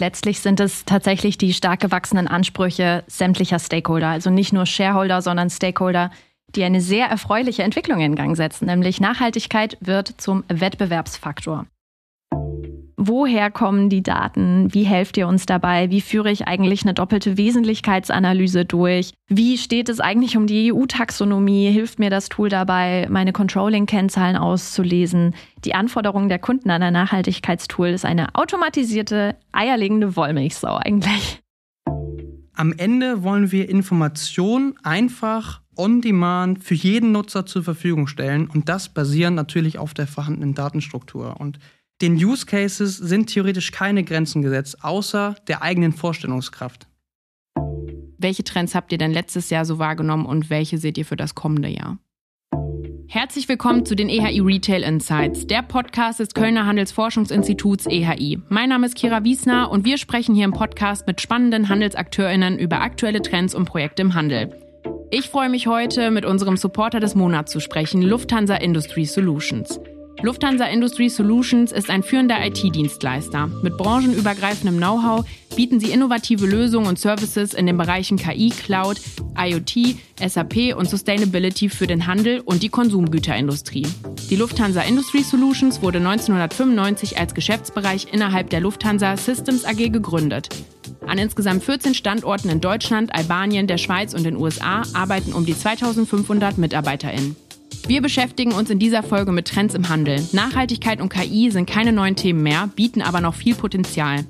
Letztlich 0.00 0.40
sind 0.40 0.60
es 0.60 0.84
tatsächlich 0.84 1.38
die 1.38 1.52
stark 1.52 1.80
gewachsenen 1.80 2.28
Ansprüche 2.28 3.04
sämtlicher 3.06 3.58
Stakeholder, 3.58 4.08
also 4.08 4.30
nicht 4.30 4.52
nur 4.52 4.66
Shareholder, 4.66 5.22
sondern 5.22 5.50
Stakeholder, 5.50 6.10
die 6.54 6.64
eine 6.64 6.80
sehr 6.80 7.06
erfreuliche 7.06 7.62
Entwicklung 7.62 8.00
in 8.00 8.14
Gang 8.14 8.36
setzen, 8.36 8.66
nämlich 8.66 9.00
Nachhaltigkeit 9.00 9.76
wird 9.80 10.14
zum 10.18 10.44
Wettbewerbsfaktor. 10.48 11.66
Woher 13.00 13.52
kommen 13.52 13.90
die 13.90 14.02
Daten? 14.02 14.74
Wie 14.74 14.82
helft 14.82 15.16
ihr 15.18 15.28
uns 15.28 15.46
dabei? 15.46 15.88
Wie 15.88 16.00
führe 16.00 16.32
ich 16.32 16.48
eigentlich 16.48 16.82
eine 16.82 16.94
doppelte 16.94 17.36
Wesentlichkeitsanalyse 17.36 18.64
durch? 18.64 19.12
Wie 19.28 19.56
steht 19.56 19.88
es 19.88 20.00
eigentlich 20.00 20.36
um 20.36 20.48
die 20.48 20.72
EU-Taxonomie? 20.72 21.70
Hilft 21.70 22.00
mir 22.00 22.10
das 22.10 22.28
Tool 22.28 22.48
dabei, 22.48 23.06
meine 23.08 23.32
Controlling-Kennzahlen 23.32 24.34
auszulesen? 24.34 25.36
Die 25.64 25.76
Anforderung 25.76 26.28
der 26.28 26.40
Kunden 26.40 26.70
an 26.70 26.82
ein 26.82 26.92
Nachhaltigkeitstool 26.92 27.86
ist 27.90 28.04
eine 28.04 28.34
automatisierte, 28.34 29.36
eierlegende 29.52 30.16
Wollmilchsau 30.16 30.78
eigentlich. 30.78 31.40
Am 32.54 32.74
Ende 32.76 33.22
wollen 33.22 33.52
wir 33.52 33.68
Informationen 33.68 34.74
einfach 34.82 35.60
on 35.76 36.00
demand 36.00 36.64
für 36.64 36.74
jeden 36.74 37.12
Nutzer 37.12 37.46
zur 37.46 37.62
Verfügung 37.62 38.08
stellen 38.08 38.48
und 38.48 38.68
das 38.68 38.88
basierend 38.88 39.36
natürlich 39.36 39.78
auf 39.78 39.94
der 39.94 40.08
vorhandenen 40.08 40.54
Datenstruktur. 40.54 41.36
Und 41.38 41.60
den 42.00 42.14
Use 42.14 42.46
Cases 42.46 42.96
sind 42.96 43.26
theoretisch 43.26 43.72
keine 43.72 44.04
Grenzen 44.04 44.42
gesetzt, 44.42 44.84
außer 44.84 45.36
der 45.48 45.62
eigenen 45.62 45.92
Vorstellungskraft. 45.92 46.86
Welche 48.18 48.44
Trends 48.44 48.74
habt 48.74 48.92
ihr 48.92 48.98
denn 48.98 49.12
letztes 49.12 49.50
Jahr 49.50 49.64
so 49.64 49.78
wahrgenommen 49.78 50.26
und 50.26 50.50
welche 50.50 50.78
seht 50.78 50.98
ihr 50.98 51.04
für 51.04 51.16
das 51.16 51.34
kommende 51.34 51.68
Jahr? 51.68 51.98
Herzlich 53.10 53.48
willkommen 53.48 53.86
zu 53.86 53.96
den 53.96 54.10
EHI 54.10 54.40
Retail 54.40 54.82
Insights, 54.82 55.46
der 55.46 55.62
Podcast 55.62 56.20
des 56.20 56.34
Kölner 56.34 56.66
Handelsforschungsinstituts 56.66 57.86
EHI. 57.86 58.42
Mein 58.48 58.68
Name 58.68 58.86
ist 58.86 58.96
Kira 58.96 59.24
Wiesner 59.24 59.70
und 59.70 59.84
wir 59.84 59.96
sprechen 59.96 60.34
hier 60.34 60.44
im 60.44 60.52
Podcast 60.52 61.06
mit 61.06 61.20
spannenden 61.20 61.68
HandelsakteurInnen 61.68 62.58
über 62.58 62.82
aktuelle 62.82 63.22
Trends 63.22 63.54
und 63.54 63.64
Projekte 63.64 64.02
im 64.02 64.14
Handel. 64.14 64.52
Ich 65.10 65.30
freue 65.30 65.48
mich 65.48 65.66
heute, 65.66 66.10
mit 66.10 66.26
unserem 66.26 66.58
Supporter 66.58 67.00
des 67.00 67.14
Monats 67.14 67.50
zu 67.50 67.60
sprechen, 67.60 68.02
Lufthansa 68.02 68.56
Industry 68.56 69.06
Solutions. 69.06 69.80
Lufthansa 70.20 70.64
Industry 70.64 71.08
Solutions 71.08 71.70
ist 71.70 71.90
ein 71.90 72.02
führender 72.02 72.44
IT-Dienstleister. 72.44 73.48
Mit 73.62 73.76
branchenübergreifendem 73.76 74.76
Know-how 74.78 75.24
bieten 75.54 75.78
sie 75.78 75.92
innovative 75.92 76.44
Lösungen 76.44 76.88
und 76.88 76.98
Services 76.98 77.54
in 77.54 77.66
den 77.66 77.78
Bereichen 77.78 78.16
KI, 78.16 78.50
Cloud, 78.50 79.00
IoT, 79.38 79.96
SAP 80.18 80.74
und 80.76 80.90
Sustainability 80.90 81.68
für 81.68 81.86
den 81.86 82.08
Handel 82.08 82.40
und 82.40 82.64
die 82.64 82.68
Konsumgüterindustrie. 82.68 83.86
Die 84.28 84.36
Lufthansa 84.36 84.82
Industry 84.82 85.22
Solutions 85.22 85.82
wurde 85.82 85.98
1995 85.98 87.16
als 87.16 87.32
Geschäftsbereich 87.32 88.08
innerhalb 88.12 88.50
der 88.50 88.60
Lufthansa 88.60 89.16
Systems 89.16 89.64
AG 89.64 89.92
gegründet. 89.92 90.48
An 91.06 91.18
insgesamt 91.18 91.62
14 91.62 91.94
Standorten 91.94 92.48
in 92.48 92.60
Deutschland, 92.60 93.14
Albanien, 93.14 93.68
der 93.68 93.78
Schweiz 93.78 94.14
und 94.14 94.24
den 94.24 94.36
USA 94.36 94.82
arbeiten 94.94 95.32
um 95.32 95.46
die 95.46 95.56
2500 95.56 96.58
MitarbeiterInnen. 96.58 97.36
Wir 97.86 98.02
beschäftigen 98.02 98.52
uns 98.52 98.70
in 98.70 98.78
dieser 98.78 99.02
Folge 99.02 99.32
mit 99.32 99.48
Trends 99.48 99.74
im 99.74 99.88
Handel. 99.88 100.22
Nachhaltigkeit 100.32 101.00
und 101.00 101.08
KI 101.08 101.50
sind 101.50 101.68
keine 101.68 101.92
neuen 101.92 102.16
Themen 102.16 102.42
mehr, 102.42 102.68
bieten 102.74 103.02
aber 103.02 103.20
noch 103.20 103.34
viel 103.34 103.54
Potenzial. 103.54 104.24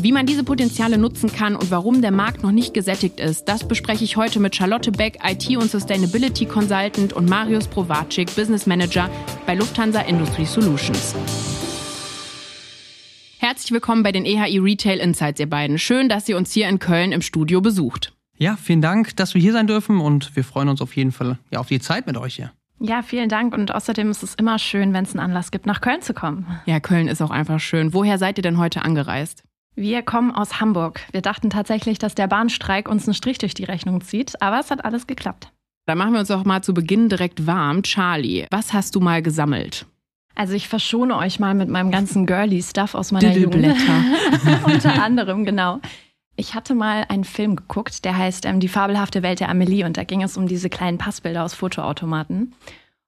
Wie 0.00 0.12
man 0.12 0.26
diese 0.26 0.44
Potenziale 0.44 0.96
nutzen 0.96 1.32
kann 1.32 1.56
und 1.56 1.72
warum 1.72 2.02
der 2.02 2.12
Markt 2.12 2.44
noch 2.44 2.52
nicht 2.52 2.72
gesättigt 2.72 3.18
ist, 3.18 3.46
das 3.46 3.66
bespreche 3.66 4.04
ich 4.04 4.16
heute 4.16 4.38
mit 4.38 4.54
Charlotte 4.54 4.92
Beck, 4.92 5.18
IT- 5.24 5.56
und 5.56 5.70
Sustainability 5.70 6.46
Consultant 6.46 7.12
und 7.12 7.28
Marius 7.28 7.66
Provacic, 7.66 8.34
Business 8.36 8.66
Manager 8.66 9.10
bei 9.44 9.56
Lufthansa 9.56 10.02
Industry 10.02 10.44
Solutions. 10.44 11.16
Herzlich 13.38 13.72
willkommen 13.72 14.02
bei 14.02 14.12
den 14.12 14.24
EHI 14.24 14.58
Retail 14.58 14.98
Insights, 14.98 15.40
ihr 15.40 15.48
beiden. 15.48 15.78
Schön, 15.78 16.08
dass 16.08 16.28
ihr 16.28 16.36
uns 16.36 16.52
hier 16.52 16.68
in 16.68 16.78
Köln 16.78 17.12
im 17.12 17.22
Studio 17.22 17.60
besucht. 17.60 18.12
Ja, 18.36 18.56
vielen 18.56 18.82
Dank, 18.82 19.16
dass 19.16 19.34
wir 19.34 19.42
hier 19.42 19.52
sein 19.52 19.66
dürfen 19.66 20.00
und 20.00 20.36
wir 20.36 20.44
freuen 20.44 20.68
uns 20.68 20.80
auf 20.80 20.94
jeden 20.94 21.10
Fall 21.10 21.38
ja, 21.50 21.58
auf 21.58 21.66
die 21.66 21.80
Zeit 21.80 22.06
mit 22.06 22.16
euch 22.16 22.36
hier. 22.36 22.52
Ja, 22.80 23.02
vielen 23.02 23.28
Dank. 23.28 23.54
Und 23.54 23.74
außerdem 23.74 24.10
ist 24.10 24.22
es 24.22 24.34
immer 24.34 24.58
schön, 24.58 24.92
wenn 24.92 25.04
es 25.04 25.10
einen 25.10 25.24
Anlass 25.24 25.50
gibt, 25.50 25.66
nach 25.66 25.80
Köln 25.80 26.02
zu 26.02 26.14
kommen. 26.14 26.46
Ja, 26.66 26.80
Köln 26.80 27.08
ist 27.08 27.20
auch 27.22 27.30
einfach 27.30 27.60
schön. 27.60 27.92
Woher 27.92 28.18
seid 28.18 28.38
ihr 28.38 28.42
denn 28.42 28.58
heute 28.58 28.82
angereist? 28.82 29.42
Wir 29.74 30.02
kommen 30.02 30.32
aus 30.32 30.60
Hamburg. 30.60 31.00
Wir 31.12 31.22
dachten 31.22 31.50
tatsächlich, 31.50 31.98
dass 31.98 32.14
der 32.14 32.26
Bahnstreik 32.26 32.88
uns 32.88 33.06
einen 33.06 33.14
Strich 33.14 33.38
durch 33.38 33.54
die 33.54 33.64
Rechnung 33.64 34.00
zieht, 34.00 34.40
aber 34.42 34.58
es 34.58 34.70
hat 34.70 34.84
alles 34.84 35.06
geklappt. 35.06 35.52
Dann 35.86 35.98
machen 35.98 36.12
wir 36.12 36.20
uns 36.20 36.30
auch 36.30 36.44
mal 36.44 36.62
zu 36.62 36.74
Beginn 36.74 37.08
direkt 37.08 37.46
warm. 37.46 37.82
Charlie, 37.82 38.46
was 38.50 38.72
hast 38.72 38.94
du 38.94 39.00
mal 39.00 39.22
gesammelt? 39.22 39.86
Also 40.34 40.54
ich 40.54 40.68
verschone 40.68 41.16
euch 41.16 41.40
mal 41.40 41.54
mit 41.54 41.68
meinem 41.68 41.90
ganzen 41.90 42.26
Girly-Stuff 42.26 42.94
aus 42.94 43.10
meiner 43.10 43.32
Jugend. 43.32 43.74
Unter 44.64 45.02
anderem, 45.02 45.44
genau. 45.44 45.80
Ich 46.38 46.54
hatte 46.54 46.76
mal 46.76 47.04
einen 47.08 47.24
Film 47.24 47.56
geguckt, 47.56 48.04
der 48.04 48.16
heißt 48.16 48.46
ähm, 48.46 48.60
Die 48.60 48.68
fabelhafte 48.68 49.24
Welt 49.24 49.40
der 49.40 49.48
Amelie 49.48 49.84
und 49.84 49.96
da 49.96 50.04
ging 50.04 50.22
es 50.22 50.36
um 50.36 50.46
diese 50.46 50.70
kleinen 50.70 50.96
Passbilder 50.96 51.42
aus 51.42 51.52
Fotoautomaten. 51.52 52.54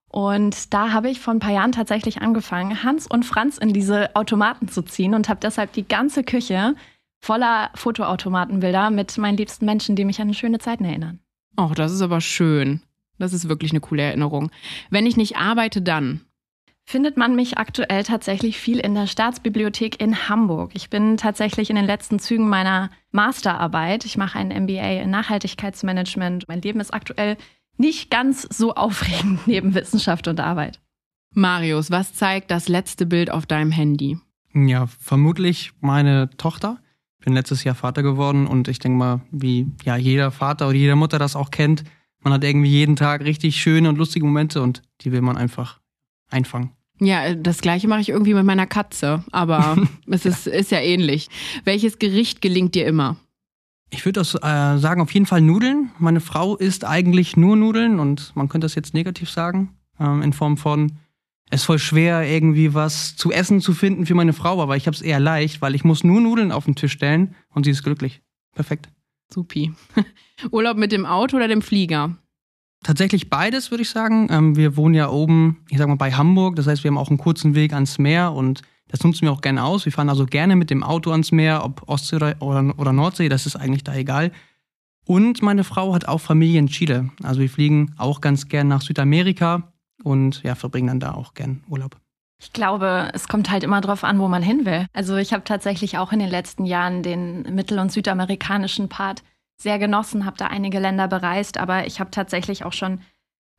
Und 0.08 0.74
da 0.74 0.90
habe 0.92 1.08
ich 1.08 1.20
vor 1.20 1.32
ein 1.32 1.38
paar 1.38 1.52
Jahren 1.52 1.70
tatsächlich 1.70 2.20
angefangen, 2.20 2.82
Hans 2.82 3.06
und 3.06 3.24
Franz 3.24 3.56
in 3.56 3.72
diese 3.72 4.16
Automaten 4.16 4.66
zu 4.66 4.82
ziehen 4.82 5.14
und 5.14 5.28
habe 5.28 5.38
deshalb 5.40 5.72
die 5.74 5.86
ganze 5.86 6.24
Küche 6.24 6.74
voller 7.20 7.70
Fotoautomatenbilder 7.76 8.90
mit 8.90 9.16
meinen 9.16 9.36
liebsten 9.36 9.64
Menschen, 9.64 9.94
die 9.94 10.04
mich 10.04 10.20
an 10.20 10.34
schöne 10.34 10.58
Zeiten 10.58 10.84
erinnern. 10.84 11.20
Oh, 11.56 11.70
das 11.72 11.92
ist 11.92 12.02
aber 12.02 12.20
schön. 12.20 12.82
Das 13.20 13.32
ist 13.32 13.48
wirklich 13.48 13.70
eine 13.70 13.80
coole 13.80 14.02
Erinnerung. 14.02 14.50
Wenn 14.90 15.06
ich 15.06 15.16
nicht 15.16 15.36
arbeite, 15.36 15.82
dann 15.82 16.22
findet 16.90 17.16
man 17.16 17.36
mich 17.36 17.56
aktuell 17.56 18.02
tatsächlich 18.02 18.58
viel 18.58 18.80
in 18.80 18.96
der 18.96 19.06
Staatsbibliothek 19.06 20.00
in 20.00 20.28
Hamburg. 20.28 20.72
Ich 20.74 20.90
bin 20.90 21.16
tatsächlich 21.16 21.70
in 21.70 21.76
den 21.76 21.84
letzten 21.84 22.18
Zügen 22.18 22.48
meiner 22.48 22.90
Masterarbeit. 23.12 24.04
Ich 24.04 24.16
mache 24.16 24.40
ein 24.40 24.48
MBA 24.48 25.02
in 25.02 25.10
Nachhaltigkeitsmanagement. 25.10 26.48
Mein 26.48 26.60
Leben 26.60 26.80
ist 26.80 26.92
aktuell 26.92 27.36
nicht 27.76 28.10
ganz 28.10 28.42
so 28.42 28.74
aufregend 28.74 29.38
neben 29.46 29.74
Wissenschaft 29.74 30.26
und 30.26 30.40
Arbeit. 30.40 30.80
Marius, 31.32 31.92
was 31.92 32.12
zeigt 32.12 32.50
das 32.50 32.66
letzte 32.66 33.06
Bild 33.06 33.30
auf 33.30 33.46
deinem 33.46 33.70
Handy? 33.70 34.18
Ja, 34.52 34.88
vermutlich 34.88 35.70
meine 35.80 36.28
Tochter. 36.38 36.78
Ich 37.20 37.24
bin 37.24 37.34
letztes 37.34 37.62
Jahr 37.62 37.76
Vater 37.76 38.02
geworden 38.02 38.48
und 38.48 38.66
ich 38.66 38.80
denke 38.80 38.98
mal, 38.98 39.20
wie 39.30 39.68
ja 39.84 39.96
jeder 39.96 40.32
Vater 40.32 40.66
oder 40.66 40.76
jede 40.76 40.96
Mutter 40.96 41.20
das 41.20 41.36
auch 41.36 41.52
kennt, 41.52 41.84
man 42.18 42.32
hat 42.32 42.42
irgendwie 42.42 42.70
jeden 42.70 42.96
Tag 42.96 43.20
richtig 43.20 43.60
schöne 43.60 43.88
und 43.88 43.96
lustige 43.96 44.26
Momente 44.26 44.60
und 44.60 44.82
die 45.02 45.12
will 45.12 45.22
man 45.22 45.36
einfach 45.36 45.78
einfangen. 46.30 46.72
Ja, 47.00 47.34
das 47.34 47.62
gleiche 47.62 47.88
mache 47.88 48.02
ich 48.02 48.10
irgendwie 48.10 48.34
mit 48.34 48.44
meiner 48.44 48.66
Katze, 48.66 49.24
aber 49.32 49.76
es 50.06 50.26
ist, 50.26 50.46
ist 50.46 50.70
ja 50.70 50.80
ähnlich. 50.80 51.28
Welches 51.64 51.98
Gericht 51.98 52.42
gelingt 52.42 52.74
dir 52.74 52.86
immer? 52.86 53.16
Ich 53.90 54.04
würde 54.04 54.20
das 54.20 54.34
äh, 54.34 54.78
sagen, 54.78 55.00
auf 55.00 55.12
jeden 55.12 55.26
Fall 55.26 55.40
Nudeln. 55.40 55.90
Meine 55.98 56.20
Frau 56.20 56.56
isst 56.56 56.84
eigentlich 56.84 57.36
nur 57.36 57.56
Nudeln 57.56 57.98
und 57.98 58.32
man 58.36 58.48
könnte 58.48 58.66
das 58.66 58.74
jetzt 58.74 58.94
negativ 58.94 59.30
sagen, 59.30 59.74
ähm, 59.98 60.22
in 60.22 60.32
Form 60.32 60.56
von, 60.56 60.92
es 61.50 61.62
ist 61.62 61.66
voll 61.66 61.80
schwer, 61.80 62.22
irgendwie 62.22 62.74
was 62.74 63.16
zu 63.16 63.32
essen 63.32 63.60
zu 63.60 63.72
finden 63.72 64.06
für 64.06 64.14
meine 64.14 64.32
Frau, 64.32 64.62
aber 64.62 64.76
ich 64.76 64.86
habe 64.86 64.94
es 64.94 65.02
eher 65.02 65.18
leicht, 65.18 65.60
weil 65.60 65.74
ich 65.74 65.82
muss 65.82 66.04
nur 66.04 66.20
Nudeln 66.20 66.52
auf 66.52 66.66
den 66.66 66.76
Tisch 66.76 66.92
stellen 66.92 67.34
und 67.48 67.64
sie 67.64 67.72
ist 67.72 67.82
glücklich. 67.82 68.20
Perfekt. 68.54 68.88
Supi. 69.32 69.72
Urlaub 70.50 70.76
mit 70.76 70.92
dem 70.92 71.06
Auto 71.06 71.36
oder 71.36 71.48
dem 71.48 71.62
Flieger? 71.62 72.16
Tatsächlich 72.82 73.28
beides, 73.28 73.70
würde 73.70 73.82
ich 73.82 73.90
sagen. 73.90 74.28
Ähm, 74.30 74.56
wir 74.56 74.76
wohnen 74.76 74.94
ja 74.94 75.10
oben, 75.10 75.64
ich 75.68 75.78
sag 75.78 75.88
mal, 75.88 75.96
bei 75.96 76.12
Hamburg. 76.12 76.56
Das 76.56 76.66
heißt, 76.66 76.82
wir 76.82 76.90
haben 76.90 76.98
auch 76.98 77.10
einen 77.10 77.18
kurzen 77.18 77.54
Weg 77.54 77.72
ans 77.74 77.98
Meer 77.98 78.32
und 78.32 78.62
das 78.88 79.04
nutzen 79.04 79.22
wir 79.22 79.32
auch 79.32 79.42
gerne 79.42 79.64
aus. 79.64 79.84
Wir 79.84 79.92
fahren 79.92 80.08
also 80.08 80.26
gerne 80.26 80.56
mit 80.56 80.70
dem 80.70 80.82
Auto 80.82 81.12
ans 81.12 81.30
Meer, 81.30 81.64
ob 81.64 81.88
Ostsee 81.88 82.16
oder, 82.40 82.92
Nordsee, 82.92 83.28
das 83.28 83.46
ist 83.46 83.56
eigentlich 83.56 83.84
da 83.84 83.94
egal. 83.94 84.32
Und 85.06 85.42
meine 85.42 85.64
Frau 85.64 85.94
hat 85.94 86.08
auch 86.08 86.20
Familie 86.20 86.58
in 86.58 86.68
Chile. 86.68 87.10
Also 87.22 87.40
wir 87.40 87.50
fliegen 87.50 87.94
auch 87.98 88.20
ganz 88.20 88.48
gern 88.48 88.68
nach 88.68 88.82
Südamerika 88.82 89.72
und 90.02 90.42
ja, 90.42 90.54
verbringen 90.54 90.88
dann 90.88 91.00
da 91.00 91.14
auch 91.14 91.34
gern 91.34 91.62
Urlaub. 91.68 91.96
Ich 92.42 92.52
glaube, 92.52 93.10
es 93.12 93.28
kommt 93.28 93.50
halt 93.50 93.64
immer 93.64 93.80
drauf 93.82 94.02
an, 94.02 94.18
wo 94.18 94.26
man 94.26 94.42
hin 94.42 94.64
will. 94.64 94.86
Also 94.92 95.16
ich 95.16 95.32
habe 95.32 95.44
tatsächlich 95.44 95.98
auch 95.98 96.10
in 96.10 96.20
den 96.20 96.30
letzten 96.30 96.64
Jahren 96.64 97.02
den 97.02 97.42
mittel- 97.54 97.78
und 97.78 97.92
südamerikanischen 97.92 98.88
Part 98.88 99.22
sehr 99.60 99.78
genossen, 99.78 100.24
habe 100.24 100.36
da 100.36 100.46
einige 100.46 100.78
Länder 100.78 101.08
bereist, 101.08 101.58
aber 101.58 101.86
ich 101.86 102.00
habe 102.00 102.10
tatsächlich 102.10 102.64
auch 102.64 102.72
schon 102.72 103.00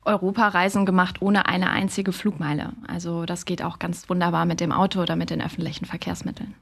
Europareisen 0.04 0.84
gemacht 0.84 1.22
ohne 1.22 1.46
eine 1.46 1.70
einzige 1.70 2.12
Flugmeile. 2.12 2.72
Also 2.88 3.24
das 3.24 3.44
geht 3.44 3.62
auch 3.62 3.78
ganz 3.78 4.08
wunderbar 4.08 4.44
mit 4.44 4.60
dem 4.60 4.72
Auto 4.72 5.00
oder 5.00 5.16
mit 5.16 5.30
den 5.30 5.40
öffentlichen 5.40 5.84
Verkehrsmitteln. 5.84 6.54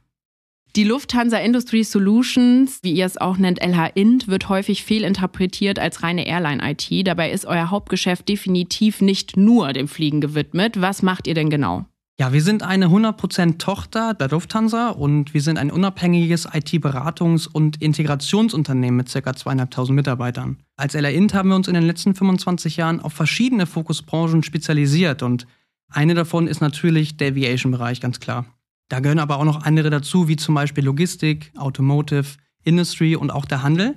Die 0.77 0.85
Lufthansa 0.85 1.39
Industry 1.39 1.83
Solutions, 1.83 2.79
wie 2.83 2.93
ihr 2.93 3.07
es 3.07 3.17
auch 3.17 3.39
nennt, 3.39 3.61
LH 3.61 3.87
Int, 3.95 4.29
wird 4.29 4.49
häufig 4.49 4.85
fehlinterpretiert 4.85 5.81
als 5.81 6.05
reine 6.05 6.29
Airline-IT. 6.29 7.09
Dabei 7.09 7.33
ist 7.33 7.45
euer 7.45 7.71
Hauptgeschäft 7.71 8.29
definitiv 8.29 9.01
nicht 9.01 9.37
nur 9.37 9.73
dem 9.73 9.89
Fliegen 9.89 10.21
gewidmet. 10.21 10.81
Was 10.81 11.03
macht 11.03 11.27
ihr 11.27 11.35
denn 11.35 11.51
genau? 11.51 11.87
Ja, 12.21 12.35
wir 12.35 12.43
sind 12.43 12.63
eine 12.63 12.89
100% 12.89 13.57
Tochter 13.57 14.13
der 14.13 14.29
Lufthansa 14.29 14.91
und 14.91 15.33
wir 15.33 15.41
sind 15.41 15.57
ein 15.57 15.71
unabhängiges 15.71 16.47
IT-Beratungs- 16.47 17.49
und 17.51 17.81
Integrationsunternehmen 17.81 18.95
mit 18.95 19.11
ca. 19.11 19.35
zweieinhalbtausend 19.35 19.97
Mitarbeitern. 19.97 20.59
Als 20.77 20.95
LR 20.95 21.13
Int 21.13 21.33
haben 21.33 21.49
wir 21.49 21.57
uns 21.57 21.67
in 21.67 21.73
den 21.73 21.85
letzten 21.85 22.15
25 22.15 22.77
Jahren 22.77 23.01
auf 23.01 23.15
verschiedene 23.15 23.65
Fokusbranchen 23.65 24.43
spezialisiert 24.43 25.23
und 25.23 25.47
eine 25.89 26.13
davon 26.13 26.47
ist 26.47 26.61
natürlich 26.61 27.17
der 27.17 27.29
Aviation-Bereich, 27.29 28.03
ganz 28.03 28.21
klar. 28.21 28.45
Da 28.91 29.01
gehören 29.01 29.19
aber 29.19 29.39
auch 29.39 29.45
noch 29.45 29.63
andere 29.63 29.89
dazu, 29.89 30.29
wie 30.29 30.37
zum 30.37 30.55
Beispiel 30.55 30.85
Logistik, 30.85 31.51
Automotive, 31.57 32.37
Industry 32.65 33.17
und 33.17 33.31
auch 33.31 33.47
der 33.47 33.63
Handel. 33.63 33.97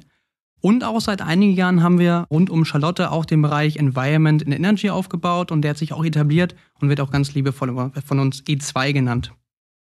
Und 0.66 0.86
auch 0.86 1.02
seit 1.02 1.22
einigen 1.22 1.52
Jahren 1.56 1.84
haben 1.84 2.00
wir 2.00 2.26
rund 2.32 2.50
um 2.50 2.64
Charlotte 2.64 3.12
auch 3.12 3.26
den 3.26 3.42
Bereich 3.42 3.76
Environment 3.76 4.42
and 4.46 4.56
Energy 4.56 4.90
aufgebaut 4.90 5.52
und 5.52 5.62
der 5.62 5.72
hat 5.72 5.78
sich 5.78 5.92
auch 5.92 6.06
etabliert 6.06 6.56
und 6.80 6.88
wird 6.88 7.02
auch 7.02 7.12
ganz 7.12 7.34
liebevoll 7.34 7.92
von 8.06 8.20
uns 8.20 8.42
E2 8.44 8.94
genannt. 8.94 9.34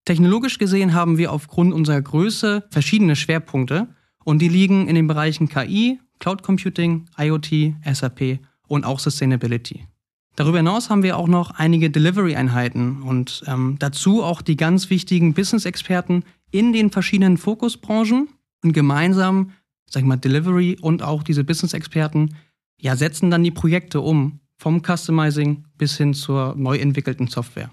Technologisch 0.06 0.60
gesehen 0.60 0.94
haben 0.94 1.18
wir 1.18 1.34
aufgrund 1.34 1.74
unserer 1.74 2.00
Größe 2.00 2.68
verschiedene 2.70 3.16
Schwerpunkte 3.16 3.88
und 4.24 4.44
die 4.44 4.48
liegen 4.48 4.88
in 4.88 4.94
den 4.94 5.08
Bereichen 5.08 5.50
KI, 5.50 6.00
Cloud 6.20 6.44
Computing, 6.44 7.08
IoT, 7.18 7.74
SAP 7.92 8.38
und 8.68 8.86
auch 8.86 9.00
Sustainability. 9.00 9.88
Darüber 10.36 10.58
hinaus 10.58 10.92
haben 10.92 11.02
wir 11.02 11.18
auch 11.18 11.28
noch 11.28 11.50
einige 11.50 11.90
Delivery-Einheiten 11.90 13.02
und 13.02 13.44
ähm, 13.48 13.78
dazu 13.80 14.22
auch 14.22 14.44
die 14.44 14.56
ganz 14.56 14.92
wichtigen 14.92 15.34
Business-Experten 15.34 16.26
in 16.52 16.74
den 16.74 16.92
verschiedenen 16.92 17.38
Fokusbranchen 17.38 18.30
und 18.64 18.74
gemeinsam 18.74 19.50
sag 19.90 20.02
ich 20.02 20.08
mal, 20.08 20.18
Delivery 20.18 20.78
und 20.82 21.04
auch 21.04 21.24
diese 21.24 21.44
Business-Experten, 21.44 22.36
ja, 22.80 22.96
setzen 22.96 23.30
dann 23.30 23.44
die 23.44 23.52
Projekte 23.52 24.02
um, 24.02 24.40
vom 24.58 24.82
Customizing 24.84 25.66
bis 25.78 25.98
hin 25.98 26.14
zur 26.14 26.56
neu 26.56 26.78
entwickelten 26.78 27.28
Software. 27.28 27.70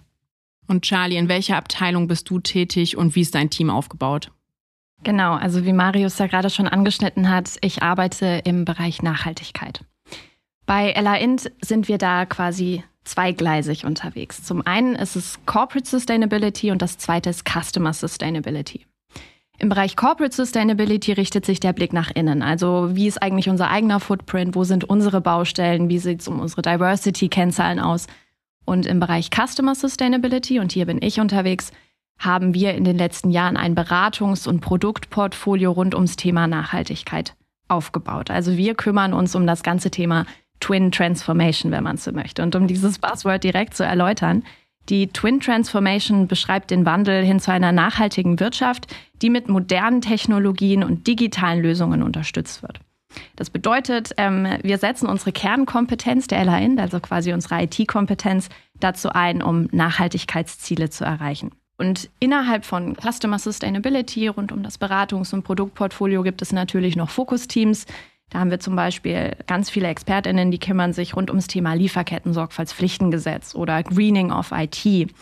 Und 0.67 0.83
Charlie, 0.83 1.17
in 1.17 1.29
welcher 1.29 1.57
Abteilung 1.57 2.09
bist 2.09 2.29
du 2.29 2.41
tätig 2.41 2.97
und 2.97 3.15
wie 3.15 3.21
ist 3.21 3.35
dein 3.35 3.51
Team 3.51 3.71
aufgebaut? 3.71 4.33
Genau, 5.03 5.35
also 5.35 5.65
wie 5.65 5.73
Marius 5.73 6.19
ja 6.19 6.27
gerade 6.27 6.51
schon 6.51 6.67
angeschnitten 6.67 7.29
hat, 7.29 7.57
ich 7.61 7.83
arbeite 7.83 8.43
im 8.45 8.65
Bereich 8.65 9.03
Nachhaltigkeit. 9.03 9.85
Bei 10.65 10.93
LA 10.93 11.17
Int 11.19 11.53
sind 11.61 11.87
wir 11.87 11.99
da 11.99 12.27
quasi 12.27 12.83
zweigleisig 13.05 13.85
unterwegs. 13.85 14.43
Zum 14.43 14.67
einen 14.67 14.97
ist 14.97 15.15
es 15.15 15.39
Corporate 15.47 15.89
Sustainability 15.89 16.73
und 16.73 16.83
das 16.83 16.99
zweite 16.99 17.31
ist 17.31 17.45
Customer 17.49 17.93
Sustainability. 17.93 18.87
Im 19.59 19.71
Bereich 19.71 19.97
Corporate 19.97 20.35
Sustainability 20.35 21.13
richtet 21.13 21.47
sich 21.47 21.61
der 21.61 21.73
Blick 21.73 21.93
nach 21.93 22.11
innen. 22.15 22.43
Also 22.43 22.91
wie 22.95 23.07
ist 23.07 23.23
eigentlich 23.23 23.49
unser 23.49 23.71
eigener 23.71 24.01
Footprint? 24.01 24.55
Wo 24.55 24.65
sind 24.65 24.85
unsere 24.85 25.21
Baustellen? 25.21 25.89
Wie 25.89 25.99
sieht 25.99 26.21
es 26.21 26.29
um 26.29 26.41
unsere 26.41 26.63
Diversity-Kennzahlen 26.63 27.81
aus? 27.81 28.07
Und 28.67 28.85
im 28.85 29.01
Bereich 29.01 29.31
Customer 29.31 29.75
Sustainability, 29.75 30.59
und 30.59 30.73
hier 30.73 30.87
bin 30.87 31.01
ich 31.01 31.21
unterwegs, 31.21 31.73
haben 32.19 32.53
wir 32.53 32.75
in 32.75 32.85
den 32.85 32.99
letzten 32.99 33.31
Jahren 33.31 33.57
ein 33.57 33.75
Beratungs- 33.75 34.49
und 34.49 34.61
Produktportfolio 34.61 35.73
rund 35.73 35.95
ums 35.95 36.17
Thema 36.17 36.47
Nachhaltigkeit 36.47 37.35
aufgebaut. 37.69 38.31
Also 38.31 38.57
wir 38.57 38.75
kümmern 38.75 39.15
uns 39.15 39.35
um 39.35 39.47
das 39.47 39.63
ganze 39.63 39.91
Thema 39.91 40.27
Twin 40.61 40.93
Transformation, 40.93 41.73
wenn 41.73 41.85
man 41.85 41.97
so 41.97 42.13
möchte. 42.13 42.43
Und 42.43 42.55
um 42.57 42.67
dieses 42.67 42.99
Buzzword 42.99 43.45
direkt 43.45 43.75
zu 43.75 43.85
erläutern, 43.85 44.43
die 44.89 45.09
Twin 45.09 45.41
Transformation 45.41 46.27
beschreibt 46.29 46.71
den 46.71 46.87
Wandel 46.87 47.25
hin 47.25 47.41
zu 47.41 47.51
einer 47.51 47.73
nachhaltigen 47.73 48.41
Wirtschaft, 48.41 48.87
die 49.23 49.31
mit 49.31 49.49
modernen 49.49 50.01
Technologien 50.01 50.85
und 50.85 51.07
digitalen 51.07 51.63
Lösungen 51.63 52.03
unterstützt 52.03 52.63
wird. 52.63 52.81
Das 53.35 53.51
bedeutet, 53.51 54.13
ähm, 54.19 54.47
wir 54.63 54.79
setzen 54.79 55.07
unsere 55.07 55.33
Kernkompetenz 55.33 56.27
der 56.27 56.41
LHN, 56.45 56.79
also 56.79 57.01
quasi 57.01 57.33
unsere 57.33 57.63
IT-Kompetenz, 57.63 58.49
dazu 58.79 59.11
ein, 59.11 59.43
um 59.43 59.69
Nachhaltigkeitsziele 59.73 60.91
zu 60.91 61.05
erreichen. 61.05 61.53
Und 61.79 62.09
innerhalb 62.21 62.65
von 62.65 62.97
Customer 62.97 63.39
Sustainability 63.39 64.29
rund 64.29 64.51
um 64.53 64.63
das 64.63 64.81
Beratungs- 64.81 65.35
und 65.35 65.43
Produktportfolio 65.43 66.23
gibt 66.23 66.41
es 66.43 66.53
natürlich 66.53 66.97
noch 66.97 67.11
Fokusteams, 67.11 67.87
da 68.31 68.41
haben 68.41 68.51
wir 68.51 68.59
zum 68.59 68.75
Beispiel 68.75 69.37
ganz 69.47 69.71
viele 69.71 69.89
ExpertInnen, 69.89 70.51
die 70.51 70.59
kümmern 70.59 70.93
sich 70.93 71.15
rund 71.15 71.31
ums 71.31 71.47
Thema 71.47 71.75
Lieferketten-Sorgfaltspflichtengesetz 71.75 73.55
oder 73.55 73.83
Greening 73.83 74.33
of 74.33 74.53
IT. 74.53 75.13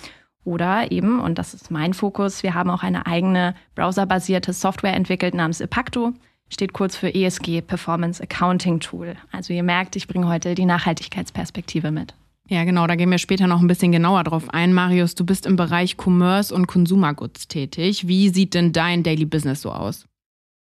Oder 0.45 0.91
eben, 0.91 1.21
und 1.21 1.39
das 1.39 1.55
ist 1.55 1.71
mein 1.71 1.95
Fokus, 1.95 2.43
wir 2.43 2.55
haben 2.55 2.71
auch 2.71 2.83
eine 2.83 3.07
eigene 3.07 3.55
browserbasierte 3.75 4.53
Software 4.53 4.95
entwickelt 4.95 5.35
namens 5.35 5.61
Epacto. 5.61 6.13
Steht 6.51 6.75
kurz 6.75 6.97
für 6.97 7.15
ESG 7.15 7.63
Performance 7.63 8.23
Accounting 8.23 8.81
Tool. 8.81 9.17
Also 9.33 9.55
ihr 9.55 9.63
merkt, 9.63 9.97
ich 9.97 10.07
bringe 10.07 10.29
heute 10.29 10.55
die 10.55 10.67
Nachhaltigkeitsperspektive 10.67 11.91
mit. 11.91 12.15
Ja, 12.49 12.65
genau, 12.65 12.87
da 12.87 12.95
gehen 12.95 13.11
wir 13.11 13.17
später 13.19 13.47
noch 13.47 13.61
ein 13.61 13.67
bisschen 13.67 13.93
genauer 13.93 14.23
drauf 14.25 14.51
ein. 14.51 14.75
Marius, 14.75 15.15
du 15.15 15.25
bist 15.25 15.47
im 15.47 15.57
Bereich 15.57 15.97
Commerce 15.99 16.55
und 16.55 16.67
Consumer 16.67 17.15
Goods 17.15 17.49
tätig. 17.49 18.07
Wie 18.07 18.29
sieht 18.29 18.53
denn 18.53 18.73
dein 18.73 19.03
Daily 19.03 19.25
Business 19.25 19.63
so 19.63 19.73
aus? 19.73 20.07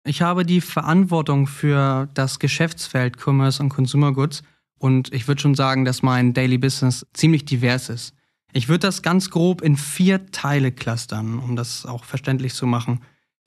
Ich 0.05 0.21
habe 0.21 0.45
die 0.45 0.59
Verantwortung 0.59 1.47
für 1.47 2.09
das 2.13 2.39
Geschäftsfeld 2.39 3.17
Commerce 3.17 3.63
und 3.63 3.69
Consumer 3.69 4.11
Goods 4.11 4.43
und 4.77 5.13
ich 5.13 5.29
würde 5.29 5.41
schon 5.41 5.55
sagen, 5.55 5.85
dass 5.85 6.03
mein 6.03 6.33
Daily 6.33 6.57
Business 6.57 7.05
ziemlich 7.13 7.45
divers 7.45 7.87
ist. 7.87 8.13
Ich 8.51 8.67
würde 8.67 8.87
das 8.87 9.01
ganz 9.01 9.29
grob 9.29 9.61
in 9.61 9.77
vier 9.77 10.29
Teile 10.31 10.73
clustern, 10.73 11.39
um 11.39 11.55
das 11.55 11.85
auch 11.85 12.03
verständlich 12.03 12.53
zu 12.53 12.67
machen. 12.67 12.99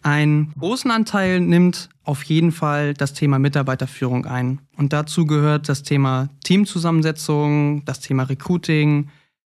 Einen 0.03 0.53
großen 0.59 0.91
Anteil 0.91 1.41
nimmt 1.41 1.91
auf 2.03 2.23
jeden 2.25 2.53
Fall 2.53 2.95
das 2.95 3.13
Thema 3.13 3.39
Mitarbeiterführung 3.39 4.25
ein. 4.25 4.61
Und 4.77 4.95
dazu 4.95 5.27
gehört 5.27 5.69
das 5.69 5.83
Thema 5.83 6.31
Teamzusammensetzung, 6.45 7.85
das 7.85 8.01
Thema 8.01 8.23
Recruiting, 8.23 9.11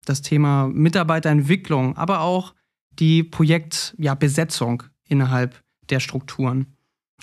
das 0.05 0.23
Thema 0.23 0.67
Mitarbeiterentwicklung, 0.67 1.97
aber 1.97 2.23
auch 2.23 2.55
die 2.99 3.23
Projektbesetzung 3.23 4.83
ja, 4.83 4.89
innerhalb 5.07 5.63
der 5.91 6.01
Strukturen. 6.01 6.67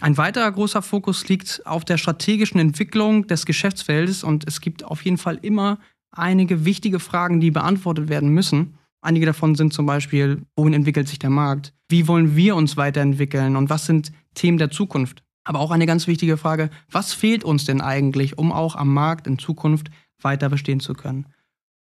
Ein 0.02 0.18
weiterer 0.18 0.52
großer 0.52 0.82
Fokus 0.82 1.28
liegt 1.30 1.66
auf 1.66 1.86
der 1.86 1.98
strategischen 1.98 2.60
Entwicklung 2.60 3.28
des 3.28 3.46
Geschäftsfeldes 3.46 4.24
und 4.24 4.46
es 4.48 4.60
gibt 4.60 4.84
auf 4.84 5.04
jeden 5.06 5.18
Fall 5.18 5.40
immer 5.42 5.80
einige 6.12 6.66
wichtige 6.66 7.00
Fragen, 7.00 7.40
die 7.40 7.52
beantwortet 7.52 8.10
werden 8.10 8.30
müssen. 8.30 8.78
Einige 9.02 9.26
davon 9.26 9.56
sind 9.56 9.74
zum 9.74 9.86
Beispiel, 9.86 10.42
wohin 10.56 10.74
entwickelt 10.74 11.08
sich 11.08 11.20
der 11.20 11.30
Markt? 11.30 11.74
Wie 11.90 12.08
wollen 12.08 12.36
wir 12.36 12.56
uns 12.56 12.76
weiterentwickeln 12.76 13.56
und 13.56 13.70
was 13.70 13.86
sind 13.86 14.12
Themen 14.34 14.58
der 14.58 14.72
Zukunft? 14.72 15.24
Aber 15.46 15.60
auch 15.60 15.72
eine 15.72 15.86
ganz 15.86 16.08
wichtige 16.08 16.38
Frage, 16.38 16.72
was 16.90 17.14
fehlt 17.14 17.44
uns 17.44 17.66
denn 17.66 17.82
eigentlich, 17.82 18.38
um 18.38 18.52
auch 18.52 18.76
am 18.76 18.94
Markt 18.94 19.28
in 19.28 19.38
Zukunft 19.38 19.92
weiter 20.22 20.50
bestehen 20.50 20.80
zu 20.80 20.94
können? 20.94 21.28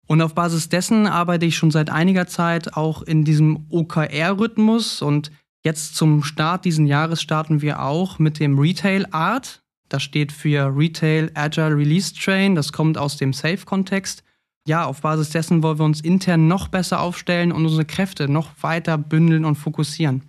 Und 0.07 0.21
auf 0.21 0.35
Basis 0.35 0.69
dessen 0.69 1.07
arbeite 1.07 1.47
ich 1.47 1.57
schon 1.57 1.71
seit 1.71 1.89
einiger 1.89 2.27
Zeit 2.27 2.77
auch 2.77 3.01
in 3.01 3.25
diesem 3.25 3.65
OKR-Rhythmus 3.69 5.01
und 5.01 5.31
Jetzt 5.65 5.95
zum 5.95 6.23
Start 6.23 6.63
diesen 6.63 6.85
Jahres 6.85 7.23
starten 7.23 7.63
wir 7.63 7.81
auch 7.81 8.19
mit 8.19 8.39
dem 8.39 8.59
Retail 8.59 9.07
Art. 9.09 9.63
Das 9.89 10.03
steht 10.03 10.31
für 10.31 10.71
Retail 10.77 11.31
Agile 11.33 11.75
Release 11.75 12.13
Train. 12.13 12.53
Das 12.53 12.71
kommt 12.71 12.99
aus 12.99 13.17
dem 13.17 13.33
Safe-Kontext. 13.33 14.23
Ja, 14.67 14.85
auf 14.85 15.01
Basis 15.01 15.31
dessen 15.31 15.63
wollen 15.63 15.79
wir 15.79 15.85
uns 15.85 16.01
intern 16.01 16.47
noch 16.47 16.67
besser 16.67 16.99
aufstellen 16.99 17.51
und 17.51 17.65
unsere 17.65 17.83
Kräfte 17.83 18.29
noch 18.29 18.51
weiter 18.61 18.99
bündeln 18.99 19.43
und 19.43 19.55
fokussieren. 19.55 20.21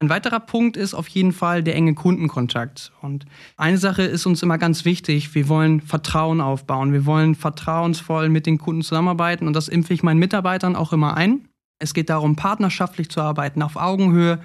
Ein 0.00 0.10
weiterer 0.10 0.40
Punkt 0.40 0.76
ist 0.76 0.92
auf 0.92 1.08
jeden 1.08 1.32
Fall 1.32 1.62
der 1.62 1.74
enge 1.74 1.94
Kundenkontakt. 1.94 2.92
Und 3.00 3.24
eine 3.56 3.78
Sache 3.78 4.02
ist 4.02 4.26
uns 4.26 4.42
immer 4.42 4.58
ganz 4.58 4.84
wichtig. 4.84 5.34
Wir 5.34 5.48
wollen 5.48 5.80
Vertrauen 5.80 6.42
aufbauen. 6.42 6.92
Wir 6.92 7.06
wollen 7.06 7.34
vertrauensvoll 7.34 8.28
mit 8.28 8.44
den 8.44 8.58
Kunden 8.58 8.82
zusammenarbeiten. 8.82 9.46
Und 9.46 9.54
das 9.54 9.68
impfe 9.68 9.94
ich 9.94 10.02
meinen 10.02 10.18
Mitarbeitern 10.18 10.76
auch 10.76 10.92
immer 10.92 11.16
ein. 11.16 11.48
Es 11.78 11.94
geht 11.94 12.10
darum, 12.10 12.36
partnerschaftlich 12.36 13.08
zu 13.08 13.22
arbeiten, 13.22 13.62
auf 13.62 13.76
Augenhöhe 13.76 14.40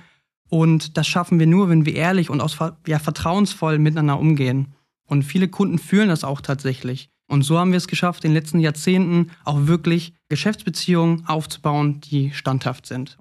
und 0.50 0.98
das 0.98 1.08
schaffen 1.08 1.40
wir 1.40 1.48
nur, 1.48 1.70
wenn 1.70 1.86
wir 1.86 1.96
ehrlich 1.96 2.30
und 2.30 2.42
aus, 2.42 2.58
ja, 2.88 3.00
vertrauensvoll 3.00 3.80
miteinander 3.80 4.20
umgehen. 4.20 4.74
Und 5.06 5.24
viele 5.24 5.48
Kunden 5.48 5.80
fühlen 5.80 6.10
das 6.10 6.24
auch 6.24 6.42
tatsächlich. 6.42 7.10
Und 7.28 7.44
so 7.44 7.60
haben 7.60 7.72
wir 7.72 7.78
es 7.78 7.88
geschafft, 7.88 8.24
in 8.24 8.32
den 8.32 8.36
letzten 8.36 8.60
Jahrzehnten 8.60 9.32
auch 9.44 9.68
wirklich 9.68 10.14
Geschäftsbeziehungen 10.30 11.26
aufzubauen, 11.28 12.00
die 12.02 12.32
standhaft 12.32 12.86
sind. 12.86 13.18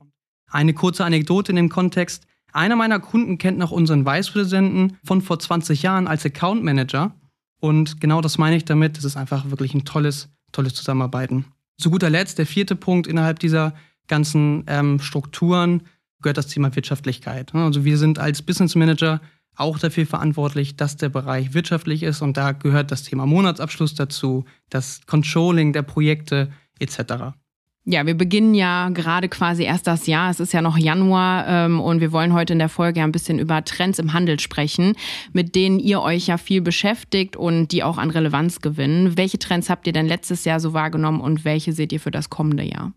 Eine 0.48 0.74
kurze 0.74 1.04
Anekdote 1.04 1.50
in 1.50 1.56
dem 1.56 1.68
Kontext. 1.68 2.26
Einer 2.52 2.76
meiner 2.76 3.00
Kunden 3.00 3.38
kennt 3.38 3.58
noch 3.58 3.72
unseren 3.72 4.06
Vicepräsidenten 4.06 4.96
von 5.04 5.22
vor 5.22 5.38
20 5.38 5.82
Jahren 5.82 6.06
als 6.06 6.24
Account 6.24 6.62
Manager. 6.62 7.14
Und 7.60 8.00
genau 8.00 8.20
das 8.20 8.38
meine 8.38 8.56
ich 8.56 8.64
damit. 8.64 8.96
Es 8.96 9.04
ist 9.04 9.16
einfach 9.16 9.50
wirklich 9.50 9.74
ein 9.74 9.84
tolles, 9.84 10.28
tolles 10.52 10.74
Zusammenarbeiten. 10.74 11.46
Zu 11.78 11.90
guter 11.90 12.08
Letzt, 12.08 12.38
der 12.38 12.46
vierte 12.46 12.76
Punkt 12.76 13.06
innerhalb 13.08 13.40
dieser 13.40 13.74
ganzen 14.06 14.64
ähm, 14.68 15.00
Strukturen 15.00 15.82
gehört 16.22 16.38
das 16.38 16.48
Thema 16.48 16.74
Wirtschaftlichkeit. 16.74 17.54
Ne? 17.54 17.64
Also 17.64 17.84
wir 17.84 17.98
sind 17.98 18.18
als 18.18 18.42
Business 18.42 18.74
Manager 18.74 19.20
auch 19.56 19.78
dafür 19.78 20.06
verantwortlich, 20.06 20.76
dass 20.76 20.96
der 20.96 21.08
Bereich 21.08 21.54
wirtschaftlich 21.54 22.02
ist 22.02 22.22
und 22.22 22.36
da 22.36 22.52
gehört 22.52 22.90
das 22.90 23.02
Thema 23.02 23.26
Monatsabschluss 23.26 23.94
dazu, 23.94 24.44
das 24.68 25.00
Controlling 25.06 25.72
der 25.72 25.82
Projekte 25.82 26.50
etc. 26.78 27.34
Ja, 27.88 28.04
wir 28.04 28.16
beginnen 28.16 28.54
ja 28.54 28.88
gerade 28.88 29.28
quasi 29.28 29.62
erst 29.62 29.86
das 29.86 30.08
Jahr. 30.08 30.28
Es 30.28 30.40
ist 30.40 30.52
ja 30.52 30.60
noch 30.60 30.76
Januar 30.76 31.46
ähm, 31.46 31.80
und 31.80 32.00
wir 32.00 32.10
wollen 32.10 32.32
heute 32.32 32.52
in 32.52 32.58
der 32.58 32.68
Folge 32.68 33.00
ein 33.00 33.12
bisschen 33.12 33.38
über 33.38 33.64
Trends 33.64 34.00
im 34.00 34.12
Handel 34.12 34.40
sprechen, 34.40 34.94
mit 35.32 35.54
denen 35.54 35.78
ihr 35.78 36.02
euch 36.02 36.26
ja 36.26 36.36
viel 36.36 36.60
beschäftigt 36.60 37.36
und 37.36 37.68
die 37.68 37.84
auch 37.84 37.96
an 37.96 38.10
Relevanz 38.10 38.60
gewinnen. 38.60 39.16
Welche 39.16 39.38
Trends 39.38 39.70
habt 39.70 39.86
ihr 39.86 39.92
denn 39.92 40.06
letztes 40.06 40.44
Jahr 40.44 40.58
so 40.58 40.72
wahrgenommen 40.72 41.20
und 41.20 41.44
welche 41.44 41.72
seht 41.72 41.92
ihr 41.92 42.00
für 42.00 42.10
das 42.10 42.28
kommende 42.28 42.64
Jahr? 42.64 42.92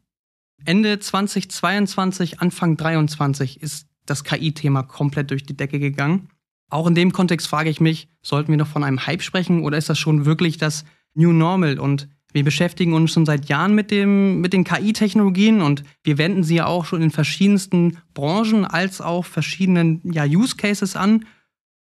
Ende 0.65 0.99
2022, 0.99 2.39
Anfang 2.39 2.77
2023 2.77 3.61
ist 3.61 3.87
das 4.05 4.23
KI-Thema 4.23 4.83
komplett 4.83 5.31
durch 5.31 5.43
die 5.43 5.55
Decke 5.55 5.79
gegangen. 5.79 6.29
Auch 6.69 6.87
in 6.87 6.95
dem 6.95 7.11
Kontext 7.11 7.47
frage 7.47 7.69
ich 7.69 7.81
mich, 7.81 8.09
sollten 8.21 8.51
wir 8.51 8.57
noch 8.57 8.67
von 8.67 8.83
einem 8.83 9.05
Hype 9.05 9.23
sprechen 9.23 9.63
oder 9.63 9.77
ist 9.77 9.89
das 9.89 9.97
schon 9.97 10.25
wirklich 10.25 10.57
das 10.57 10.85
New 11.13 11.31
Normal? 11.31 11.79
Und 11.79 12.09
Wir 12.31 12.43
beschäftigen 12.43 12.93
uns 12.93 13.11
schon 13.11 13.25
seit 13.25 13.49
Jahren 13.49 13.73
mit, 13.73 13.89
dem, 13.89 14.39
mit 14.39 14.53
den 14.53 14.63
KI-Technologien 14.63 15.63
und 15.63 15.83
wir 16.03 16.19
wenden 16.19 16.43
sie 16.43 16.57
ja 16.57 16.67
auch 16.67 16.85
schon 16.85 17.01
in 17.01 17.09
verschiedensten 17.09 17.97
Branchen 18.13 18.65
als 18.65 19.01
auch 19.01 19.25
verschiedenen 19.25 20.01
ja, 20.03 20.25
Use 20.25 20.55
Cases 20.55 20.95
an. 20.95 21.25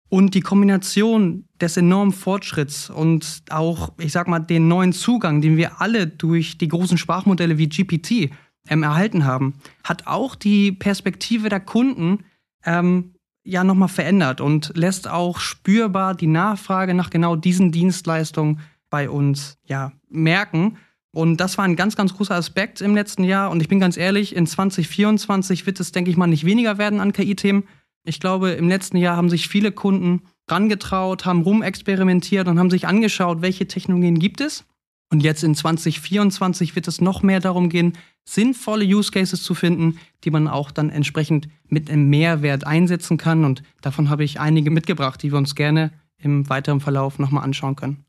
Und 0.08 0.34
die 0.34 0.40
Kombination 0.40 1.48
des 1.60 1.78
enormen 1.78 2.12
Fortschritts 2.12 2.90
und 2.90 3.42
auch, 3.50 3.92
ich 3.98 4.12
sag 4.12 4.28
mal, 4.28 4.38
den 4.38 4.68
neuen 4.68 4.92
Zugang, 4.92 5.40
den 5.40 5.56
wir 5.56 5.80
alle 5.80 6.06
durch 6.06 6.58
die 6.58 6.68
großen 6.68 6.98
Sprachmodelle 6.98 7.58
wie 7.58 7.68
GPT 7.68 8.30
ähm, 8.68 8.82
erhalten 8.82 9.24
haben, 9.24 9.54
hat 9.84 10.06
auch 10.06 10.34
die 10.34 10.72
Perspektive 10.72 11.48
der 11.48 11.60
Kunden 11.60 12.24
ähm, 12.64 13.14
ja 13.44 13.64
nochmal 13.64 13.88
verändert 13.88 14.40
und 14.40 14.72
lässt 14.74 15.08
auch 15.08 15.38
spürbar 15.38 16.14
die 16.14 16.26
Nachfrage 16.26 16.94
nach 16.94 17.10
genau 17.10 17.36
diesen 17.36 17.72
Dienstleistungen 17.72 18.60
bei 18.90 19.08
uns 19.08 19.58
ja 19.66 19.92
merken. 20.08 20.78
Und 21.12 21.38
das 21.38 21.56
war 21.56 21.64
ein 21.64 21.76
ganz, 21.76 21.96
ganz 21.96 22.14
großer 22.14 22.34
Aspekt 22.34 22.80
im 22.82 22.94
letzten 22.94 23.24
Jahr. 23.24 23.50
Und 23.50 23.62
ich 23.62 23.68
bin 23.68 23.80
ganz 23.80 23.96
ehrlich, 23.96 24.36
in 24.36 24.46
2024 24.46 25.64
wird 25.64 25.80
es, 25.80 25.92
denke 25.92 26.10
ich 26.10 26.16
mal, 26.16 26.26
nicht 26.26 26.44
weniger 26.44 26.76
werden 26.76 27.00
an 27.00 27.12
KI-Themen. 27.12 27.64
Ich 28.04 28.20
glaube, 28.20 28.50
im 28.50 28.68
letzten 28.68 28.98
Jahr 28.98 29.16
haben 29.16 29.30
sich 29.30 29.48
viele 29.48 29.72
Kunden 29.72 30.22
rangetraut, 30.48 31.24
haben 31.24 31.42
rumexperimentiert 31.42 32.48
und 32.48 32.58
haben 32.58 32.70
sich 32.70 32.86
angeschaut, 32.86 33.42
welche 33.42 33.66
Technologien 33.66 34.18
gibt 34.18 34.40
es. 34.40 34.64
Und 35.10 35.22
jetzt 35.22 35.44
in 35.44 35.54
2024 35.54 36.74
wird 36.74 36.88
es 36.88 37.00
noch 37.00 37.22
mehr 37.22 37.40
darum 37.40 37.68
gehen, 37.68 37.92
sinnvolle 38.24 38.84
Use 38.84 39.12
Cases 39.12 39.40
zu 39.40 39.54
finden, 39.54 39.98
die 40.24 40.30
man 40.30 40.48
auch 40.48 40.70
dann 40.70 40.90
entsprechend 40.90 41.48
mit 41.68 41.90
einem 41.90 42.08
Mehrwert 42.08 42.66
einsetzen 42.66 43.16
kann. 43.16 43.44
Und 43.44 43.62
davon 43.82 44.10
habe 44.10 44.24
ich 44.24 44.40
einige 44.40 44.70
mitgebracht, 44.70 45.22
die 45.22 45.30
wir 45.30 45.38
uns 45.38 45.54
gerne 45.54 45.92
im 46.18 46.48
weiteren 46.48 46.80
Verlauf 46.80 47.18
nochmal 47.18 47.44
anschauen 47.44 47.76
können. 47.76 48.04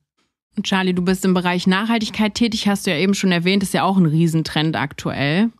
Charlie, 0.63 0.93
du 0.93 1.03
bist 1.03 1.23
im 1.23 1.35
Bereich 1.35 1.67
Nachhaltigkeit 1.67 2.33
tätig, 2.33 2.67
hast 2.67 2.87
du 2.87 2.91
ja 2.91 2.97
eben 2.97 3.13
schon 3.13 3.31
erwähnt, 3.31 3.61
ist 3.61 3.75
ja 3.75 3.83
auch 3.83 3.97
ein 3.97 4.07
Riesentrend 4.07 4.75
aktuell. 4.75 5.51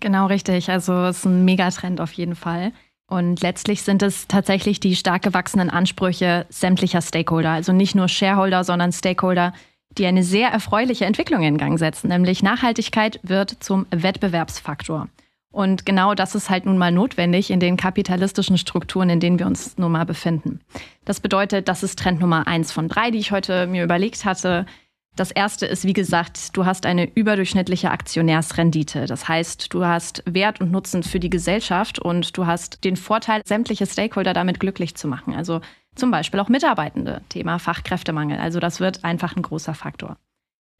Genau 0.00 0.26
richtig, 0.26 0.70
also 0.70 0.94
es 1.04 1.18
ist 1.18 1.26
ein 1.26 1.44
Megatrend 1.44 2.00
auf 2.00 2.12
jeden 2.12 2.36
Fall. 2.36 2.72
Und 3.08 3.42
letztlich 3.42 3.82
sind 3.82 4.02
es 4.02 4.26
tatsächlich 4.28 4.80
die 4.80 4.96
stark 4.96 5.22
gewachsenen 5.22 5.70
Ansprüche 5.70 6.46
sämtlicher 6.48 7.02
Stakeholder, 7.02 7.50
also 7.50 7.72
nicht 7.72 7.94
nur 7.94 8.08
Shareholder, 8.08 8.64
sondern 8.64 8.92
Stakeholder, 8.92 9.52
die 9.98 10.06
eine 10.06 10.22
sehr 10.22 10.48
erfreuliche 10.48 11.04
Entwicklung 11.04 11.42
in 11.42 11.58
Gang 11.58 11.78
setzen, 11.78 12.08
nämlich 12.08 12.42
Nachhaltigkeit 12.42 13.20
wird 13.22 13.56
zum 13.60 13.86
Wettbewerbsfaktor. 13.90 15.08
Und 15.56 15.86
genau 15.86 16.14
das 16.14 16.34
ist 16.34 16.50
halt 16.50 16.66
nun 16.66 16.76
mal 16.76 16.92
notwendig 16.92 17.50
in 17.50 17.60
den 17.60 17.78
kapitalistischen 17.78 18.58
Strukturen, 18.58 19.08
in 19.08 19.20
denen 19.20 19.38
wir 19.38 19.46
uns 19.46 19.78
nun 19.78 19.90
mal 19.90 20.04
befinden. 20.04 20.60
Das 21.06 21.20
bedeutet, 21.20 21.66
das 21.66 21.82
ist 21.82 21.98
Trend 21.98 22.20
Nummer 22.20 22.46
eins 22.46 22.72
von 22.72 22.88
drei, 22.88 23.10
die 23.10 23.18
ich 23.18 23.32
heute 23.32 23.66
mir 23.66 23.82
überlegt 23.82 24.26
hatte. 24.26 24.66
Das 25.16 25.30
erste 25.30 25.64
ist, 25.64 25.86
wie 25.86 25.94
gesagt, 25.94 26.54
du 26.58 26.66
hast 26.66 26.84
eine 26.84 27.10
überdurchschnittliche 27.10 27.90
Aktionärsrendite. 27.90 29.06
Das 29.06 29.28
heißt, 29.28 29.72
du 29.72 29.86
hast 29.86 30.22
Wert 30.26 30.60
und 30.60 30.72
Nutzen 30.72 31.02
für 31.02 31.20
die 31.20 31.30
Gesellschaft 31.30 31.98
und 31.98 32.36
du 32.36 32.44
hast 32.44 32.84
den 32.84 32.96
Vorteil, 32.96 33.40
sämtliche 33.46 33.86
Stakeholder 33.86 34.34
damit 34.34 34.60
glücklich 34.60 34.94
zu 34.94 35.08
machen. 35.08 35.34
Also 35.34 35.62
zum 35.96 36.10
Beispiel 36.10 36.40
auch 36.40 36.48
Mitarbeitende. 36.48 37.22
Thema 37.28 37.58
Fachkräftemangel. 37.58 38.38
Also 38.38 38.60
das 38.60 38.80
wird 38.80 39.04
einfach 39.04 39.36
ein 39.36 39.42
großer 39.42 39.74
Faktor. 39.74 40.16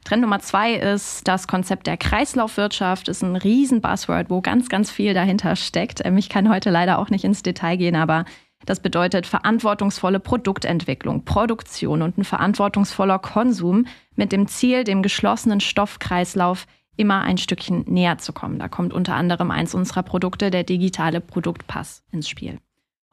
Trend 0.05 0.23
Nummer 0.23 0.39
zwei 0.39 0.75
ist 0.75 1.27
das 1.27 1.49
Konzept 1.49 1.89
der 1.89 1.97
Kreislaufwirtschaft. 1.97 3.09
Ist 3.09 3.23
ein 3.23 3.35
riesen 3.35 3.81
Buzzword, 3.81 4.31
wo 4.31 4.41
ganz, 4.41 4.69
ganz 4.69 4.91
viel 4.91 5.15
dahinter 5.15 5.57
steckt. 5.57 6.05
Ähm, 6.05 6.17
ich 6.17 6.29
kann 6.29 6.49
heute 6.49 6.71
leider 6.71 6.99
auch 6.99 7.11
nicht 7.11 7.25
ins 7.25 7.43
Detail 7.43 7.77
gehen, 7.77 7.97
aber 7.97 8.25
das 8.65 8.81
bedeutet 8.81 9.27
verantwortungsvolle 9.27 10.21
Produktentwicklung, 10.21 11.25
Produktion 11.25 12.03
und 12.03 12.19
ein 12.19 12.25
verantwortungsvoller 12.25 13.19
Konsum 13.19 13.87
mit 14.15 14.33
dem 14.33 14.47
Ziel, 14.47 14.85
dem 14.85 15.03
geschlossenen 15.03 15.61
Stoffkreislauf 15.61 16.67
immer 16.97 17.23
ein 17.23 17.37
Stückchen 17.37 17.85
näher 17.87 18.19
zu 18.19 18.33
kommen. 18.33 18.59
Da 18.59 18.69
kommt 18.69 18.95
unter 18.95 19.15
anderem 19.15 19.51
eins 19.51 19.75
unserer 19.75 20.03
Produkte, 20.03 20.51
der 20.51 20.65
digitale 20.65 21.21
Produktpass, 21.21 22.05
ins 22.11 22.29
Spiel. 22.29 22.59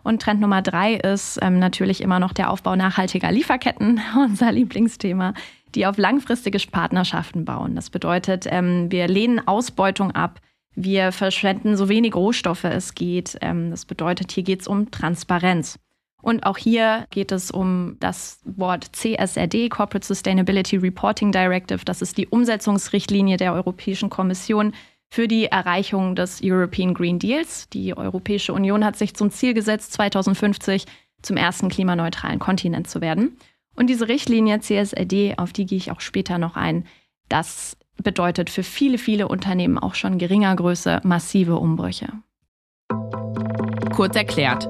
Und 0.03 0.21
Trend 0.21 0.41
Nummer 0.41 0.61
drei 0.61 0.95
ist 0.95 1.39
ähm, 1.41 1.59
natürlich 1.59 2.01
immer 2.01 2.19
noch 2.19 2.33
der 2.33 2.51
Aufbau 2.51 2.75
nachhaltiger 2.75 3.31
Lieferketten, 3.31 4.01
unser 4.17 4.51
Lieblingsthema, 4.51 5.33
die 5.75 5.85
auf 5.85 5.97
langfristige 5.97 6.59
Partnerschaften 6.69 7.45
bauen. 7.45 7.75
Das 7.75 7.89
bedeutet, 7.89 8.45
ähm, 8.49 8.91
wir 8.91 9.07
lehnen 9.07 9.47
Ausbeutung 9.47 10.11
ab, 10.11 10.39
wir 10.75 11.11
verschwenden 11.11 11.77
so 11.77 11.87
wenig 11.87 12.15
Rohstoffe 12.15 12.63
es 12.63 12.95
geht. 12.95 13.37
Ähm, 13.41 13.71
das 13.71 13.85
bedeutet, 13.85 14.31
hier 14.31 14.43
geht 14.43 14.61
es 14.61 14.67
um 14.67 14.91
Transparenz. 14.91 15.79
Und 16.21 16.45
auch 16.45 16.57
hier 16.57 17.05
geht 17.09 17.31
es 17.33 17.51
um 17.51 17.97
das 17.99 18.39
Wort 18.45 18.95
CSRD, 18.95 19.69
Corporate 19.69 20.07
Sustainability 20.07 20.77
Reporting 20.77 21.33
Directive. 21.33 21.83
Das 21.83 22.01
ist 22.01 22.17
die 22.17 22.27
Umsetzungsrichtlinie 22.27 23.35
der 23.37 23.53
Europäischen 23.53 24.09
Kommission 24.09 24.73
für 25.13 25.27
die 25.27 25.45
Erreichung 25.45 26.15
des 26.15 26.41
European 26.43 26.95
Green 26.95 27.19
Deals. 27.19 27.69
Die 27.69 27.95
Europäische 27.95 28.51
Union 28.51 28.83
hat 28.83 28.95
sich 28.95 29.13
zum 29.13 29.29
Ziel 29.29 29.53
gesetzt, 29.53 29.93
2050 29.93 30.85
zum 31.21 31.37
ersten 31.37 31.69
klimaneutralen 31.69 32.39
Kontinent 32.39 32.89
zu 32.89 32.99
werden. 32.99 33.37
Und 33.75 33.91
diese 33.91 34.07
Richtlinie 34.07 34.61
CSRD, 34.61 35.37
auf 35.37 35.53
die 35.53 35.67
gehe 35.67 35.77
ich 35.77 35.91
auch 35.91 36.01
später 36.01 36.39
noch 36.39 36.55
ein, 36.55 36.87
das 37.29 37.77
bedeutet 38.01 38.49
für 38.49 38.63
viele, 38.63 38.97
viele 38.97 39.27
Unternehmen 39.27 39.77
auch 39.77 39.93
schon 39.93 40.17
geringer 40.17 40.55
Größe 40.55 41.01
massive 41.03 41.57
Umbrüche. 41.57 42.07
Kurz 43.95 44.15
erklärt. 44.15 44.67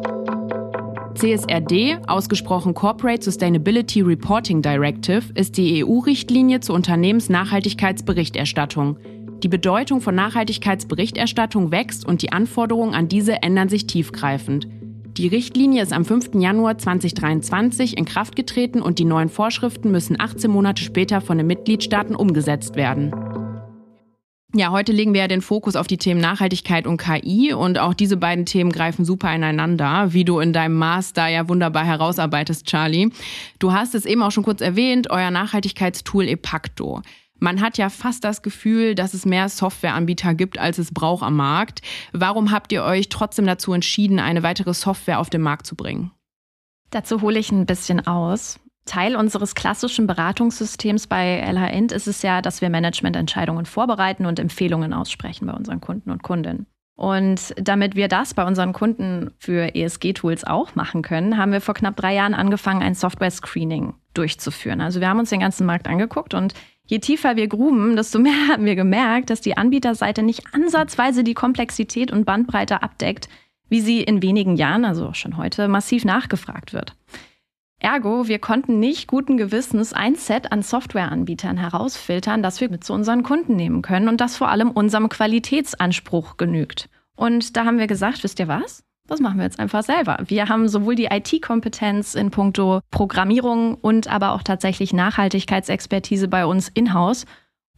CSRD, 1.16 2.00
ausgesprochen 2.08 2.74
Corporate 2.74 3.24
Sustainability 3.24 4.02
Reporting 4.02 4.62
Directive, 4.62 5.24
ist 5.36 5.56
die 5.56 5.86
EU-Richtlinie 5.86 6.60
zur 6.60 6.76
Unternehmensnachhaltigkeitsberichterstattung. 6.76 8.98
Die 9.44 9.50
Bedeutung 9.50 10.00
von 10.00 10.16
Nachhaltigkeitsberichterstattung 10.16 11.70
wächst 11.70 12.06
und 12.06 12.22
die 12.22 12.32
Anforderungen 12.32 12.94
an 12.94 13.10
diese 13.10 13.44
ändern 13.44 13.68
sich 13.68 13.88
tiefgreifend. 13.88 14.70
Die 15.18 15.28
Richtlinie 15.28 15.84
ist 15.84 15.92
am 15.92 16.06
5. 16.06 16.36
Januar 16.36 16.78
2023 16.78 17.98
in 17.98 18.06
Kraft 18.06 18.38
getreten 18.38 18.82
und 18.82 19.00
die 19.00 19.06
neuen 19.06 19.28
Vorschriften 19.28 19.92
müssen 19.92 20.18
18 20.18 20.50
Monate 20.50 20.82
später 20.82 21.20
von 21.20 21.38
den 21.38 21.48
Mitgliedstaaten 21.48 22.16
umgesetzt 22.16 22.78
werden. 22.78 23.14
Ja, 24.56 24.72
heute 24.72 24.94
legen 24.94 25.14
wir 25.14 25.22
ja 25.22 25.28
den 25.28 25.42
Fokus 25.42 25.76
auf 25.76 25.88
die 25.88 25.98
Themen 25.98 26.22
Nachhaltigkeit 26.22 26.88
und 26.88 26.98
KI 26.98 27.54
und 27.54 27.80
auch 27.80 27.94
diese 27.94 28.18
beiden 28.18 28.46
Themen 28.46 28.72
greifen 28.72 29.04
super 29.04 29.34
ineinander, 29.36 30.14
wie 30.14 30.24
du 30.24 30.40
in 30.40 30.54
deinem 30.54 30.76
Master 30.76 31.28
ja 31.28 31.50
wunderbar 31.50 31.84
herausarbeitest, 31.84 32.66
Charlie. 32.66 33.10
Du 33.60 33.74
hast 33.74 33.94
es 33.94 34.06
eben 34.06 34.22
auch 34.22 34.32
schon 34.32 34.44
kurz 34.44 34.62
erwähnt, 34.62 35.10
euer 35.10 35.32
Nachhaltigkeitstool 35.32 36.30
Epacto. 36.30 37.02
Man 37.44 37.60
hat 37.60 37.78
ja 37.78 37.90
fast 37.90 38.24
das 38.24 38.42
Gefühl, 38.42 38.96
dass 38.96 39.14
es 39.14 39.26
mehr 39.26 39.50
Softwareanbieter 39.50 40.34
gibt, 40.34 40.58
als 40.58 40.78
es 40.78 40.94
braucht 40.94 41.24
am 41.24 41.36
Markt. 41.36 41.82
Warum 42.14 42.52
habt 42.52 42.72
ihr 42.72 42.86
euch 42.86 43.10
trotzdem 43.10 43.46
dazu 43.46 43.74
entschieden, 43.74 44.20
eine 44.20 44.44
weitere 44.44 44.74
Software 44.74 45.20
auf 45.20 45.30
den 45.30 45.42
Markt 45.42 45.68
zu 45.68 45.76
bringen? 45.76 46.12
Dazu 46.92 47.20
hole 47.20 47.38
ich 47.38 47.52
ein 47.52 47.66
bisschen 47.66 48.08
aus. 48.08 48.62
Teil 48.86 49.18
unseres 49.18 49.56
klassischen 49.56 50.08
Beratungssystems 50.08 51.08
bei 51.08 51.42
LHInt 51.42 51.92
ist 51.92 52.08
es 52.08 52.22
ja, 52.22 52.42
dass 52.42 52.62
wir 52.62 52.70
Managemententscheidungen 52.70 53.66
vorbereiten 53.66 54.26
und 54.26 54.40
Empfehlungen 54.40 54.94
aussprechen 54.94 55.46
bei 55.46 55.54
unseren 55.54 55.82
Kunden 55.82 56.12
und 56.12 56.24
Kundinnen. 56.24 56.66
Und 56.96 57.54
damit 57.58 57.96
wir 57.96 58.08
das 58.08 58.34
bei 58.34 58.46
unseren 58.46 58.72
Kunden 58.72 59.32
für 59.38 59.76
ESG-Tools 59.76 60.46
auch 60.46 60.76
machen 60.76 61.02
können, 61.02 61.38
haben 61.38 61.52
wir 61.52 61.60
vor 61.60 61.74
knapp 61.74 61.98
drei 61.98 62.14
Jahren 62.14 62.36
angefangen, 62.36 62.84
ein 62.84 62.96
Software-Screening 62.96 63.96
durchzuführen. 64.14 64.80
Also 64.80 65.02
wir 65.02 65.10
haben 65.10 65.20
uns 65.20 65.32
den 65.32 65.42
ganzen 65.42 65.66
Markt 65.66 65.88
angeguckt 65.88 66.34
und 66.34 66.54
Je 66.86 67.00
tiefer 67.00 67.36
wir 67.36 67.48
gruben, 67.48 67.96
desto 67.96 68.20
mehr 68.20 68.48
haben 68.52 68.66
wir 68.66 68.76
gemerkt, 68.76 69.30
dass 69.30 69.42
die 69.42 69.58
Anbieterseite 69.58 70.24
nicht 70.24 70.44
ansatzweise 70.54 71.24
die 71.24 71.34
Komplexität 71.34 72.12
und 72.12 72.26
Bandbreite 72.26 72.84
abdeckt, 72.84 73.30
wie 73.70 73.82
sie 73.82 74.02
in 74.02 74.22
wenigen 74.22 74.56
Jahren, 74.56 74.86
also 74.86 75.14
schon 75.14 75.38
heute, 75.38 75.68
massiv 75.68 76.06
nachgefragt 76.06 76.74
wird. 76.74 76.96
Ergo, 77.80 78.28
wir 78.28 78.40
konnten 78.40 78.80
nicht 78.80 79.08
guten 79.08 79.36
Gewissens 79.36 79.92
ein 79.92 80.16
Set 80.16 80.54
an 80.54 80.62
Softwareanbietern 80.62 81.58
herausfiltern, 81.58 82.42
das 82.42 82.62
wir 82.62 82.70
mit 82.70 82.84
zu 82.86 82.94
unseren 82.94 83.24
Kunden 83.24 83.58
nehmen 83.58 83.82
können 83.82 84.08
und 84.08 84.22
das 84.22 84.38
vor 84.38 84.48
allem 84.48 84.72
unserem 84.72 85.10
Qualitätsanspruch 85.10 86.38
genügt. 86.38 86.90
Und 87.16 87.58
da 87.58 87.66
haben 87.66 87.80
wir 87.80 87.88
gesagt, 87.88 88.24
wisst 88.24 88.40
ihr 88.40 88.48
was? 88.48 88.86
Das 89.08 89.20
machen 89.20 89.38
wir 89.38 89.44
jetzt 89.44 89.60
einfach 89.60 89.84
selber. 89.84 90.18
Wir 90.28 90.48
haben 90.48 90.70
sowohl 90.70 90.96
die 90.96 91.10
IT-Kompetenz 91.12 92.16
in 92.16 92.32
puncto 92.32 92.80
Programmierung 92.90 93.76
und 93.76 94.08
aber 94.08 94.32
auch 94.32 94.44
tatsächlich 94.44 94.94
Nachhaltigkeitsexpertise 94.94 96.30
bei 96.30 96.46
uns 96.46 96.70
in-house. 96.70 97.26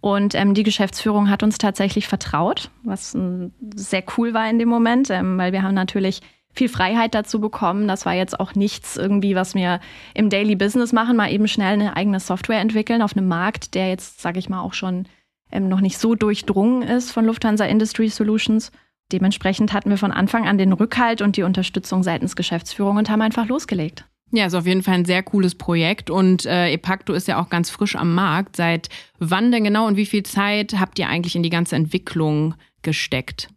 Und 0.01 0.35
ähm, 0.35 0.53
die 0.53 0.61
Geschäftsführung 0.61 1.31
hat 1.31 1.41
uns 1.41 1.57
tatsächlich 1.57 2.07
vertraut, 2.07 2.69
was 2.83 3.15
ähm, 3.15 3.53
sehr 3.75 4.03
cool 4.17 4.35
war 4.35 4.47
in 4.47 4.59
dem 4.59 4.69
Moment, 4.69 5.09
ähm, 5.09 5.35
weil 5.39 5.51
wir 5.51 5.63
haben 5.63 5.73
natürlich 5.73 6.21
viel 6.53 6.69
Freiheit 6.69 7.15
dazu 7.15 7.39
bekommen. 7.41 7.87
Das 7.87 8.05
war 8.05 8.13
jetzt 8.13 8.39
auch 8.39 8.53
nichts 8.53 8.97
irgendwie, 8.97 9.35
was 9.35 9.55
wir 9.55 9.79
im 10.13 10.29
Daily 10.29 10.55
Business 10.55 10.93
machen, 10.93 11.17
mal 11.17 11.31
eben 11.31 11.47
schnell 11.47 11.73
eine 11.73 11.97
eigene 11.97 12.19
Software 12.19 12.59
entwickeln 12.59 13.01
auf 13.01 13.17
einem 13.17 13.27
Markt, 13.27 13.73
der 13.73 13.89
jetzt, 13.89 14.21
sage 14.21 14.37
ich 14.37 14.47
mal, 14.47 14.61
auch 14.61 14.73
schon 14.73 15.07
ähm, 15.51 15.69
noch 15.69 15.81
nicht 15.81 15.97
so 15.97 16.13
durchdrungen 16.13 16.83
ist 16.83 17.11
von 17.11 17.25
Lufthansa 17.25 17.65
Industry 17.65 18.09
Solutions. 18.09 18.71
Dementsprechend 19.11 19.73
hatten 19.73 19.89
wir 19.89 19.97
von 19.97 20.11
Anfang 20.11 20.47
an 20.47 20.57
den 20.57 20.73
Rückhalt 20.73 21.21
und 21.21 21.37
die 21.37 21.43
Unterstützung 21.43 22.03
seitens 22.03 22.35
Geschäftsführung 22.35 22.97
und 22.97 23.09
haben 23.09 23.21
einfach 23.21 23.47
losgelegt. 23.47 24.05
Ja, 24.31 24.47
ist 24.47 24.55
auf 24.55 24.65
jeden 24.65 24.81
Fall 24.81 24.95
ein 24.95 25.05
sehr 25.05 25.21
cooles 25.21 25.55
Projekt 25.55 26.09
und 26.09 26.45
äh, 26.45 26.71
Epacto 26.71 27.13
ist 27.13 27.27
ja 27.27 27.39
auch 27.39 27.49
ganz 27.49 27.69
frisch 27.69 27.95
am 27.95 28.15
Markt. 28.15 28.55
Seit 28.55 28.89
wann 29.19 29.51
denn 29.51 29.63
genau 29.63 29.87
und 29.87 29.97
wie 29.97 30.07
viel 30.07 30.23
Zeit 30.23 30.79
habt 30.79 30.97
ihr 30.97 31.07
eigentlich 31.07 31.35
in 31.35 31.43
die 31.43 31.51
ganze 31.51 31.75
Entwicklung 31.75 32.55
gesteckt? 32.81 33.49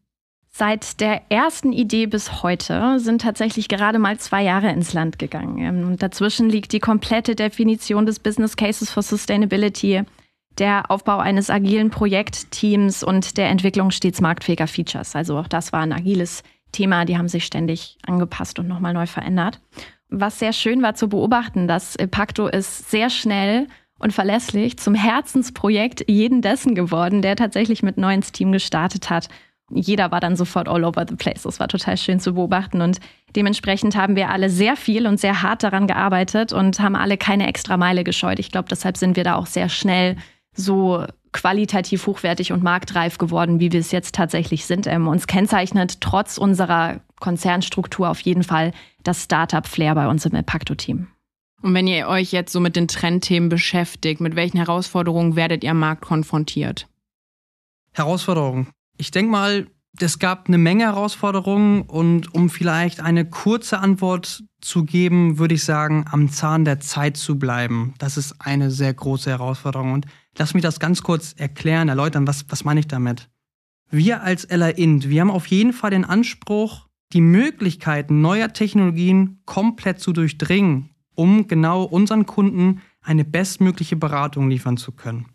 Seit 0.50 1.00
der 1.00 1.22
ersten 1.30 1.72
Idee 1.72 2.06
bis 2.06 2.42
heute 2.42 2.98
sind 2.98 3.22
tatsächlich 3.22 3.68
gerade 3.68 3.98
mal 3.98 4.18
zwei 4.18 4.42
Jahre 4.42 4.70
ins 4.70 4.92
Land 4.92 5.18
gegangen. 5.18 5.58
Ähm, 5.58 5.88
und 5.88 6.02
dazwischen 6.02 6.50
liegt 6.50 6.72
die 6.72 6.80
komplette 6.80 7.34
Definition 7.34 8.06
des 8.06 8.18
Business 8.18 8.56
Cases 8.56 8.90
for 8.90 9.02
Sustainability, 9.02 10.02
der 10.58 10.90
Aufbau 10.90 11.18
eines 11.18 11.50
agilen 11.50 11.90
Projektteams 11.90 13.02
und 13.02 13.36
der 13.36 13.48
Entwicklung 13.48 13.90
stets 13.90 14.20
marktfähiger 14.20 14.66
Features. 14.66 15.14
Also 15.14 15.38
auch 15.38 15.48
das 15.48 15.72
war 15.72 15.80
ein 15.80 15.92
agiles 15.92 16.42
Thema, 16.72 17.04
die 17.04 17.16
haben 17.16 17.28
sich 17.28 17.44
ständig 17.44 17.96
angepasst 18.06 18.58
und 18.58 18.68
nochmal 18.68 18.92
neu 18.92 19.06
verändert. 19.06 19.60
Was 20.10 20.38
sehr 20.38 20.52
schön 20.52 20.82
war 20.82 20.94
zu 20.94 21.08
beobachten, 21.08 21.68
dass 21.68 21.96
Pacto 22.10 22.46
ist 22.46 22.90
sehr 22.90 23.10
schnell 23.10 23.66
und 23.98 24.12
verlässlich 24.12 24.78
zum 24.78 24.94
Herzensprojekt 24.94 26.04
jeden 26.08 26.40
dessen 26.40 26.74
geworden, 26.74 27.20
der 27.22 27.36
tatsächlich 27.36 27.82
mit 27.82 27.98
neu 27.98 28.14
ins 28.14 28.32
Team 28.32 28.52
gestartet 28.52 29.10
hat. 29.10 29.28
Jeder 29.70 30.10
war 30.10 30.20
dann 30.20 30.36
sofort 30.36 30.66
all 30.66 30.84
over 30.84 31.04
the 31.06 31.16
place. 31.16 31.42
Das 31.42 31.60
war 31.60 31.68
total 31.68 31.98
schön 31.98 32.20
zu 32.20 32.32
beobachten 32.32 32.80
und 32.80 33.00
dementsprechend 33.36 33.96
haben 33.96 34.16
wir 34.16 34.30
alle 34.30 34.48
sehr 34.48 34.76
viel 34.76 35.06
und 35.06 35.20
sehr 35.20 35.42
hart 35.42 35.62
daran 35.62 35.86
gearbeitet 35.86 36.54
und 36.54 36.80
haben 36.80 36.96
alle 36.96 37.18
keine 37.18 37.46
extra 37.46 37.76
Meile 37.76 38.02
gescheut. 38.02 38.38
Ich 38.38 38.50
glaube, 38.50 38.68
deshalb 38.70 38.96
sind 38.96 39.16
wir 39.16 39.24
da 39.24 39.34
auch 39.34 39.46
sehr 39.46 39.68
schnell 39.68 40.16
so 40.58 41.06
qualitativ 41.32 42.06
hochwertig 42.06 42.52
und 42.52 42.62
marktreif 42.62 43.18
geworden, 43.18 43.60
wie 43.60 43.72
wir 43.72 43.80
es 43.80 43.92
jetzt 43.92 44.14
tatsächlich 44.14 44.66
sind. 44.66 44.86
Ähm, 44.86 45.08
uns 45.08 45.26
kennzeichnet 45.26 46.00
trotz 46.00 46.38
unserer 46.38 47.00
Konzernstruktur 47.20 48.08
auf 48.08 48.20
jeden 48.20 48.42
Fall 48.42 48.72
das 49.02 49.24
Startup-Flair 49.24 49.94
bei 49.94 50.08
uns 50.08 50.24
im 50.26 50.34
Impacto-Team. 50.34 51.08
Und 51.60 51.74
wenn 51.74 51.86
ihr 51.86 52.08
euch 52.08 52.32
jetzt 52.32 52.52
so 52.52 52.60
mit 52.60 52.76
den 52.76 52.88
Trendthemen 52.88 53.48
beschäftigt, 53.48 54.20
mit 54.20 54.36
welchen 54.36 54.58
Herausforderungen 54.58 55.36
werdet 55.36 55.64
ihr 55.64 55.72
am 55.72 55.80
Markt 55.80 56.02
konfrontiert? 56.02 56.88
Herausforderungen. 57.92 58.68
Ich 58.96 59.10
denke 59.10 59.30
mal, 59.30 59.66
es 60.00 60.18
gab 60.18 60.46
eine 60.46 60.58
Menge 60.58 60.84
Herausforderungen 60.84 61.82
und 61.82 62.32
um 62.34 62.50
vielleicht 62.50 63.00
eine 63.00 63.24
kurze 63.24 63.78
Antwort 63.80 64.44
zu 64.60 64.84
geben, 64.84 65.38
würde 65.38 65.54
ich 65.54 65.64
sagen, 65.64 66.04
am 66.10 66.30
Zahn 66.30 66.64
der 66.64 66.78
Zeit 66.80 67.16
zu 67.16 67.38
bleiben. 67.38 67.94
Das 67.98 68.16
ist 68.16 68.36
eine 68.38 68.70
sehr 68.70 68.94
große 68.94 69.30
Herausforderung. 69.30 69.92
Und 69.92 70.06
lass 70.36 70.54
mich 70.54 70.62
das 70.62 70.80
ganz 70.80 71.02
kurz 71.02 71.34
erklären, 71.36 71.88
erläutern, 71.88 72.26
was, 72.26 72.44
was 72.48 72.64
meine 72.64 72.80
ich 72.80 72.88
damit? 72.88 73.28
Wir 73.90 74.22
als 74.22 74.46
LA 74.50 74.68
Int, 74.70 75.08
wir 75.08 75.20
haben 75.20 75.30
auf 75.30 75.46
jeden 75.46 75.72
Fall 75.72 75.90
den 75.90 76.04
Anspruch, 76.04 76.88
die 77.12 77.22
Möglichkeiten 77.22 78.20
neuer 78.20 78.52
Technologien 78.52 79.40
komplett 79.46 80.00
zu 80.00 80.12
durchdringen, 80.12 80.90
um 81.14 81.48
genau 81.48 81.84
unseren 81.84 82.26
Kunden 82.26 82.82
eine 83.02 83.24
bestmögliche 83.24 83.96
Beratung 83.96 84.50
liefern 84.50 84.76
zu 84.76 84.92
können. 84.92 85.26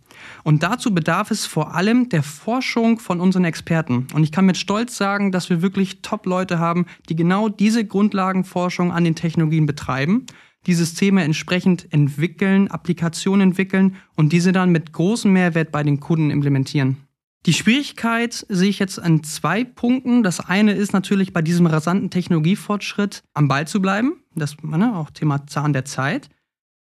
Und 0.43 0.61
dazu 0.61 0.93
bedarf 0.93 1.31
es 1.31 1.45
vor 1.45 1.73
allem 1.73 2.09
der 2.09 2.21
Forschung 2.21 2.99
von 2.99 3.19
unseren 3.19 3.45
Experten. 3.45 4.07
Und 4.13 4.23
ich 4.23 4.31
kann 4.31 4.45
mit 4.45 4.57
Stolz 4.57 4.95
sagen, 4.95 5.31
dass 5.31 5.49
wir 5.49 5.61
wirklich 5.63 6.01
Top-Leute 6.01 6.59
haben, 6.59 6.85
die 7.09 7.15
genau 7.15 7.49
diese 7.49 7.85
Grundlagenforschung 7.85 8.91
an 8.91 9.03
den 9.03 9.15
Technologien 9.15 9.65
betreiben, 9.65 10.27
die 10.65 10.73
Systeme 10.73 11.23
entsprechend 11.23 11.91
entwickeln, 11.91 12.69
Applikationen 12.69 13.49
entwickeln 13.49 13.95
und 14.15 14.31
diese 14.31 14.51
dann 14.51 14.71
mit 14.71 14.93
großem 14.93 15.31
Mehrwert 15.31 15.71
bei 15.71 15.83
den 15.83 15.99
Kunden 15.99 16.29
implementieren. 16.29 16.97
Die 17.45 17.53
Schwierigkeit 17.53 18.45
sehe 18.47 18.69
ich 18.69 18.79
jetzt 18.79 18.99
an 18.99 19.23
zwei 19.23 19.65
Punkten. 19.65 20.23
Das 20.23 20.39
eine 20.39 20.73
ist 20.73 20.93
natürlich 20.93 21.33
bei 21.33 21.41
diesem 21.41 21.65
rasanten 21.65 22.09
Technologiefortschritt 22.09 23.21
am 23.33 23.49
Ball 23.49 23.67
zu 23.67 23.81
bleiben. 23.81 24.13
Das 24.33 24.55
ne, 24.63 24.95
auch 24.95 25.09
Thema 25.09 25.45
Zahn 25.47 25.73
der 25.73 25.83
Zeit. 25.83 26.29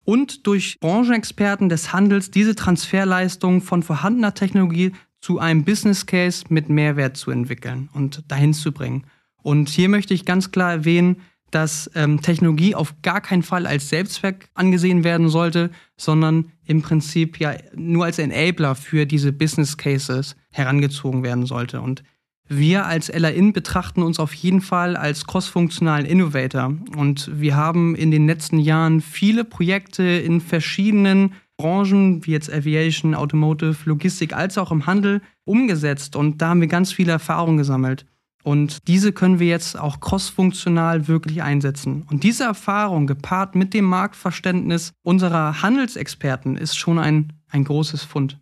Und 0.05 0.47
durch 0.47 0.79
Branchenexperten 0.79 1.69
des 1.69 1.93
Handels 1.93 2.31
diese 2.31 2.55
Transferleistung 2.55 3.63
von 3.63 3.83
vorhandener 3.83 4.35
Technologie 4.35 4.93
zu 5.21 5.39
einem 5.39 5.65
Business 5.65 6.07
Case 6.07 6.45
mit 6.51 6.69
Mehrwert 6.69 7.17
zu 7.17 7.31
entwickeln 7.31 7.89
und 7.93 8.31
dahin 8.31 8.55
zu 8.55 8.71
bringen. 8.71 9.07
Und 9.43 9.71
hier 9.71 9.89
möchte 9.89 10.15
ich 10.15 10.25
ganz 10.25 10.53
klar 10.53 10.71
erwähnen, 10.71 11.17
dass 11.55 11.89
ähm, 11.95 12.21
Technologie 12.21 12.75
auf 12.75 12.95
gar 13.03 13.21
keinen 13.21 13.45
Fall 13.45 13.67
als 13.67 13.89
Selbstzweck 13.89 14.49
angesehen 14.55 15.05
werden 15.05 15.29
sollte, 15.29 15.71
sondern 15.97 16.51
im 16.65 16.83
Prinzip 16.83 17.39
ja 17.39 17.55
nur 17.75 18.07
als 18.07 18.19
Enabler 18.19 18.75
für 18.75 19.07
diese 19.07 19.33
Business 19.33 19.77
Cases 19.77 20.35
herangezogen 20.51 21.23
werden 21.23 21.47
sollte. 21.47 21.81
Und 21.81 22.03
wir 22.49 22.87
als 22.87 23.11
LAIN 23.13 23.53
betrachten 23.53 24.03
uns 24.03 24.19
auf 24.19 24.35
jeden 24.35 24.61
Fall 24.61 24.97
als 24.97 25.27
crossfunktionalen 25.27 26.07
Innovator. 26.07 26.75
Und 26.97 27.31
wir 27.33 27.57
haben 27.57 27.95
in 27.95 28.11
den 28.11 28.27
letzten 28.27 28.59
Jahren 28.59 29.01
viele 29.01 29.45
Projekte 29.45 30.03
in 30.03 30.41
verschiedenen 30.41 31.35
Branchen, 31.57 32.27
wie 32.27 32.33
jetzt 32.33 32.53
Aviation, 32.53 33.15
Automotive, 33.15 33.77
Logistik, 33.85 34.35
als 34.35 34.59
auch 34.59 34.73
im 34.73 34.87
Handel 34.87 35.23
umgesetzt. 35.45 36.17
Und 36.17 36.43
da 36.43 36.49
haben 36.49 36.61
wir 36.61 36.69
ganz 36.69 36.93
viele 36.93 37.13
Erfahrungen 37.13 37.59
gesammelt. 37.59 38.07
Und 38.45 38.89
diese 38.89 39.13
können 39.13 39.39
wir 39.39 39.47
jetzt 39.47 39.79
auch 39.79 40.01
crossfunktional 40.01 41.09
wirklich 41.09 41.43
einsetzen. 41.43 42.05
Und 42.11 42.25
diese 42.25 42.45
Erfahrung 42.45 43.07
gepaart 43.07 43.55
mit 43.55 43.73
dem 43.73 43.87
Marktverständnis 43.87 44.93
unserer 45.03 45.63
Handelsexperten 45.63 46.59
ist 46.59 46.77
schon 46.77 46.99
ein, 46.99 47.33
ein 47.49 47.65
großes 47.65 48.03
Fund. 48.03 48.39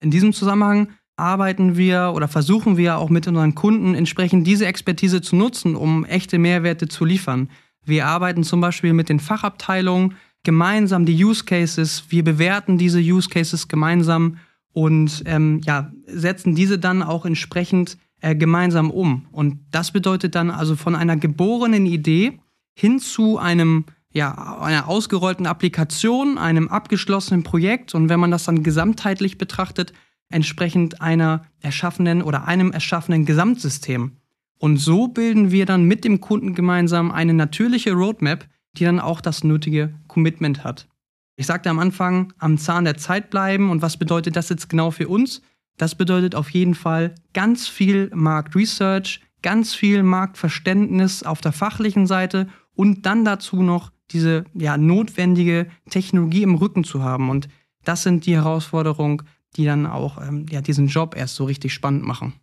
In 0.00 0.12
diesem 0.12 0.32
Zusammenhang 0.32 0.90
arbeiten 1.16 1.76
wir 1.76 2.12
oder 2.14 2.28
versuchen 2.28 2.76
wir 2.76 2.98
auch 2.98 3.10
mit 3.10 3.26
unseren 3.26 3.56
Kunden 3.56 3.96
entsprechend 3.96 4.46
diese 4.46 4.66
Expertise 4.66 5.20
zu 5.20 5.34
nutzen, 5.34 5.74
um 5.74 6.04
echte 6.04 6.38
Mehrwerte 6.38 6.86
zu 6.86 7.04
liefern. 7.04 7.50
Wir 7.84 8.06
arbeiten 8.06 8.44
zum 8.44 8.60
Beispiel 8.60 8.92
mit 8.92 9.08
den 9.08 9.18
Fachabteilungen 9.18 10.14
gemeinsam 10.44 11.06
die 11.06 11.24
Use 11.24 11.44
Cases, 11.44 12.04
wir 12.08 12.22
bewerten 12.22 12.78
diese 12.78 13.00
Use 13.00 13.28
Cases 13.28 13.66
gemeinsam 13.66 14.36
und 14.72 15.24
ähm, 15.26 15.60
ja, 15.64 15.90
setzen 16.06 16.54
diese 16.54 16.78
dann 16.78 17.02
auch 17.02 17.26
entsprechend 17.26 17.96
äh, 18.24 18.34
gemeinsam 18.34 18.90
um. 18.90 19.26
Und 19.32 19.58
das 19.70 19.90
bedeutet 19.90 20.34
dann 20.34 20.50
also 20.50 20.76
von 20.76 20.94
einer 20.94 21.16
geborenen 21.16 21.84
Idee 21.84 22.40
hin 22.72 22.98
zu 22.98 23.38
einem 23.38 23.84
ja, 24.12 24.60
einer 24.62 24.88
ausgerollten 24.88 25.44
Applikation, 25.44 26.38
einem 26.38 26.68
abgeschlossenen 26.68 27.42
Projekt 27.42 27.94
und 27.94 28.08
wenn 28.08 28.20
man 28.20 28.30
das 28.30 28.44
dann 28.44 28.62
gesamtheitlich 28.62 29.36
betrachtet, 29.36 29.92
entsprechend 30.30 31.02
einer 31.02 31.44
erschaffenen 31.60 32.22
oder 32.22 32.46
einem 32.48 32.72
erschaffenen 32.72 33.26
Gesamtsystem. 33.26 34.12
Und 34.58 34.78
so 34.78 35.08
bilden 35.08 35.50
wir 35.50 35.66
dann 35.66 35.84
mit 35.84 36.04
dem 36.04 36.22
Kunden 36.22 36.54
gemeinsam 36.54 37.10
eine 37.10 37.34
natürliche 37.34 37.92
Roadmap, 37.92 38.48
die 38.78 38.84
dann 38.84 39.00
auch 39.00 39.20
das 39.20 39.44
nötige 39.44 39.92
Commitment 40.06 40.64
hat. 40.64 40.88
Ich 41.36 41.44
sagte 41.44 41.68
am 41.68 41.78
Anfang, 41.78 42.32
am 42.38 42.56
Zahn 42.56 42.84
der 42.84 42.96
Zeit 42.96 43.28
bleiben 43.28 43.70
und 43.70 43.82
was 43.82 43.98
bedeutet 43.98 44.36
das 44.36 44.48
jetzt 44.48 44.70
genau 44.70 44.92
für 44.92 45.08
uns? 45.08 45.42
Das 45.76 45.94
bedeutet 45.94 46.34
auf 46.34 46.50
jeden 46.50 46.74
Fall 46.74 47.14
ganz 47.32 47.68
viel 47.68 48.10
Marktresearch, 48.14 49.20
ganz 49.42 49.74
viel 49.74 50.02
Marktverständnis 50.02 51.22
auf 51.22 51.40
der 51.40 51.52
fachlichen 51.52 52.06
Seite 52.06 52.48
und 52.74 53.06
dann 53.06 53.24
dazu 53.24 53.62
noch 53.62 53.90
diese 54.10 54.44
ja, 54.54 54.76
notwendige 54.76 55.66
Technologie 55.90 56.42
im 56.42 56.54
Rücken 56.54 56.84
zu 56.84 57.02
haben. 57.02 57.30
Und 57.30 57.48
das 57.84 58.02
sind 58.02 58.26
die 58.26 58.34
Herausforderungen, 58.34 59.22
die 59.56 59.64
dann 59.64 59.86
auch 59.86 60.20
ähm, 60.20 60.46
ja, 60.50 60.60
diesen 60.60 60.88
Job 60.88 61.16
erst 61.16 61.36
so 61.36 61.44
richtig 61.44 61.72
spannend 61.72 62.04
machen. 62.04 62.34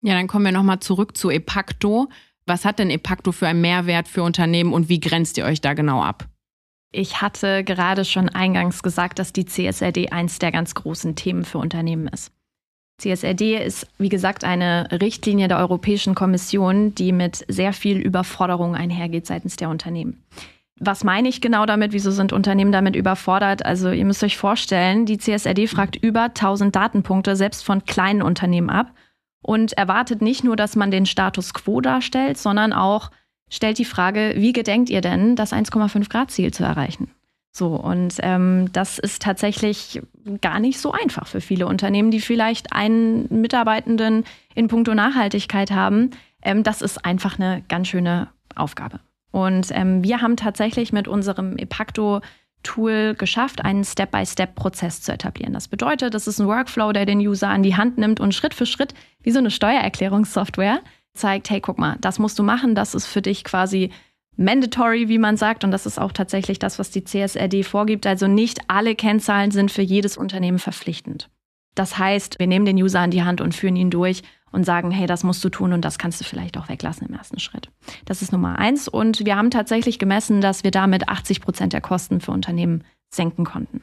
Ja, 0.00 0.14
dann 0.14 0.28
kommen 0.28 0.44
wir 0.44 0.52
nochmal 0.52 0.80
zurück 0.80 1.16
zu 1.16 1.30
Epacto. 1.30 2.08
Was 2.46 2.64
hat 2.64 2.78
denn 2.78 2.90
Epacto 2.90 3.32
für 3.32 3.48
einen 3.48 3.60
Mehrwert 3.60 4.08
für 4.08 4.22
Unternehmen 4.22 4.72
und 4.72 4.88
wie 4.88 5.00
grenzt 5.00 5.36
ihr 5.38 5.44
euch 5.44 5.60
da 5.60 5.74
genau 5.74 6.02
ab? 6.02 6.28
Ich 6.90 7.20
hatte 7.20 7.64
gerade 7.64 8.04
schon 8.04 8.28
eingangs 8.30 8.82
gesagt, 8.82 9.18
dass 9.18 9.32
die 9.32 9.44
CSRD 9.44 10.10
eins 10.10 10.38
der 10.38 10.52
ganz 10.52 10.74
großen 10.74 11.16
Themen 11.16 11.44
für 11.44 11.58
Unternehmen 11.58 12.08
ist. 12.08 12.32
CSRD 12.98 13.64
ist, 13.64 13.86
wie 13.98 14.08
gesagt, 14.08 14.44
eine 14.44 14.88
Richtlinie 14.90 15.46
der 15.48 15.58
Europäischen 15.58 16.14
Kommission, 16.14 16.94
die 16.94 17.12
mit 17.12 17.44
sehr 17.48 17.72
viel 17.72 17.98
Überforderung 17.98 18.74
einhergeht 18.74 19.26
seitens 19.26 19.56
der 19.56 19.70
Unternehmen. 19.70 20.22
Was 20.80 21.02
meine 21.04 21.28
ich 21.28 21.40
genau 21.40 21.66
damit? 21.66 21.92
Wieso 21.92 22.10
sind 22.10 22.32
Unternehmen 22.32 22.72
damit 22.72 22.94
überfordert? 22.94 23.64
Also 23.64 23.90
ihr 23.90 24.04
müsst 24.04 24.22
euch 24.22 24.36
vorstellen, 24.36 25.06
die 25.06 25.18
CSRD 25.18 25.66
fragt 25.68 25.96
über 25.96 26.24
1000 26.24 26.74
Datenpunkte 26.74 27.34
selbst 27.34 27.64
von 27.64 27.84
kleinen 27.84 28.22
Unternehmen 28.22 28.70
ab 28.70 28.92
und 29.42 29.72
erwartet 29.72 30.22
nicht 30.22 30.44
nur, 30.44 30.56
dass 30.56 30.76
man 30.76 30.90
den 30.90 31.06
Status 31.06 31.54
quo 31.54 31.80
darstellt, 31.80 32.38
sondern 32.38 32.72
auch 32.72 33.10
stellt 33.48 33.78
die 33.78 33.84
Frage, 33.84 34.34
wie 34.36 34.52
gedenkt 34.52 34.90
ihr 34.90 35.00
denn, 35.00 35.36
das 35.36 35.52
1,5 35.52 36.08
Grad 36.08 36.30
Ziel 36.30 36.52
zu 36.52 36.64
erreichen? 36.64 37.10
So, 37.52 37.74
und 37.74 38.14
ähm, 38.20 38.70
das 38.72 38.98
ist 38.98 39.22
tatsächlich 39.22 40.00
gar 40.40 40.60
nicht 40.60 40.78
so 40.78 40.92
einfach 40.92 41.26
für 41.26 41.40
viele 41.40 41.66
Unternehmen, 41.66 42.10
die 42.10 42.20
vielleicht 42.20 42.72
einen 42.72 43.26
Mitarbeitenden 43.40 44.24
in 44.54 44.68
puncto 44.68 44.94
Nachhaltigkeit 44.94 45.70
haben. 45.70 46.10
Ähm, 46.42 46.62
das 46.62 46.82
ist 46.82 47.04
einfach 47.04 47.38
eine 47.38 47.64
ganz 47.68 47.88
schöne 47.88 48.28
Aufgabe. 48.54 49.00
Und 49.30 49.68
ähm, 49.72 50.04
wir 50.04 50.20
haben 50.20 50.36
tatsächlich 50.36 50.92
mit 50.92 51.08
unserem 51.08 51.56
Epacto 51.56 52.20
Tool 52.62 53.14
geschafft, 53.16 53.64
einen 53.64 53.84
Step-by-Step-Prozess 53.84 55.00
zu 55.02 55.12
etablieren. 55.12 55.52
Das 55.52 55.68
bedeutet, 55.68 56.14
das 56.14 56.26
ist 56.26 56.40
ein 56.40 56.48
Workflow, 56.48 56.92
der 56.92 57.06
den 57.06 57.20
User 57.20 57.48
an 57.48 57.62
die 57.62 57.76
Hand 57.76 57.98
nimmt 57.98 58.20
und 58.20 58.34
Schritt 58.34 58.54
für 58.54 58.66
Schritt, 58.66 58.94
wie 59.22 59.30
so 59.30 59.38
eine 59.38 59.50
Steuererklärungssoftware, 59.50 60.80
zeigt, 61.14 61.50
hey, 61.50 61.60
guck 61.60 61.78
mal, 61.78 61.96
das 62.00 62.18
musst 62.18 62.38
du 62.38 62.42
machen, 62.42 62.74
das 62.74 62.94
ist 62.94 63.06
für 63.06 63.22
dich 63.22 63.44
quasi 63.44 63.90
mandatory, 64.38 65.08
wie 65.08 65.18
man 65.18 65.36
sagt. 65.36 65.64
Und 65.64 65.70
das 65.70 65.84
ist 65.84 65.98
auch 65.98 66.12
tatsächlich 66.12 66.58
das, 66.58 66.78
was 66.78 66.90
die 66.90 67.04
CSRD 67.04 67.64
vorgibt. 67.64 68.06
Also 68.06 68.26
nicht 68.26 68.60
alle 68.68 68.94
Kennzahlen 68.94 69.50
sind 69.50 69.70
für 69.70 69.82
jedes 69.82 70.16
Unternehmen 70.16 70.58
verpflichtend. 70.58 71.28
Das 71.74 71.98
heißt, 71.98 72.38
wir 72.38 72.46
nehmen 72.46 72.64
den 72.64 72.76
User 72.76 73.00
an 73.00 73.10
die 73.10 73.22
Hand 73.22 73.40
und 73.40 73.54
führen 73.54 73.76
ihn 73.76 73.90
durch 73.90 74.22
und 74.50 74.64
sagen, 74.64 74.90
hey, 74.90 75.06
das 75.06 75.24
musst 75.24 75.44
du 75.44 75.48
tun 75.48 75.72
und 75.72 75.84
das 75.84 75.98
kannst 75.98 76.20
du 76.20 76.24
vielleicht 76.24 76.56
auch 76.56 76.68
weglassen 76.68 77.06
im 77.06 77.14
ersten 77.14 77.38
Schritt. 77.38 77.70
Das 78.06 78.22
ist 78.22 78.32
Nummer 78.32 78.58
eins. 78.58 78.88
Und 78.88 79.24
wir 79.24 79.36
haben 79.36 79.50
tatsächlich 79.50 79.98
gemessen, 79.98 80.40
dass 80.40 80.64
wir 80.64 80.70
damit 80.70 81.08
80 81.08 81.40
Prozent 81.40 81.72
der 81.72 81.80
Kosten 81.80 82.20
für 82.20 82.32
Unternehmen 82.32 82.84
senken 83.10 83.44
konnten. 83.44 83.82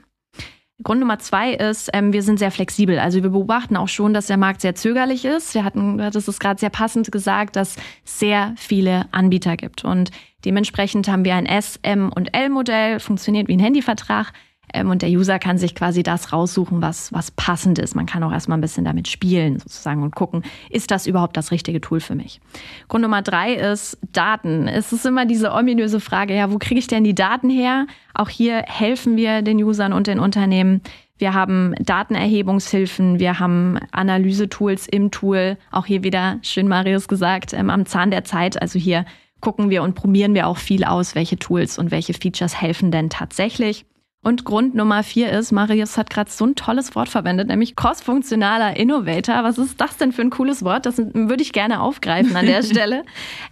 Grund 0.84 1.00
Nummer 1.00 1.20
zwei 1.20 1.54
ist, 1.54 1.90
ähm, 1.94 2.12
wir 2.12 2.22
sind 2.22 2.38
sehr 2.38 2.52
flexibel. 2.52 3.00
Also 3.00 3.24
wir 3.24 3.30
beobachten 3.30 3.78
auch 3.78 3.88
schon, 3.88 4.14
dass 4.14 4.28
der 4.28 4.38
Markt 4.38 4.62
sehr 4.62 4.76
zögerlich 4.76 5.24
ist. 5.24 5.54
Wir 5.54 5.64
hatten, 5.64 5.98
das 5.98 6.28
ist 6.28 6.40
gerade 6.40 6.60
sehr 6.60 6.70
passend 6.70 7.12
gesagt, 7.12 7.56
dass 7.56 7.78
es 8.04 8.20
sehr 8.20 8.54
viele 8.58 9.06
Anbieter 9.12 9.56
gibt. 9.56 9.86
Und 9.86 10.12
dementsprechend 10.44 11.08
haben 11.08 11.24
wir 11.24 11.36
ein 11.36 11.46
S, 11.46 11.80
M 11.82 12.12
und 12.14 12.36
L-Modell, 12.36 13.00
funktioniert 13.00 13.48
wie 13.48 13.56
ein 13.56 13.60
Handyvertrag. 13.60 14.34
Ähm, 14.76 14.90
und 14.90 15.02
der 15.02 15.10
User 15.10 15.40
kann 15.40 15.58
sich 15.58 15.74
quasi 15.74 16.04
das 16.04 16.34
raussuchen, 16.34 16.82
was, 16.82 17.12
was 17.14 17.32
passend 17.32 17.80
ist. 17.80 17.96
Man 17.96 18.06
kann 18.06 18.24
auch 18.24 18.32
erstmal 18.32 18.58
ein 18.58 18.62
bisschen 18.62 18.86
damit 18.86 19.08
spielen 19.08 19.60
sozusagen 19.60 20.04
und 20.04 20.14
gucken, 20.16 20.44
ist 20.70 20.92
das 20.92 21.08
überhaupt 21.08 21.38
das 21.38 21.52
richtige 21.52 21.82
Tool 21.82 22.00
für 22.00 22.16
mich? 22.16 22.42
Grund 22.88 23.04
Nummer 23.04 23.22
drei 23.22 23.54
ist 23.54 23.98
Daten. 24.12 24.68
Es 24.68 24.92
ist 24.92 25.06
immer 25.06 25.26
diese 25.26 25.54
ominöse 25.54 26.00
Frage, 26.00 26.36
ja, 26.36 26.52
wo 26.52 26.58
kriege 26.58 26.80
ich 26.80 26.88
denn 26.88 27.04
die 27.04 27.16
Daten 27.16 27.50
her? 27.50 27.88
Auch 28.14 28.30
hier 28.30 28.64
helfen 28.68 29.16
wir 29.16 29.42
den 29.42 29.64
Usern 29.64 29.94
und 29.94 30.08
den 30.08 30.20
Unternehmen. 30.20 30.82
Wir 31.18 31.34
haben 31.34 31.74
Datenerhebungshilfen, 31.80 33.20
wir 33.20 33.40
haben 33.40 33.80
Analysetools 33.94 34.88
im 34.88 35.12
Tool. 35.12 35.58
Auch 35.72 35.86
hier 35.86 36.04
wieder, 36.04 36.40
schön 36.42 36.68
Marius 36.68 37.08
gesagt, 37.08 37.54
ähm, 37.54 37.70
am 37.70 37.86
Zahn 37.86 38.12
der 38.12 38.26
Zeit. 38.26 38.62
Also 38.62 38.78
hier 38.78 39.06
gucken 39.40 39.70
wir 39.70 39.84
und 39.84 39.96
probieren 39.96 40.34
wir 40.34 40.48
auch 40.48 40.58
viel 40.58 40.84
aus, 40.84 41.16
welche 41.16 41.38
Tools 41.38 41.78
und 41.78 41.92
welche 41.92 42.14
Features 42.14 42.60
helfen 42.60 42.92
denn 42.92 43.10
tatsächlich. 43.10 43.86
Und 44.26 44.44
Grund 44.44 44.74
Nummer 44.74 45.04
vier 45.04 45.32
ist, 45.32 45.52
Marius 45.52 46.00
hat 46.00 46.10
gerade 46.10 46.32
so 46.32 46.48
ein 46.48 46.56
tolles 46.56 46.96
Wort 46.96 47.10
verwendet, 47.10 47.48
nämlich 47.48 47.76
cross-funktionaler 47.76 48.76
Innovator. 48.76 49.44
Was 49.44 49.60
ist 49.60 49.80
das 49.80 49.98
denn 49.98 50.12
für 50.12 50.24
ein 50.24 50.32
cooles 50.32 50.66
Wort? 50.66 50.88
Das 50.88 50.98
würde 50.98 51.44
ich 51.44 51.54
gerne 51.54 51.80
aufgreifen 51.80 52.36
an 52.36 52.48
der 52.48 52.64
Stelle. 52.64 53.04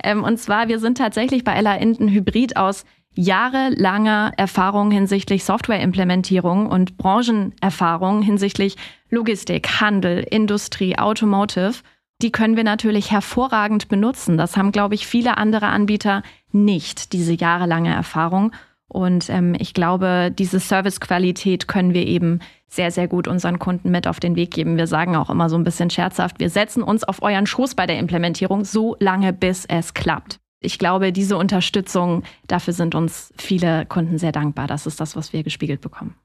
Ähm, 0.04 0.24
und 0.24 0.40
zwar, 0.40 0.70
wir 0.70 0.80
sind 0.80 0.98
tatsächlich 0.98 1.44
bei 1.44 1.54
Ella 1.54 1.76
Inden 1.76 2.10
Hybrid 2.10 2.58
aus 2.58 2.86
jahrelanger 3.14 4.32
Erfahrung 4.36 4.90
hinsichtlich 4.90 5.44
Softwareimplementierung 5.44 6.66
und 6.66 6.98
Branchenerfahrung 6.98 8.24
hinsichtlich 8.24 8.76
Logistik, 9.12 9.80
Handel, 9.80 10.26
Industrie, 10.28 10.98
Automotive. 10.98 11.84
Die 12.24 12.32
können 12.32 12.58
wir 12.58 12.64
natürlich 12.64 13.12
hervorragend 13.12 13.90
benutzen. 13.90 14.40
Das 14.40 14.58
haben, 14.58 14.72
glaube 14.72 14.96
ich, 14.96 15.06
viele 15.06 15.38
andere 15.38 15.68
Anbieter 15.68 16.24
nicht, 16.52 17.14
diese 17.14 17.34
jahrelange 17.34 17.94
Erfahrung. 17.94 18.54
Und 18.94 19.30
ähm, 19.30 19.56
ich 19.60 19.74
glaube, 19.74 20.32
diese 20.38 20.60
Servicequalität 20.60 21.68
können 21.68 21.94
wir 21.94 22.06
eben 22.06 22.40
sehr, 22.68 22.92
sehr 22.92 23.08
gut 23.08 23.28
unseren 23.28 23.60
Kunden 23.60 23.92
mit 23.92 24.08
auf 24.08 24.20
den 24.20 24.36
Weg 24.36 24.52
geben. 24.52 24.78
Wir 24.78 24.88
sagen 24.88 25.16
auch 25.16 25.30
immer 25.30 25.50
so 25.50 25.58
ein 25.58 25.64
bisschen 25.64 25.90
scherzhaft, 25.90 26.40
wir 26.40 26.50
setzen 26.50 26.84
uns 26.84 27.04
auf 27.04 27.22
euren 27.22 27.46
Schoß 27.46 27.76
bei 27.76 27.86
der 27.86 28.00
Implementierung 28.00 28.66
so 28.66 28.96
lange, 29.00 29.34
bis 29.34 29.66
es 29.66 29.94
klappt. 29.94 30.40
Ich 30.60 30.80
glaube, 30.80 31.12
diese 31.12 31.38
Unterstützung, 31.38 32.24
dafür 32.48 32.74
sind 32.74 32.96
uns 32.96 33.34
viele 33.38 33.86
Kunden 33.86 34.18
sehr 34.18 34.32
dankbar. 34.32 34.68
Das 34.68 34.86
ist 34.88 35.00
das, 35.00 35.16
was 35.16 35.34
wir 35.34 35.44
gespiegelt 35.44 35.82
bekommen. 35.82 36.16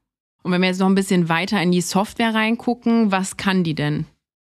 Und 0.43 0.51
wenn 0.51 0.61
wir 0.61 0.69
jetzt 0.69 0.79
noch 0.79 0.87
ein 0.87 0.95
bisschen 0.95 1.27
weiter 1.27 1.61
in 1.61 1.71
die 1.71 1.81
Software 1.81 2.33
reingucken, 2.33 3.11
was 3.11 3.35
kann 3.35 3.63
die 3.63 3.75
denn? 3.75 4.05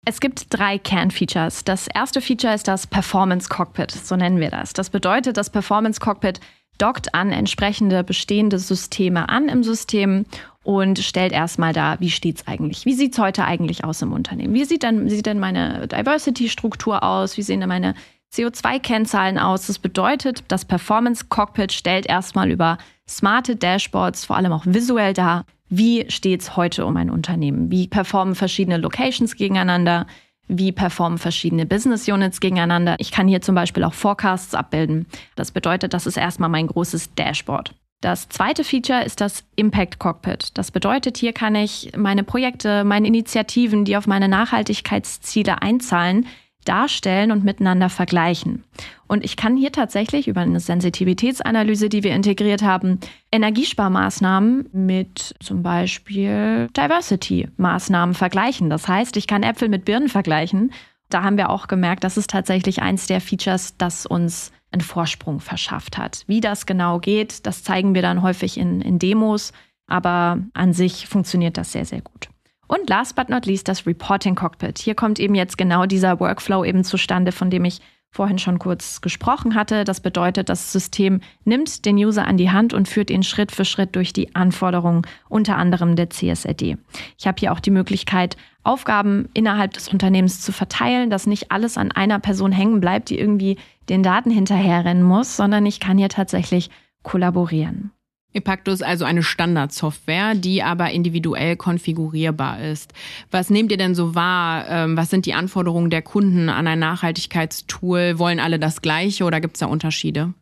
Es 0.05 0.19
gibt 0.19 0.47
drei 0.49 0.77
Kernfeatures. 0.77 1.63
Das 1.63 1.87
erste 1.87 2.21
Feature 2.21 2.53
ist 2.53 2.67
das 2.67 2.87
Performance 2.87 3.49
Cockpit, 3.49 3.91
so 3.91 4.15
nennen 4.15 4.39
wir 4.39 4.49
das. 4.49 4.73
Das 4.73 4.89
bedeutet, 4.89 5.37
das 5.37 5.49
Performance 5.49 5.99
Cockpit 5.99 6.39
dockt 6.77 7.13
an 7.13 7.31
entsprechende 7.31 8.03
bestehende 8.03 8.59
Systeme 8.59 9.29
an 9.29 9.49
im 9.49 9.63
System 9.63 10.25
und 10.63 10.99
stellt 10.99 11.33
erstmal 11.33 11.73
da, 11.73 11.97
wie 11.99 12.09
steht 12.09 12.37
es 12.37 12.47
eigentlich? 12.47 12.85
Wie 12.85 12.93
sieht 12.93 13.13
es 13.13 13.19
heute 13.19 13.45
eigentlich 13.45 13.83
aus 13.83 14.01
im 14.01 14.13
Unternehmen? 14.13 14.53
Wie 14.53 14.65
sieht 14.65 14.83
denn, 14.83 15.09
sieht 15.09 15.25
denn 15.25 15.39
meine 15.39 15.87
Diversity-Struktur 15.87 17.03
aus? 17.03 17.37
Wie 17.37 17.41
sehen 17.41 17.59
denn 17.59 17.69
meine 17.69 17.95
CO2-Kennzahlen 18.33 19.37
aus? 19.37 19.67
Das 19.67 19.79
bedeutet, 19.79 20.43
das 20.47 20.65
Performance 20.65 21.25
Cockpit 21.27 21.73
stellt 21.73 22.05
erstmal 22.05 22.49
über 22.49 22.77
smarte 23.07 23.55
Dashboards, 23.55 24.25
vor 24.25 24.37
allem 24.37 24.53
auch 24.53 24.65
visuell 24.65 25.13
dar, 25.13 25.45
wie 25.69 26.05
steht 26.09 26.41
es 26.41 26.55
heute 26.55 26.85
um 26.85 26.95
ein 26.97 27.09
Unternehmen? 27.09 27.71
Wie 27.71 27.87
performen 27.87 28.35
verschiedene 28.35 28.77
Locations 28.77 29.35
gegeneinander? 29.35 30.05
Wie 30.47 30.71
performen 30.71 31.17
verschiedene 31.17 31.65
Business 31.65 32.07
Units 32.07 32.39
gegeneinander. 32.39 32.95
Ich 32.99 33.11
kann 33.11 33.27
hier 33.27 33.41
zum 33.41 33.55
Beispiel 33.55 33.83
auch 33.83 33.93
Forecasts 33.93 34.55
abbilden. 34.55 35.05
Das 35.35 35.51
bedeutet, 35.51 35.93
das 35.93 36.05
ist 36.05 36.17
erstmal 36.17 36.49
mein 36.49 36.67
großes 36.67 37.13
Dashboard. 37.15 37.73
Das 38.01 38.27
zweite 38.27 38.65
Feature 38.65 39.05
ist 39.05 39.21
das 39.21 39.45
Impact 39.55 39.97
Cockpit. 39.97 40.57
Das 40.57 40.71
bedeutet, 40.71 41.17
hier 41.17 41.31
kann 41.31 41.55
ich 41.55 41.91
meine 41.95 42.25
Projekte, 42.25 42.83
meine 42.83 43.07
Initiativen, 43.07 43.85
die 43.85 43.95
auf 43.95 44.07
meine 44.07 44.27
Nachhaltigkeitsziele 44.27 45.61
einzahlen, 45.61 46.25
darstellen 46.63 47.31
und 47.31 47.43
miteinander 47.43 47.89
vergleichen. 47.89 48.63
Und 49.07 49.23
ich 49.23 49.35
kann 49.35 49.55
hier 49.57 49.71
tatsächlich 49.71 50.27
über 50.27 50.41
eine 50.41 50.59
Sensitivitätsanalyse, 50.59 51.89
die 51.89 52.03
wir 52.03 52.15
integriert 52.15 52.63
haben, 52.63 52.99
Energiesparmaßnahmen 53.31 54.69
mit 54.71 55.35
zum 55.39 55.63
Beispiel 55.63 56.67
Diversity-Maßnahmen 56.75 58.15
vergleichen. 58.15 58.69
Das 58.69 58.87
heißt, 58.87 59.17
ich 59.17 59.27
kann 59.27 59.43
Äpfel 59.43 59.69
mit 59.69 59.85
Birnen 59.85 60.09
vergleichen. 60.09 60.71
Da 61.09 61.23
haben 61.23 61.37
wir 61.37 61.49
auch 61.49 61.67
gemerkt, 61.67 62.03
das 62.03 62.17
ist 62.17 62.29
tatsächlich 62.29 62.81
eins 62.81 63.07
der 63.07 63.21
Features, 63.21 63.77
das 63.77 64.05
uns 64.05 64.51
einen 64.71 64.81
Vorsprung 64.81 65.39
verschafft 65.39 65.97
hat. 65.97 66.23
Wie 66.27 66.41
das 66.41 66.65
genau 66.65 66.99
geht, 66.99 67.45
das 67.45 67.63
zeigen 67.63 67.93
wir 67.93 68.01
dann 68.01 68.23
häufig 68.23 68.57
in, 68.57 68.81
in 68.81 68.97
Demos, 68.97 69.53
aber 69.85 70.39
an 70.53 70.73
sich 70.73 71.07
funktioniert 71.07 71.57
das 71.57 71.71
sehr, 71.71 71.85
sehr 71.85 72.01
gut. 72.01 72.29
Und 72.73 72.89
last 72.89 73.15
but 73.15 73.29
not 73.29 73.45
least 73.45 73.67
das 73.67 73.85
Reporting 73.85 74.33
Cockpit. 74.33 74.79
Hier 74.79 74.95
kommt 74.95 75.19
eben 75.19 75.35
jetzt 75.35 75.59
genau 75.59 75.85
dieser 75.85 76.19
Workflow 76.19 76.65
eben 76.65 76.83
zustande, 76.83 77.31
von 77.31 77.51
dem 77.51 77.65
ich 77.65 77.81
vorhin 78.09 78.39
schon 78.39 78.57
kurz 78.57 79.01
gesprochen 79.01 79.53
hatte. 79.53 79.83
Das 79.83 79.99
bedeutet, 79.99 80.49
das 80.49 80.71
System 80.71 81.21
nimmt 81.45 81.85
den 81.85 81.97
User 81.97 82.25
an 82.25 82.37
die 82.37 82.49
Hand 82.49 82.73
und 82.73 82.87
führt 82.87 83.11
ihn 83.11 83.21
Schritt 83.21 83.51
für 83.51 83.63
Schritt 83.63 83.95
durch 83.95 84.11
die 84.11 84.33
Anforderungen 84.33 85.03
unter 85.29 85.57
anderem 85.57 85.95
der 85.95 86.09
CSRD. 86.09 86.77
Ich 87.19 87.27
habe 87.27 87.39
hier 87.39 87.51
auch 87.51 87.59
die 87.59 87.69
Möglichkeit, 87.69 88.37
Aufgaben 88.63 89.29
innerhalb 89.35 89.73
des 89.73 89.89
Unternehmens 89.89 90.41
zu 90.41 90.51
verteilen, 90.51 91.11
dass 91.11 91.27
nicht 91.27 91.51
alles 91.51 91.77
an 91.77 91.91
einer 91.91 92.17
Person 92.17 92.51
hängen 92.51 92.79
bleibt, 92.79 93.11
die 93.11 93.19
irgendwie 93.19 93.57
den 93.87 94.01
Daten 94.01 94.31
hinterherrennen 94.31 95.03
muss, 95.03 95.37
sondern 95.37 95.65
ich 95.67 95.79
kann 95.79 95.99
hier 95.99 96.09
tatsächlich 96.09 96.71
kollaborieren. 97.03 97.91
Epacto 98.33 98.71
ist 98.71 98.83
also 98.83 99.05
eine 99.05 99.23
Standardsoftware, 99.23 100.35
die 100.35 100.63
aber 100.63 100.91
individuell 100.91 101.55
konfigurierbar 101.55 102.61
ist. 102.61 102.93
Was 103.31 103.49
nehmt 103.49 103.71
ihr 103.71 103.77
denn 103.77 103.95
so 103.95 104.15
wahr? 104.15 104.65
Ähm, 104.67 104.97
was 104.97 105.09
sind 105.09 105.25
die 105.25 105.33
Anforderungen 105.33 105.89
der 105.89 106.01
Kunden 106.01 106.49
an 106.49 106.67
ein 106.67 106.79
Nachhaltigkeitstool? 106.79 108.17
Wollen 108.19 108.39
alle 108.39 108.59
das 108.59 108.81
Gleiche 108.81 109.23
oder 109.25 109.39
gibt 109.39 109.55
es 109.55 109.59
da 109.59 109.67
Unterschiede? 109.67 110.33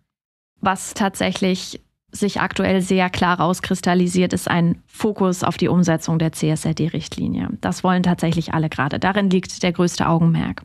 Was 0.62 0.94
tatsächlich 0.94 1.82
sich 2.12 2.42
aktuell 2.42 2.82
sehr 2.82 3.10
klar 3.10 3.40
rauskristallisiert, 3.40 4.34
ist 4.34 4.50
ein 4.50 4.82
Fokus 4.86 5.44
auf 5.44 5.58
die 5.58 5.70
Umsetzung 5.70 6.20
der 6.20 6.34
CSRD-Richtlinie. 6.34 7.50
Das 7.62 7.84
wollen 7.84 8.04
tatsächlich 8.04 8.54
alle 8.54 8.70
gerade. 8.70 9.00
Darin 9.00 9.30
liegt 9.30 9.64
der 9.64 9.72
größte 9.72 10.08
Augenmerk. 10.08 10.64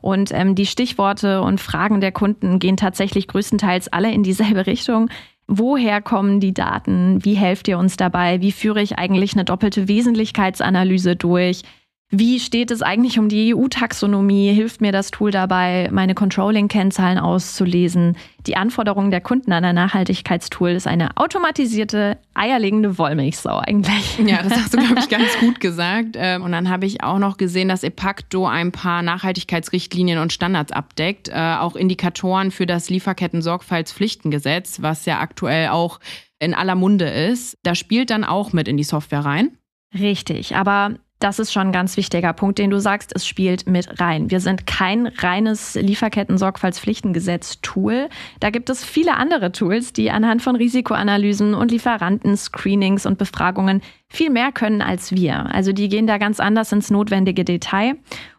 Und 0.00 0.30
ähm, 0.32 0.54
die 0.54 0.66
Stichworte 0.66 1.42
und 1.42 1.60
Fragen 1.60 2.00
der 2.00 2.12
Kunden 2.12 2.58
gehen 2.58 2.76
tatsächlich 2.76 3.28
größtenteils 3.28 3.88
alle 3.88 4.10
in 4.12 4.22
dieselbe 4.22 4.66
Richtung. 4.66 5.10
Woher 5.52 6.00
kommen 6.00 6.38
die 6.38 6.54
Daten? 6.54 7.24
Wie 7.24 7.34
helft 7.34 7.66
ihr 7.66 7.76
uns 7.76 7.96
dabei? 7.96 8.40
Wie 8.40 8.52
führe 8.52 8.80
ich 8.80 9.00
eigentlich 9.00 9.32
eine 9.32 9.44
doppelte 9.44 9.88
Wesentlichkeitsanalyse 9.88 11.16
durch? 11.16 11.62
Wie 12.12 12.40
steht 12.40 12.72
es 12.72 12.82
eigentlich 12.82 13.20
um 13.20 13.28
die 13.28 13.54
EU-Taxonomie? 13.54 14.52
Hilft 14.52 14.80
mir 14.80 14.90
das 14.90 15.12
Tool 15.12 15.30
dabei, 15.30 15.88
meine 15.92 16.16
Controlling-Kennzahlen 16.16 17.18
auszulesen? 17.18 18.16
Die 18.48 18.56
Anforderungen 18.56 19.12
der 19.12 19.20
Kunden 19.20 19.52
an 19.52 19.64
ein 19.64 19.76
Nachhaltigkeitstool 19.76 20.70
ist 20.70 20.88
eine 20.88 21.16
automatisierte, 21.16 22.18
eierlegende 22.34 22.98
Wollmilchsau 22.98 23.58
eigentlich. 23.58 24.18
Ja, 24.18 24.42
das 24.42 24.54
hast 24.54 24.74
du, 24.74 24.78
glaube 24.78 24.98
ich, 24.98 25.08
ganz 25.08 25.38
gut 25.38 25.60
gesagt. 25.60 26.16
Ähm, 26.16 26.42
und 26.42 26.50
dann 26.50 26.68
habe 26.68 26.84
ich 26.84 27.04
auch 27.04 27.20
noch 27.20 27.36
gesehen, 27.36 27.68
dass 27.68 27.84
Epacto 27.84 28.44
ein 28.44 28.72
paar 28.72 29.02
Nachhaltigkeitsrichtlinien 29.02 30.18
und 30.18 30.32
Standards 30.32 30.72
abdeckt. 30.72 31.28
Äh, 31.28 31.58
auch 31.60 31.76
Indikatoren 31.76 32.50
für 32.50 32.66
das 32.66 32.90
Lieferketten-Sorgfaltspflichtengesetz, 32.90 34.82
was 34.82 35.06
ja 35.06 35.20
aktuell 35.20 35.68
auch 35.68 36.00
in 36.40 36.54
aller 36.54 36.74
Munde 36.74 37.08
ist. 37.08 37.56
Da 37.62 37.76
spielt 37.76 38.10
dann 38.10 38.24
auch 38.24 38.52
mit 38.52 38.66
in 38.66 38.76
die 38.76 38.82
Software 38.82 39.24
rein. 39.24 39.56
Richtig, 39.94 40.56
aber 40.56 40.96
das 41.20 41.38
ist 41.38 41.52
schon 41.52 41.68
ein 41.68 41.72
ganz 41.72 41.96
wichtiger 41.96 42.32
Punkt, 42.32 42.58
den 42.58 42.70
du 42.70 42.80
sagst. 42.80 43.12
Es 43.14 43.24
spielt 43.26 43.68
mit 43.68 44.00
rein. 44.00 44.30
Wir 44.30 44.40
sind 44.40 44.66
kein 44.66 45.06
reines 45.06 45.74
Lieferketten-Sorgfaltspflichtengesetz-Tool. 45.74 48.08
Da 48.40 48.50
gibt 48.50 48.68
es 48.70 48.84
viele 48.84 49.16
andere 49.16 49.52
Tools, 49.52 49.92
die 49.92 50.10
anhand 50.10 50.42
von 50.42 50.56
Risikoanalysen 50.56 51.54
und 51.54 51.70
Lieferanten-Screenings 51.70 53.04
und 53.04 53.18
Befragungen 53.18 53.82
viel 54.08 54.30
mehr 54.30 54.50
können 54.50 54.80
als 54.80 55.12
wir. 55.12 55.54
Also 55.54 55.72
die 55.72 55.90
gehen 55.90 56.06
da 56.06 56.16
ganz 56.16 56.40
anders 56.40 56.72
ins 56.72 56.90
notwendige 56.90 57.44
Detail. 57.44 57.96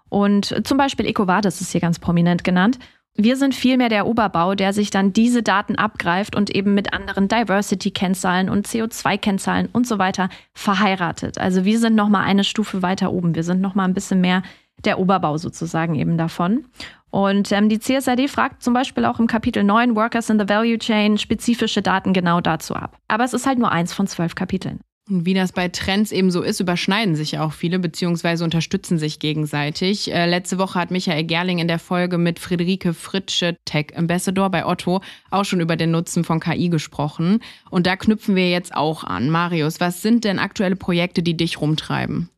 Und 0.09 0.67
zum 0.67 0.77
Beispiel 0.77 1.05
EcoVadis 1.05 1.61
ist 1.61 1.71
hier 1.71 1.81
ganz 1.81 1.99
prominent 1.99 2.43
genannt. 2.43 2.79
Wir 3.15 3.35
sind 3.35 3.53
vielmehr 3.53 3.89
der 3.89 4.07
Oberbau, 4.07 4.55
der 4.55 4.71
sich 4.71 4.89
dann 4.89 5.11
diese 5.11 5.43
Daten 5.43 5.75
abgreift 5.75 6.35
und 6.35 6.49
eben 6.49 6.73
mit 6.73 6.93
anderen 6.93 7.27
Diversity-Kennzahlen 7.27 8.49
und 8.49 8.67
CO2-Kennzahlen 8.67 9.67
und 9.71 9.85
so 9.85 9.99
weiter 9.99 10.29
verheiratet. 10.53 11.37
Also 11.37 11.65
wir 11.65 11.77
sind 11.77 11.95
nochmal 11.95 12.23
eine 12.23 12.43
Stufe 12.43 12.81
weiter 12.81 13.11
oben. 13.11 13.35
Wir 13.35 13.43
sind 13.43 13.59
nochmal 13.59 13.87
ein 13.87 13.93
bisschen 13.93 14.21
mehr 14.21 14.43
der 14.85 14.97
Oberbau 14.97 15.37
sozusagen 15.37 15.95
eben 15.95 16.17
davon. 16.17 16.65
Und 17.09 17.51
ähm, 17.51 17.67
die 17.67 17.79
CSRD 17.79 18.29
fragt 18.29 18.63
zum 18.63 18.73
Beispiel 18.73 19.05
auch 19.05 19.19
im 19.19 19.27
Kapitel 19.27 19.63
9 19.63 19.95
Workers 19.95 20.29
in 20.29 20.39
the 20.39 20.47
Value 20.47 20.79
Chain 20.79 21.17
spezifische 21.17 21.81
Daten 21.81 22.13
genau 22.13 22.39
dazu 22.39 22.75
ab. 22.75 22.97
Aber 23.09 23.25
es 23.25 23.33
ist 23.33 23.45
halt 23.45 23.59
nur 23.59 23.71
eins 23.71 23.93
von 23.93 24.07
zwölf 24.07 24.33
Kapiteln. 24.33 24.79
Und 25.11 25.25
wie 25.25 25.33
das 25.33 25.51
bei 25.51 25.67
Trends 25.67 26.11
eben 26.13 26.31
so 26.31 26.41
ist, 26.41 26.61
überschneiden 26.61 27.15
sich 27.15 27.37
auch 27.37 27.51
viele 27.51 27.79
beziehungsweise 27.79 28.45
unterstützen 28.45 28.97
sich 28.97 29.19
gegenseitig. 29.19 30.11
Äh, 30.11 30.25
letzte 30.25 30.57
Woche 30.57 30.79
hat 30.79 30.89
Michael 30.89 31.25
Gerling 31.25 31.59
in 31.59 31.67
der 31.67 31.79
Folge 31.79 32.17
mit 32.17 32.39
Friederike 32.39 32.93
Fritsche, 32.93 33.57
Tech 33.65 33.87
Ambassador 33.95 34.49
bei 34.49 34.65
Otto, 34.65 35.01
auch 35.29 35.43
schon 35.43 35.59
über 35.59 35.75
den 35.75 35.91
Nutzen 35.91 36.23
von 36.23 36.39
KI 36.39 36.69
gesprochen. 36.69 37.39
Und 37.69 37.87
da 37.87 37.97
knüpfen 37.97 38.35
wir 38.35 38.49
jetzt 38.49 38.73
auch 38.73 39.03
an. 39.03 39.29
Marius, 39.29 39.81
was 39.81 40.01
sind 40.01 40.23
denn 40.23 40.39
aktuelle 40.39 40.77
Projekte, 40.77 41.21
die 41.21 41.35
dich 41.35 41.59
rumtreiben? 41.59 42.29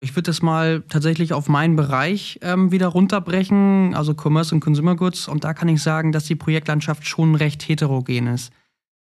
Ich 0.00 0.14
würde 0.14 0.28
das 0.30 0.42
mal 0.42 0.82
tatsächlich 0.88 1.32
auf 1.32 1.48
meinen 1.48 1.76
Bereich 1.76 2.40
ähm, 2.42 2.72
wieder 2.72 2.88
runterbrechen, 2.88 3.94
also 3.94 4.14
Commerce 4.14 4.54
und 4.54 4.60
Consumer 4.60 4.96
Goods. 4.96 5.28
Und 5.28 5.44
da 5.44 5.54
kann 5.54 5.68
ich 5.68 5.80
sagen, 5.80 6.10
dass 6.10 6.24
die 6.24 6.34
Projektlandschaft 6.36 7.06
schon 7.06 7.36
recht 7.36 7.66
heterogen 7.68 8.26
ist. 8.26 8.52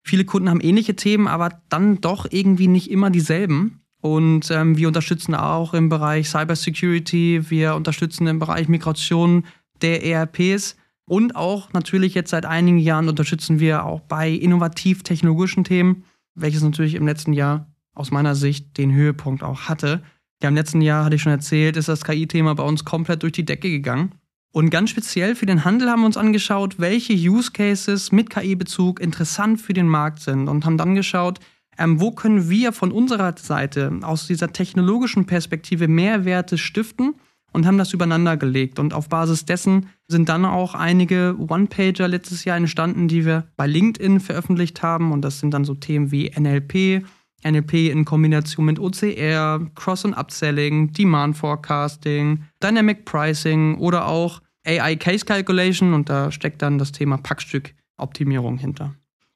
Viele 0.04 0.26
Kunden 0.26 0.50
haben 0.50 0.62
ähnliche 0.62 0.96
Themen, 0.96 1.28
aber 1.28 1.62
dann 1.70 2.02
doch 2.02 2.28
irgendwie 2.30 2.68
nicht 2.68 2.92
immer 2.92 3.10
dieselben. 3.10 3.82
Und 4.02 4.52
ähm, 4.52 4.78
wir 4.78 4.90
unterstützen 4.90 5.34
auch 5.34 5.74
im 5.74 5.88
Bereich 5.88 6.30
Cybersecurity, 6.30 7.50
wir 7.50 7.76
unterstützen 7.76 8.28
im 8.28 8.38
Bereich 8.38 8.68
Migration 8.68 9.46
der 9.82 10.04
ERPs 10.06 10.76
und 11.06 11.36
auch 11.36 11.74
natürlich 11.74 12.14
jetzt 12.14 12.32
seit 12.32 12.46
einigen 12.46 12.80
Jahren 12.80 13.10
unterstützen 13.10 13.60
wir 13.60 13.86
auch 13.86 14.02
bei 14.02 14.30
innovativ-technologischen 14.30 15.64
Themen, 15.64 16.04
welches 16.36 16.64
natürlich 16.64 16.96
im 16.96 17.06
letzten 17.06 17.34
Jahr 17.34 17.68
aus 17.94 18.12
meiner 18.12 18.36
Sicht 18.36 18.78
den 18.78 18.94
Höhepunkt 18.94 19.44
auch 19.44 19.64
hatte. 19.64 20.04
Ja, 20.42 20.50
im 20.50 20.56
letzten 20.56 20.82
Jahr, 20.82 21.06
hatte 21.06 21.16
ich 21.16 21.22
schon 21.22 21.32
erzählt, 21.32 21.78
ist 21.78 21.90
das 21.90 22.04
KI-Thema 22.04 22.56
bei 22.56 22.64
uns 22.64 22.86
komplett 22.86 23.24
durch 23.24 23.34
die 23.34 23.46
Decke 23.46 23.70
gegangen. 23.70 24.16
Und 24.56 24.70
ganz 24.70 24.92
speziell 24.92 25.36
für 25.36 25.48
den 25.48 25.66
Handel 25.66 25.90
haben 25.90 26.02
wir 26.02 26.06
uns 26.06 26.16
angeschaut, 26.16 26.76
welche 26.78 27.14
Use 27.14 27.52
Cases 27.52 28.12
mit 28.12 28.30
KI-Bezug 28.30 29.00
interessant 29.00 29.60
für 29.60 29.74
den 29.74 29.88
Markt 29.88 30.20
sind 30.20 30.48
und 30.48 30.64
haben 30.64 30.78
dann 30.78 30.94
geschaut, 30.94 31.40
ähm, 31.80 32.00
wo 32.00 32.12
können 32.12 32.52
wir 32.52 32.72
von 32.72 32.92
unserer 32.92 33.36
Seite 33.36 33.92
aus 34.04 34.28
dieser 34.28 34.54
technologischen 34.54 35.26
Perspektive 35.26 35.88
Mehrwerte 35.88 36.60
stiften 36.60 37.16
und 37.52 37.66
haben 37.66 37.80
das 37.80 37.94
übereinander 37.94 38.38
gelegt. 38.38 38.78
Und 38.78 38.94
auf 38.94 39.10
Basis 39.10 39.46
dessen 39.46 39.90
sind 40.08 40.30
dann 40.30 40.46
auch 40.46 40.76
einige 40.76 41.36
One-Pager 41.40 42.08
letztes 42.08 42.46
Jahr 42.46 42.58
entstanden, 42.58 43.08
die 43.08 43.26
wir 43.26 43.48
bei 43.58 43.66
LinkedIn 43.66 44.20
veröffentlicht 44.20 44.84
haben. 44.84 45.12
Und 45.12 45.24
das 45.24 45.40
sind 45.40 45.52
dann 45.56 45.66
so 45.66 45.74
Themen 45.74 46.12
wie 46.12 46.30
NLP, 46.30 47.04
NLP 47.44 47.90
in 47.90 48.06
Kombination 48.06 48.68
mit 48.68 48.78
OCR, 48.78 49.66
Cross- 49.74 50.06
und 50.06 50.14
Upselling, 50.14 50.94
Demand 50.94 51.36
Forecasting, 51.36 52.44
Dynamic 52.62 53.06
Pricing 53.06 53.80
oder 53.80 54.06
auch 54.08 54.43
AI 54.66 54.96
Case 54.96 55.26
Calculation 55.26 55.94
und 55.94 56.10
da 56.10 56.32
steckt 56.32 56.62
dann 56.62 56.78
das 56.78 56.92
Thema 56.92 57.18
Packstück-Optimierung 57.18 58.58
hinter. 58.58 58.96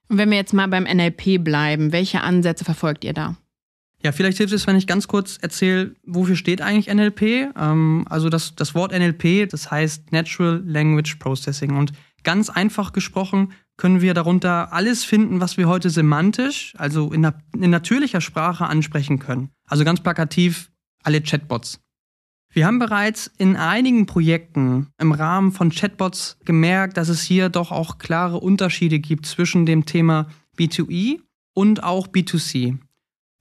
Und 0.10 0.18
wenn 0.18 0.30
wir 0.30 0.38
jetzt 0.38 0.54
mal 0.54 0.68
beim 0.68 0.84
NLP 0.84 1.44
bleiben, 1.44 1.92
welche 1.92 2.22
Ansätze 2.22 2.64
verfolgt 2.64 3.04
ihr 3.04 3.14
da? 3.14 3.36
Ja, 4.04 4.12
vielleicht 4.12 4.38
hilft 4.38 4.54
es, 4.54 4.68
wenn 4.68 4.76
ich 4.76 4.86
ganz 4.86 5.08
kurz 5.08 5.38
erzähle, 5.42 5.96
wofür 6.06 6.36
steht 6.36 6.62
eigentlich 6.62 6.94
NLP. 6.94 7.52
Ähm, 7.58 8.06
also 8.10 8.30
das, 8.30 8.56
das 8.56 8.76
Wort 8.76 8.92
NLP, 8.92 9.50
das 9.50 9.72
heißt 9.72 10.12
Natural 10.12 10.62
Language 10.66 11.16
Processing. 11.16 11.76
Und 11.76 11.94
ganz 12.24 12.50
einfach 12.50 12.94
gesprochen 12.94 13.54
können 13.76 14.02
wir 14.02 14.14
darunter 14.14 14.72
alles 14.72 15.04
finden, 15.04 15.42
was 15.42 15.58
wir 15.58 15.68
heute 15.68 15.90
semantisch, 15.90 16.74
also 16.78 17.12
in, 17.12 17.30
in 17.54 17.70
natürlicher 17.70 18.22
Sprache 18.22 18.68
ansprechen 18.68 19.20
können. 19.20 19.50
Also 19.68 19.84
ganz 19.84 20.02
plakativ 20.02 20.72
alle 21.04 21.22
Chatbots. 21.22 21.80
Wir 22.50 22.66
haben 22.66 22.80
bereits 22.80 23.32
in 23.38 23.56
einigen 23.56 24.06
Projekten 24.06 24.88
im 25.00 25.12
Rahmen 25.12 25.52
von 25.52 25.70
Chatbots 25.70 26.38
gemerkt, 26.46 26.98
dass 26.98 27.10
es 27.10 27.22
hier 27.22 27.50
doch 27.50 27.72
auch 27.72 27.98
klare 27.98 28.40
Unterschiede 28.40 29.00
gibt 29.00 29.26
zwischen 29.26 29.66
dem 29.66 29.86
Thema 29.86 30.28
B2E 30.58 31.20
und 31.54 31.84
auch 31.84 32.08
B2C. 32.08 32.78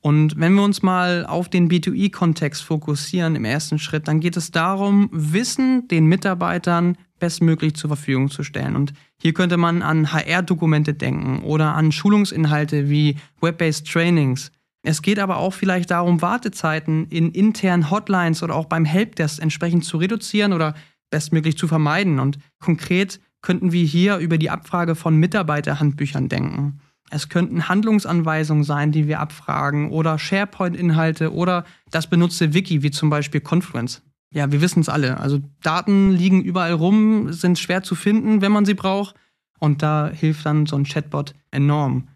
Und 0.03 0.38
wenn 0.38 0.55
wir 0.55 0.62
uns 0.62 0.83
mal 0.83 1.27
auf 1.27 1.49
den 1.49 1.69
B2E-Kontext 1.69 2.62
fokussieren 2.62 3.35
im 3.35 3.45
ersten 3.45 3.79
Schritt, 3.79 4.07
dann 4.07 4.21
geht 4.21 4.37
es 4.37 4.53
darum, 4.53 5.09
Wissen 5.12 5.88
den 5.88 6.07
Mitarbeitern 6.07 6.97
bestmöglich 7.19 7.75
zur 7.75 7.88
Verfügung 7.88 8.31
zu 8.31 8.45
stellen. 8.45 8.77
Und 8.77 8.92
hier 9.21 9.33
könnte 9.33 9.57
man 9.57 9.83
an 9.83 10.12
HR-Dokumente 10.12 10.95
denken 10.95 11.42
oder 11.42 11.75
an 11.75 11.90
Schulungsinhalte 11.90 12.88
wie 12.88 13.16
Web-based 13.40 13.90
Trainings 13.90 14.53
es 14.87 15.03
geht 15.03 15.18
aber 15.18 15.38
auch 15.38 15.53
vielleicht 15.53 15.90
darum, 15.90 16.22
Wartezeiten 16.22 17.09
in 17.09 17.33
internen 17.33 17.90
Hotlines 17.90 18.44
oder 18.44 18.55
auch 18.55 18.66
beim 18.66 18.85
Helpdesk 18.85 19.42
entsprechend 19.42 19.85
zu 19.85 19.96
reduzieren 19.96 20.53
oder 20.53 20.75
bestmöglich 21.11 21.59
zu 21.59 21.66
vermeiden. 21.66 22.20
Und 22.20 22.38
konkret 22.61 23.20
könnten 23.42 23.72
wir 23.72 23.85
hier 23.85 24.18
über 24.18 24.38
die 24.38 24.49
Abfrage 24.49 24.94
von 24.94 25.16
Mitarbeiterhandbüchern 25.16 26.29
denken. 26.29 26.79
Es 27.11 27.29
könnten 27.29 27.68
Handlungsanweisungen 27.68 28.62
sein, 28.62 28.92
die 28.92 29.09
wir 29.09 29.18
abfragen 29.18 29.90
oder 29.90 30.20
SharePoint-Inhalte 30.20 31.35
oder 31.35 31.64
das 31.90 32.07
benutzte 32.07 32.55
Wiki, 32.55 32.85
wie 32.85 32.92
zum 32.92 33.11
Beispiel 33.11 33.40
Confluence. 33.40 34.03
Ja, 34.33 34.53
wir 34.53 34.61
wissen 34.61 34.83
es 34.83 34.88
alle. 34.88 35.18
Also 35.18 35.40
Daten 35.62 36.12
liegen 36.12 36.42
überall 36.42 36.72
rum, 36.72 37.33
sind 37.33 37.59
schwer 37.59 37.83
zu 37.83 37.96
finden, 37.96 38.40
wenn 38.40 38.53
man 38.53 38.64
sie 38.64 38.75
braucht. 38.75 39.16
Und 39.59 39.83
da 39.83 40.12
hilft 40.14 40.46
dann 40.46 40.66
so 40.66 40.77
ein 40.77 40.85
Chatbot 40.85 41.35
enorm. 41.51 42.07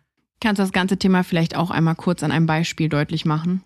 Kannst 0.41 0.59
du 0.59 0.63
das 0.63 0.73
ganze 0.73 0.97
Thema 0.97 1.23
vielleicht 1.23 1.55
auch 1.55 1.71
einmal 1.71 1.95
kurz 1.95 2.23
an 2.23 2.33
einem 2.33 2.47
Beispiel 2.47 2.89
deutlich 2.89 3.27
machen? 3.27 3.63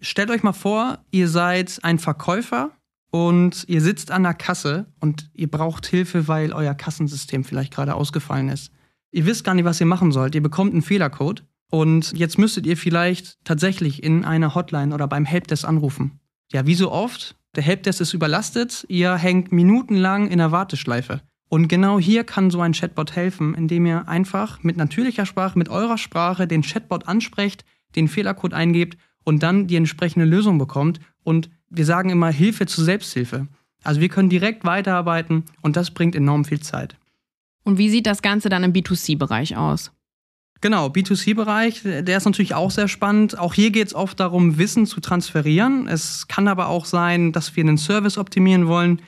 Stellt 0.00 0.30
euch 0.30 0.42
mal 0.42 0.52
vor, 0.52 0.98
ihr 1.10 1.28
seid 1.28 1.80
ein 1.82 1.98
Verkäufer 1.98 2.70
und 3.10 3.64
ihr 3.68 3.80
sitzt 3.80 4.10
an 4.10 4.22
der 4.22 4.34
Kasse 4.34 4.86
und 5.00 5.30
ihr 5.34 5.50
braucht 5.50 5.86
Hilfe, 5.86 6.26
weil 6.26 6.52
euer 6.52 6.74
Kassensystem 6.74 7.44
vielleicht 7.44 7.72
gerade 7.72 7.94
ausgefallen 7.94 8.48
ist. 8.48 8.72
Ihr 9.12 9.26
wisst 9.26 9.44
gar 9.44 9.54
nicht, 9.54 9.64
was 9.64 9.80
ihr 9.80 9.86
machen 9.86 10.12
sollt. 10.12 10.34
Ihr 10.34 10.42
bekommt 10.42 10.72
einen 10.72 10.82
Fehlercode 10.82 11.44
und 11.70 12.12
jetzt 12.18 12.38
müsstet 12.38 12.66
ihr 12.66 12.76
vielleicht 12.76 13.38
tatsächlich 13.44 14.02
in 14.02 14.24
einer 14.24 14.54
Hotline 14.54 14.94
oder 14.94 15.06
beim 15.06 15.24
Helpdesk 15.24 15.64
anrufen. 15.64 16.18
Ja, 16.52 16.66
wie 16.66 16.74
so 16.74 16.90
oft, 16.90 17.36
der 17.54 17.62
Helpdesk 17.62 18.00
ist 18.00 18.14
überlastet, 18.14 18.84
ihr 18.88 19.14
hängt 19.14 19.52
minutenlang 19.52 20.28
in 20.28 20.38
der 20.38 20.52
Warteschleife. 20.52 21.20
Und 21.54 21.68
genau 21.68 22.00
hier 22.00 22.24
kann 22.24 22.50
so 22.50 22.60
ein 22.60 22.72
Chatbot 22.72 23.14
helfen, 23.14 23.54
indem 23.54 23.86
ihr 23.86 24.08
einfach 24.08 24.64
mit 24.64 24.76
natürlicher 24.76 25.24
Sprache, 25.24 25.56
mit 25.56 25.68
eurer 25.68 25.98
Sprache 25.98 26.48
den 26.48 26.62
Chatbot 26.62 27.06
ansprecht, 27.06 27.64
den 27.94 28.08
Fehlercode 28.08 28.54
eingebt 28.54 28.98
und 29.22 29.44
dann 29.44 29.68
die 29.68 29.76
entsprechende 29.76 30.24
Lösung 30.24 30.58
bekommt. 30.58 30.98
Und 31.22 31.50
wir 31.70 31.84
sagen 31.84 32.10
immer 32.10 32.30
Hilfe 32.30 32.66
zur 32.66 32.82
Selbsthilfe. 32.82 33.46
Also 33.84 34.00
wir 34.00 34.08
können 34.08 34.30
direkt 34.30 34.64
weiterarbeiten 34.64 35.44
und 35.62 35.76
das 35.76 35.92
bringt 35.92 36.16
enorm 36.16 36.44
viel 36.44 36.58
Zeit. 36.58 36.96
Und 37.62 37.78
wie 37.78 37.88
sieht 37.88 38.08
das 38.08 38.20
Ganze 38.20 38.48
dann 38.48 38.64
im 38.64 38.72
B2C-Bereich 38.72 39.56
aus? 39.56 39.92
Genau, 40.60 40.88
B2C-Bereich, 40.88 41.82
der 41.84 42.16
ist 42.16 42.24
natürlich 42.24 42.56
auch 42.56 42.72
sehr 42.72 42.88
spannend. 42.88 43.38
Auch 43.38 43.54
hier 43.54 43.70
geht 43.70 43.86
es 43.86 43.94
oft 43.94 44.18
darum, 44.18 44.58
Wissen 44.58 44.86
zu 44.86 44.98
transferieren. 44.98 45.86
Es 45.86 46.26
kann 46.26 46.48
aber 46.48 46.66
auch 46.66 46.84
sein, 46.84 47.30
dass 47.30 47.54
wir 47.54 47.62
einen 47.62 47.78
Service 47.78 48.18
optimieren 48.18 48.66
wollen 48.66 49.02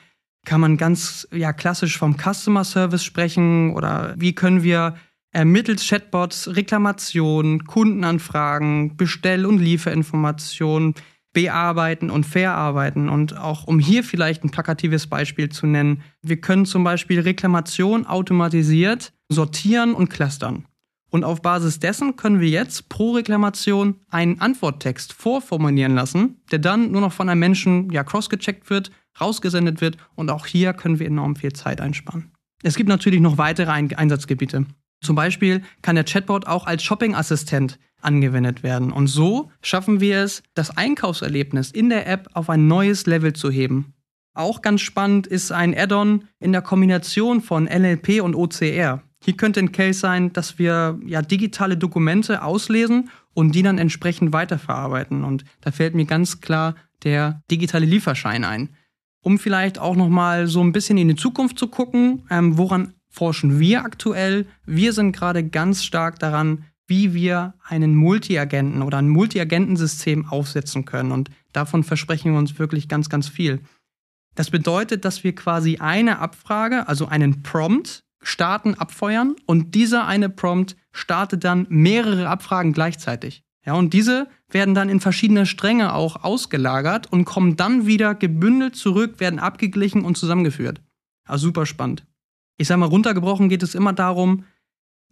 kann 0.47 0.61
man 0.61 0.77
ganz 0.77 1.27
ja, 1.33 1.51
klassisch 1.51 1.97
vom 1.97 2.15
Customer 2.15 2.63
Service 2.63 3.03
sprechen 3.03 3.75
oder 3.75 4.15
wie 4.17 4.33
können 4.33 4.63
wir 4.63 4.95
äh, 5.33 5.43
mittels 5.43 5.85
Chatbots 5.85 6.55
Reklamationen, 6.55 7.65
Kundenanfragen, 7.65 8.95
Bestell- 8.95 9.45
und 9.45 9.59
Lieferinformationen 9.59 10.95
bearbeiten 11.33 12.09
und 12.09 12.25
verarbeiten. 12.25 13.09
Und 13.09 13.35
auch 13.35 13.67
um 13.67 13.77
hier 13.77 14.05
vielleicht 14.05 14.45
ein 14.45 14.49
plakatives 14.49 15.07
Beispiel 15.07 15.49
zu 15.49 15.67
nennen, 15.67 16.01
wir 16.21 16.39
können 16.39 16.65
zum 16.65 16.85
Beispiel 16.85 17.19
Reklamationen 17.19 18.07
automatisiert 18.07 19.11
sortieren 19.29 19.93
und 19.93 20.07
clustern. 20.09 20.65
Und 21.09 21.25
auf 21.25 21.41
Basis 21.41 21.79
dessen 21.79 22.15
können 22.15 22.39
wir 22.39 22.49
jetzt 22.49 22.87
pro 22.87 23.11
Reklamation 23.11 23.95
einen 24.09 24.39
Antworttext 24.39 25.11
vorformulieren 25.11 25.95
lassen, 25.95 26.41
der 26.51 26.59
dann 26.59 26.91
nur 26.91 27.01
noch 27.01 27.11
von 27.11 27.27
einem 27.27 27.39
Menschen 27.39 27.91
ja 27.91 28.05
crossgecheckt 28.05 28.69
wird 28.69 28.91
rausgesendet 29.19 29.81
wird. 29.81 29.97
Und 30.15 30.29
auch 30.29 30.45
hier 30.45 30.73
können 30.73 30.99
wir 30.99 31.07
enorm 31.07 31.35
viel 31.35 31.53
Zeit 31.53 31.81
einsparen. 31.81 32.31
Es 32.63 32.75
gibt 32.75 32.89
natürlich 32.89 33.21
noch 33.21 33.37
weitere 33.37 33.71
Einsatzgebiete. 33.71 34.65
Zum 35.01 35.15
Beispiel 35.15 35.61
kann 35.81 35.95
der 35.95 36.05
Chatbot 36.05 36.47
auch 36.47 36.65
als 36.65 36.83
Shopping-Assistent 36.83 37.77
angewendet 38.01 38.63
werden. 38.63 38.91
Und 38.91 39.07
so 39.07 39.51
schaffen 39.61 39.99
wir 39.99 40.21
es, 40.21 40.43
das 40.53 40.75
Einkaufserlebnis 40.75 41.71
in 41.71 41.89
der 41.89 42.07
App 42.07 42.29
auf 42.33 42.49
ein 42.49 42.67
neues 42.67 43.05
Level 43.05 43.33
zu 43.33 43.51
heben. 43.51 43.93
Auch 44.33 44.61
ganz 44.61 44.81
spannend 44.81 45.25
ist 45.25 45.51
ein 45.51 45.75
Add-on 45.75 46.25
in 46.39 46.51
der 46.51 46.61
Kombination 46.61 47.41
von 47.41 47.65
NLP 47.65 48.21
und 48.21 48.35
OCR. 48.35 49.01
Hier 49.23 49.35
könnte 49.35 49.59
ein 49.59 49.71
Case 49.71 49.99
sein, 49.99 50.31
dass 50.33 50.59
wir 50.59 50.99
ja 51.05 51.23
digitale 51.23 51.75
Dokumente 51.75 52.43
auslesen 52.43 53.09
und 53.33 53.55
die 53.55 53.63
dann 53.63 53.79
entsprechend 53.79 54.33
weiterverarbeiten. 54.33 55.23
Und 55.23 55.43
da 55.61 55.71
fällt 55.71 55.95
mir 55.95 56.05
ganz 56.05 56.39
klar 56.39 56.75
der 57.03 57.41
digitale 57.49 57.85
Lieferschein 57.85 58.43
ein 58.43 58.69
um 59.21 59.39
vielleicht 59.39 59.79
auch 59.79 59.95
noch 59.95 60.09
mal 60.09 60.47
so 60.47 60.61
ein 60.61 60.71
bisschen 60.71 60.97
in 60.97 61.07
die 61.07 61.15
Zukunft 61.15 61.59
zu 61.59 61.67
gucken, 61.67 62.23
ähm, 62.29 62.57
woran 62.57 62.93
forschen 63.09 63.59
wir 63.59 63.83
aktuell. 63.83 64.45
Wir 64.65 64.93
sind 64.93 65.11
gerade 65.11 65.43
ganz 65.43 65.83
stark 65.83 66.19
daran, 66.19 66.65
wie 66.87 67.13
wir 67.13 67.53
einen 67.63 67.95
Multiagenten 67.95 68.81
oder 68.81 68.99
ein 68.99 69.09
Multiagentensystem 69.09 70.27
aufsetzen 70.27 70.85
können. 70.85 71.11
Und 71.11 71.29
davon 71.51 71.83
versprechen 71.83 72.31
wir 72.31 72.39
uns 72.39 72.57
wirklich 72.59 72.87
ganz, 72.87 73.09
ganz 73.09 73.27
viel. 73.27 73.61
Das 74.35 74.51
bedeutet, 74.51 75.03
dass 75.03 75.23
wir 75.23 75.35
quasi 75.35 75.77
eine 75.77 76.19
Abfrage, 76.19 76.87
also 76.87 77.07
einen 77.07 77.43
Prompt, 77.43 78.03
starten, 78.21 78.75
abfeuern 78.75 79.35
und 79.45 79.75
dieser 79.75 80.05
eine 80.05 80.29
Prompt 80.29 80.75
startet 80.91 81.43
dann 81.43 81.65
mehrere 81.69 82.29
Abfragen 82.29 82.73
gleichzeitig. 82.73 83.43
Ja, 83.67 83.73
und 83.73 83.93
diese 83.93 84.27
werden 84.49 84.73
dann 84.73 84.87
in 84.87 85.01
verschiedene 85.01 85.45
Stränge 85.45 85.93
auch 85.93 86.23
ausgelagert 86.23 87.11
und 87.11 87.25
kommen 87.25 87.57
dann 87.57 87.85
wieder 87.85 88.15
gebündelt 88.15 88.77
zurück, 88.77 89.19
werden 89.19 89.39
abgeglichen 89.39 90.05
und 90.05 90.17
zusammengeführt. 90.17 90.81
Also 91.27 91.47
super 91.47 91.65
spannend. 91.65 92.05
Ich 92.55 92.69
sage 92.69 92.79
mal, 92.79 92.85
runtergebrochen 92.85 93.49
geht 93.49 93.63
es 93.63 93.75
immer 93.75 93.91
darum, 93.91 94.45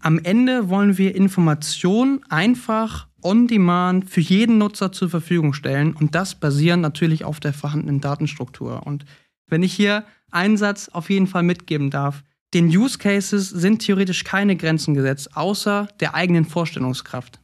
am 0.01 0.19
Ende 0.19 0.69
wollen 0.69 0.97
wir 0.97 1.15
Informationen 1.15 2.21
einfach 2.29 3.07
on 3.21 3.47
demand 3.47 4.09
für 4.09 4.21
jeden 4.21 4.57
Nutzer 4.57 4.93
zur 4.93 5.09
Verfügung 5.09 5.53
stellen 5.53 5.93
und 5.93 6.15
das 6.15 6.35
basierend 6.35 6.81
natürlich 6.81 7.25
auf 7.25 7.41
der 7.41 7.53
vorhandenen 7.53 7.99
Datenstruktur. 7.99 8.87
Und 8.87 9.03
wenn 9.47 9.63
ich 9.63 9.73
hier 9.73 10.05
einen 10.31 10.55
Satz 10.55 10.87
auf 10.87 11.09
jeden 11.09 11.27
Fall 11.27 11.43
mitgeben 11.43 11.89
darf, 11.89 12.23
den 12.53 12.67
Use 12.67 12.99
Cases 12.99 13.49
sind 13.49 13.79
theoretisch 13.79 14.23
keine 14.23 14.55
Grenzen 14.55 14.93
gesetzt, 14.93 15.35
außer 15.35 15.89
der 15.99 16.15
eigenen 16.15 16.45
Vorstellungskraft. 16.45 17.41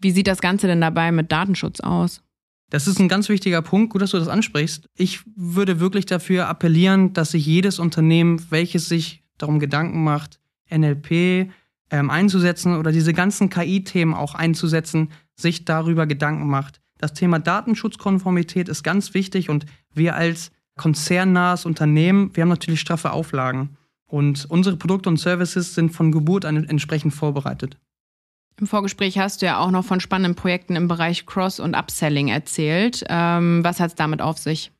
Wie 0.00 0.10
sieht 0.10 0.26
das 0.26 0.40
Ganze 0.40 0.66
denn 0.66 0.80
dabei 0.80 1.12
mit 1.12 1.32
Datenschutz 1.32 1.80
aus? 1.80 2.22
Das 2.70 2.86
ist 2.86 3.00
ein 3.00 3.08
ganz 3.08 3.28
wichtiger 3.28 3.62
Punkt. 3.62 3.92
Gut, 3.92 4.02
dass 4.02 4.10
du 4.10 4.18
das 4.18 4.28
ansprichst. 4.28 4.88
Ich 4.94 5.20
würde 5.36 5.80
wirklich 5.80 6.06
dafür 6.06 6.48
appellieren, 6.48 7.12
dass 7.14 7.30
sich 7.30 7.46
jedes 7.46 7.78
Unternehmen, 7.78 8.44
welches 8.50 8.88
sich 8.88 9.22
darum 9.38 9.58
Gedanken 9.58 10.04
macht, 10.04 10.40
NLP 10.70 11.50
ähm, 11.90 12.10
einzusetzen 12.10 12.76
oder 12.76 12.92
diese 12.92 13.14
ganzen 13.14 13.48
KI-Themen 13.48 14.14
auch 14.14 14.34
einzusetzen, 14.34 15.10
sich 15.34 15.64
darüber 15.64 16.06
Gedanken 16.06 16.48
macht. 16.48 16.80
Das 16.98 17.14
Thema 17.14 17.38
Datenschutzkonformität 17.38 18.68
ist 18.68 18.82
ganz 18.82 19.14
wichtig 19.14 19.48
und 19.48 19.64
wir 19.94 20.16
als 20.16 20.50
konzernnahes 20.76 21.64
Unternehmen, 21.64 22.30
wir 22.34 22.42
haben 22.42 22.48
natürlich 22.48 22.80
straffe 22.80 23.12
Auflagen. 23.12 23.76
Und 24.06 24.46
unsere 24.48 24.76
Produkte 24.76 25.08
und 25.08 25.18
Services 25.18 25.74
sind 25.74 25.90
von 25.90 26.12
Geburt 26.12 26.44
an 26.44 26.64
entsprechend 26.64 27.14
vorbereitet. 27.14 27.76
Im 28.60 28.66
Vorgespräch 28.66 29.18
hast 29.18 29.40
du 29.40 29.46
ja 29.46 29.58
auch 29.58 29.70
noch 29.70 29.84
von 29.84 30.00
spannenden 30.00 30.34
Projekten 30.34 30.74
im 30.74 30.88
Bereich 30.88 31.26
Cross- 31.26 31.60
und 31.60 31.76
Upselling 31.76 32.28
erzählt. 32.28 33.04
Ähm, 33.08 33.62
was 33.62 33.78
hat 33.78 33.90
es 33.90 33.94
damit 33.94 34.20
auf 34.20 34.38
sich? 34.38 34.72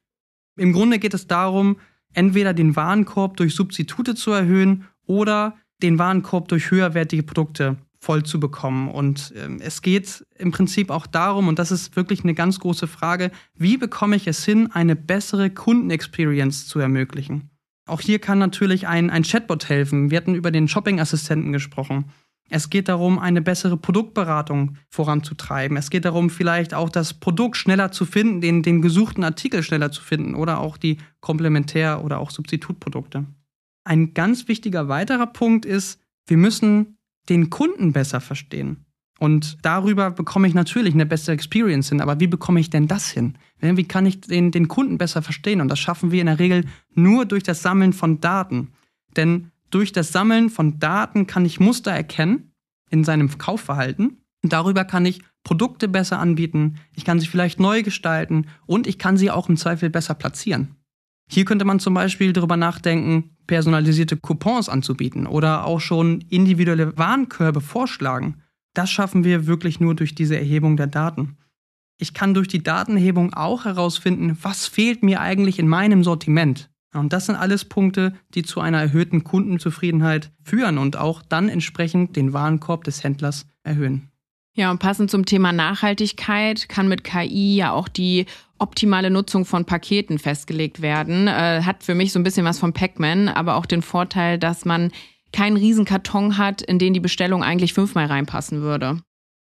Im 0.57 0.73
Grunde 0.73 0.99
geht 0.99 1.15
es 1.15 1.29
darum, 1.29 1.79
entweder 2.13 2.55
den 2.55 2.75
Warenkorb 2.75 3.37
durch 3.37 3.55
Substitute 3.55 4.17
zu 4.17 4.33
erhöhen 4.33 4.85
oder 5.07 5.57
den 5.81 5.99
Warenkorb 5.99 6.49
durch 6.49 6.73
höherwertige 6.73 7.23
Produkte 7.23 7.77
voll 8.01 8.25
zu 8.25 8.41
bekommen. 8.41 8.89
Und 8.89 9.33
ähm, 9.37 9.61
es 9.61 9.83
geht 9.83 10.27
im 10.37 10.51
Prinzip 10.51 10.91
auch 10.91 11.07
darum, 11.07 11.47
und 11.47 11.61
das 11.61 11.71
ist 11.71 11.95
wirklich 11.95 12.25
eine 12.25 12.35
ganz 12.35 12.59
große 12.59 12.89
Frage, 12.89 13.31
wie 13.55 13.77
bekomme 13.77 14.17
ich 14.17 14.27
es 14.27 14.45
hin, 14.45 14.71
eine 14.73 14.97
bessere 14.97 15.51
Kundenexperience 15.51 16.67
zu 16.67 16.81
ermöglichen? 16.81 17.51
Auch 17.87 18.01
hier 18.01 18.19
kann 18.19 18.39
natürlich 18.39 18.87
ein, 18.87 19.11
ein 19.11 19.23
Chatbot 19.23 19.69
helfen. 19.69 20.11
Wir 20.11 20.19
hatten 20.19 20.35
über 20.35 20.51
den 20.51 20.69
Shopping-Assistenten 20.69 21.53
gesprochen. 21.53 22.07
Es 22.51 22.71
geht 22.71 22.89
darum, 22.89 23.19
eine 23.19 23.43
bessere 23.43 23.77
Produktberatung 23.77 24.77
voranzutreiben. 24.89 25.77
Es 25.77 25.91
geht 25.91 26.05
darum, 26.05 26.31
vielleicht 26.31 26.73
auch 26.73 26.89
das 26.89 27.15
Produkt 27.15 27.57
schneller 27.57 27.93
zu 27.93 28.07
finden, 28.07 28.41
den, 28.41 28.63
den 28.63 28.81
gesuchten 28.81 29.23
Artikel 29.23 29.63
schneller 29.63 29.93
zu 29.93 30.03
finden 30.03 30.35
oder 30.35 30.61
auch 30.61 30.77
die 30.77 30.99
Komplementär- 31.21 32.03
oder 32.03 32.19
auch 32.19 32.31
Substitutprodukte. 32.31 33.27
Ein 33.85 34.15
ganz 34.15 34.49
wichtiger 34.49 34.89
weiterer 34.89 35.27
Punkt 35.27 35.67
ist, 35.67 36.01
wir 36.27 36.37
müssen 36.37 36.99
den 37.29 37.51
Kunden 37.51 37.93
besser 37.93 38.21
verstehen. 38.21 38.85
Und 39.19 39.59
darüber 39.63 40.11
bekomme 40.11 40.47
ich 40.47 40.55
natürlich 40.55 40.95
eine 40.95 41.07
bessere 41.07 41.35
Experience 41.35 41.89
hin. 41.89 42.01
Aber 42.01 42.21
wie 42.21 42.29
bekomme 42.29 42.61
ich 42.61 42.71
denn 42.71 42.87
das 42.87 43.11
hin? 43.11 43.37
Wie 43.61 43.85
kann 43.85 44.07
ich 44.07 44.21
den, 44.21 44.53
den 44.53 44.69
Kunden 44.69 44.97
besser 44.97 45.23
verstehen? 45.23 45.61
Und 45.61 45.69
das 45.69 45.81
schaffen 45.81 46.13
wir 46.13 46.21
in 46.21 46.27
der 46.27 46.39
Regel 46.39 46.65
nur 46.95 47.27
durch 47.27 47.43
das 47.43 47.61
Sammeln 47.61 47.93
von 47.93 48.21
Daten. 48.21 48.69
Denn 49.17 49.51
durch 49.71 49.93
das 49.93 50.13
Sammeln 50.13 50.51
von 50.51 50.79
Daten 50.79 51.27
kann 51.27 51.45
ich 51.45 51.61
Muster 51.61 51.91
erkennen 51.91 52.53
in 52.91 53.05
seinem 53.05 53.37
Kaufverhalten. 53.39 54.23
Und 54.43 54.53
darüber 54.53 54.85
kann 54.85 55.05
ich 55.05 55.21
Produkte 55.43 55.89
besser 55.89 56.19
anbieten, 56.19 56.77
ich 56.95 57.05
kann 57.05 57.21
sie 57.21 57.27
vielleicht 57.27 57.59
neu 57.59 57.83
gestalten 57.83 58.47
und 58.67 58.87
ich 58.87 58.99
kann 58.99 59.17
sie 59.17 59.31
auch 59.31 59.49
im 59.49 59.57
Zweifel 59.57 59.91
besser 59.91 60.15
platzieren. 60.15 60.77
Hier 61.31 61.45
könnte 61.45 61.65
man 61.65 61.81
zum 61.81 61.95
Beispiel 61.95 62.33
darüber 62.33 62.57
nachdenken, 62.57 63.37
personalisierte 63.47 64.17
Coupons 64.17 64.69
anzubieten 64.69 65.27
oder 65.27 65.65
auch 65.65 65.81
schon 65.81 66.23
individuelle 66.29 66.97
Warenkörbe 66.97 67.61
vorschlagen. 67.61 68.43
Das 68.75 68.91
schaffen 68.91 69.25
wir 69.25 69.47
wirklich 69.47 69.81
nur 69.81 69.95
durch 69.95 70.15
diese 70.15 70.37
Erhebung 70.37 70.77
der 70.77 70.87
Daten. 70.87 71.37
Ich 71.99 72.15
kann 72.15 72.35
durch 72.35 72.49
die 72.49 72.63
Datenhebung 72.63 73.35
auch 73.35 73.65
herausfinden, 73.65 74.39
was 74.43 74.67
fehlt 74.67 75.03
mir 75.03 75.21
eigentlich 75.21 75.59
in 75.59 75.69
meinem 75.69 76.05
Sortiment. 76.05 76.71
Und 76.95 77.13
das 77.13 77.27
sind 77.27 77.37
alles 77.37 77.65
Punkte, 77.65 78.15
die 78.35 78.43
zu 78.43 78.61
einer 78.61 78.81
erhöhten 78.81 79.25
Kundenzufriedenheit 79.25 80.31
führen 80.43 80.79
und 80.79 80.97
auch 80.97 81.23
dann 81.23 81.49
entsprechend 81.49 82.17
den 82.17 82.33
Warenkorb 82.33 82.85
des 82.85 83.05
Händlers 83.05 83.47
erhöhen. 83.63 84.11
Ja, 84.55 84.71
und 84.71 84.79
passend 84.79 85.11
zum 85.11 85.25
Thema 85.25 85.53
Nachhaltigkeit 85.53 86.69
kann 86.69 86.89
mit 86.89 87.05
KI 87.05 87.55
ja 87.57 87.71
auch 87.71 87.87
die 87.87 88.27
optimale 88.59 89.11
Nutzung 89.11 89.45
von 89.45 89.65
Paketen 89.65 90.19
festgelegt 90.19 90.83
werden. 90.83 91.29
Äh, 91.29 91.63
hat 91.63 91.85
für 91.85 91.95
mich 91.95 92.13
so 92.13 92.19
ein 92.19 92.25
bisschen 92.25 92.45
was 92.45 92.59
von 92.59 92.73
Pac-Man, 92.73 93.29
aber 93.29 93.55
auch 93.55 93.67
den 93.67 93.83
Vorteil, 93.83 94.37
dass 94.37 94.65
man 94.65 94.91
keinen 95.33 95.57
riesen 95.57 95.85
Karton 95.85 96.39
hat, 96.39 96.63
in 96.63 96.81
den 96.81 96.95
die 96.95 97.01
Bestellung 97.01 97.45
eigentlich 97.45 97.75
fünfmal 97.75 98.07
reinpassen 98.07 98.61
würde. 98.61 99.01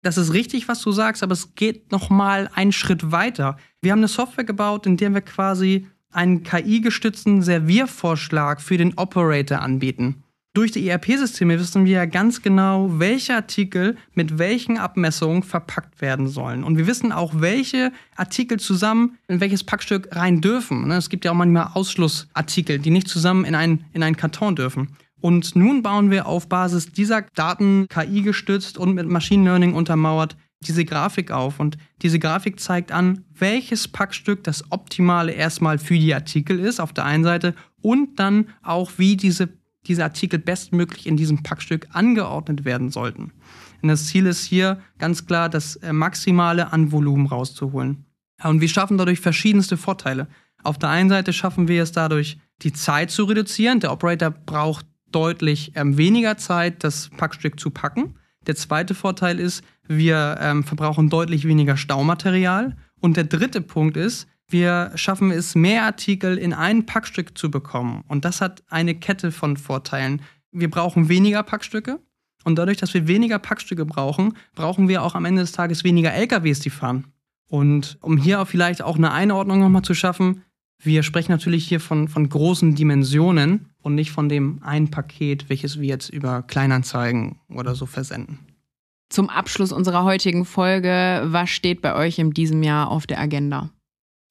Das 0.02 0.18
ist 0.18 0.34
richtig, 0.34 0.68
was 0.68 0.82
du 0.82 0.92
sagst, 0.92 1.24
aber 1.24 1.34
es 1.34 1.56
geht 1.56 1.92
noch 1.92 2.10
mal 2.10 2.50
einen 2.54 2.72
Schritt 2.72 3.12
weiter. 3.12 3.58
Wir 3.82 3.92
haben 3.92 4.00
eine 4.00 4.08
Software 4.08 4.46
gebaut, 4.46 4.86
in 4.86 4.98
der 4.98 5.14
wir 5.14 5.22
quasi 5.22 5.88
einen 6.12 6.44
KI-gestützten 6.44 7.42
Serviervorschlag 7.42 8.62
für 8.62 8.78
den 8.78 8.98
Operator 8.98 9.62
anbieten. 9.62 10.24
Durch 10.56 10.72
die 10.72 10.90
ERP-Systeme 10.90 11.60
wissen 11.60 11.86
wir 11.86 11.92
ja 11.94 12.06
ganz 12.06 12.42
genau, 12.42 13.00
welche 13.00 13.36
Artikel 13.36 13.98
mit 14.16 14.40
welchen 14.40 14.80
Abmessungen 14.80 15.44
verpackt 15.44 16.02
werden 16.02 16.28
sollen. 16.28 16.64
Und 16.64 16.76
wir 16.76 16.88
wissen 16.88 17.12
auch, 17.12 17.34
welche 17.36 17.92
Artikel 18.16 18.60
zusammen 18.60 19.18
in 19.28 19.40
welches 19.42 19.64
Packstück 19.64 20.16
rein 20.16 20.42
dürfen. 20.42 20.88
Ne, 20.88 20.98
es 20.98 21.10
gibt 21.10 21.24
ja 21.24 21.32
auch 21.32 21.36
manchmal 21.36 21.70
Ausschlussartikel, 21.76 22.80
die 22.80 22.90
nicht 22.90 23.08
zusammen 23.08 23.46
in 23.46 23.54
einen, 23.54 23.86
in 23.94 24.02
einen 24.02 24.18
Karton 24.18 24.56
dürfen. 24.56 24.98
Und 25.22 25.56
nun 25.56 25.84
bauen 25.84 26.10
wir 26.10 26.26
auf 26.26 26.50
Basis 26.50 26.92
dieser 26.92 27.22
Daten 27.36 27.88
KI 27.88 28.24
gestützt 28.24 28.78
und 28.78 28.96
mit 28.96 29.08
Machine 29.08 29.44
Learning 29.44 29.74
untermauert 29.74 30.36
diese 30.62 30.84
Grafik 30.86 31.32
auf 31.32 31.60
und 31.60 31.78
diese 32.02 32.20
Grafik 32.20 32.60
zeigt 32.60 32.92
an, 32.92 33.24
welches 33.34 33.88
Packstück 33.88 34.44
das 34.44 34.72
optimale 34.72 35.32
erstmal 35.32 35.78
für 35.78 35.98
die 35.98 36.14
Artikel 36.14 36.60
ist 36.60 36.80
auf 36.80 36.94
der 36.94 37.06
einen 37.06 37.24
Seite 37.24 37.56
und 37.82 38.20
dann 38.20 38.50
auch, 38.62 38.92
wie 38.98 39.16
diese, 39.16 39.50
diese 39.86 40.04
Artikel 40.04 40.40
bestmöglich 40.40 41.08
in 41.08 41.16
diesem 41.16 41.44
Packstück 41.44 41.88
angeordnet 41.92 42.66
werden 42.66 42.90
sollten. 42.90 43.32
Und 43.82 43.88
das 43.90 44.08
Ziel 44.08 44.26
ist 44.26 44.44
hier 44.44 44.82
ganz 44.98 45.26
klar, 45.26 45.48
das 45.48 45.78
äh, 45.78 45.94
Maximale 45.94 46.74
an 46.74 46.92
Volumen 46.92 47.28
rauszuholen. 47.28 48.06
Und 48.44 48.62
wir 48.62 48.70
schaffen 48.70 48.98
dadurch 48.98 49.20
verschiedenste 49.22 49.78
Vorteile. 49.78 50.28
Auf 50.64 50.78
der 50.78 50.90
einen 50.90 51.10
Seite 51.10 51.32
schaffen 51.32 51.70
wir 51.70 51.84
es 51.84 51.94
dadurch, 51.94 52.38
die 52.62 52.74
Zeit 52.74 53.12
zu 53.12 53.24
reduzieren. 53.24 53.80
Der 53.80 53.94
Operator 53.94 54.32
braucht 54.32 54.86
deutlich 55.12 55.72
ähm, 55.76 55.98
weniger 55.98 56.38
Zeit, 56.38 56.84
das 56.84 57.10
Packstück 57.16 57.60
zu 57.60 57.70
packen. 57.70 58.16
Der 58.48 58.56
zweite 58.56 58.96
Vorteil 58.96 59.40
ist, 59.40 59.64
wir 59.90 60.38
ähm, 60.40 60.64
verbrauchen 60.64 61.10
deutlich 61.10 61.46
weniger 61.46 61.76
Staumaterial. 61.76 62.78
Und 63.02 63.18
der 63.18 63.24
dritte 63.26 63.60
Punkt 63.60 63.98
ist, 63.98 64.28
wir 64.48 64.92
schaffen 64.96 65.32
es, 65.32 65.56
mehr 65.56 65.84
Artikel 65.84 66.38
in 66.38 66.54
ein 66.54 66.86
Packstück 66.86 67.38
zu 67.38 67.52
bekommen. 67.52 68.04
Und 68.08 68.24
das 68.24 68.40
hat 68.40 68.64
eine 68.70 68.96
Kette 68.96 69.32
von 69.32 69.58
Vorteilen. 69.58 70.22
Wir 70.52 70.70
brauchen 70.70 71.10
weniger 71.10 71.44
Packstücke. 71.44 72.00
Und 72.44 72.56
dadurch, 72.56 72.78
dass 72.78 72.94
wir 72.94 73.08
weniger 73.08 73.40
Packstücke 73.40 73.86
brauchen, 73.86 74.34
brauchen 74.56 74.88
wir 74.88 75.04
auch 75.04 75.16
am 75.16 75.26
Ende 75.26 75.42
des 75.42 75.52
Tages 75.52 75.84
weniger 75.84 76.14
LKWs, 76.14 76.60
die 76.62 76.70
fahren. 76.70 77.08
Und 77.48 77.98
um 78.02 78.18
hier 78.18 78.42
auch 78.42 78.48
vielleicht 78.48 78.82
auch 78.82 78.96
eine 78.96 79.12
Einordnung 79.12 79.60
nochmal 79.60 79.82
zu 79.82 79.96
schaffen, 79.96 80.44
wir 80.82 81.04
sprechen 81.04 81.32
natürlich 81.32 81.68
hier 81.68 81.80
von, 81.80 82.08
von 82.08 82.30
großen 82.30 82.76
Dimensionen 82.76 83.66
und 83.82 83.96
nicht 83.96 84.12
von 84.12 84.30
dem 84.30 84.64
einen 84.64 84.92
Paket, 84.92 85.50
welches 85.50 85.80
wir 85.80 85.88
jetzt 85.88 86.10
über 86.10 86.44
Kleinanzeigen 86.44 87.40
oder 87.50 87.76
so 87.76 87.86
versenden. 87.86 88.40
Zum 89.10 89.30
Abschluss 89.30 89.72
unserer 89.72 90.04
heutigen 90.04 90.46
Folge, 90.46 91.24
was 91.26 91.50
steht 91.50 91.82
bei 91.82 91.96
euch 91.96 92.20
in 92.20 92.32
diesem 92.32 92.62
Jahr 92.62 92.90
auf 92.90 93.08
der 93.08 93.20
Agenda? 93.20 93.72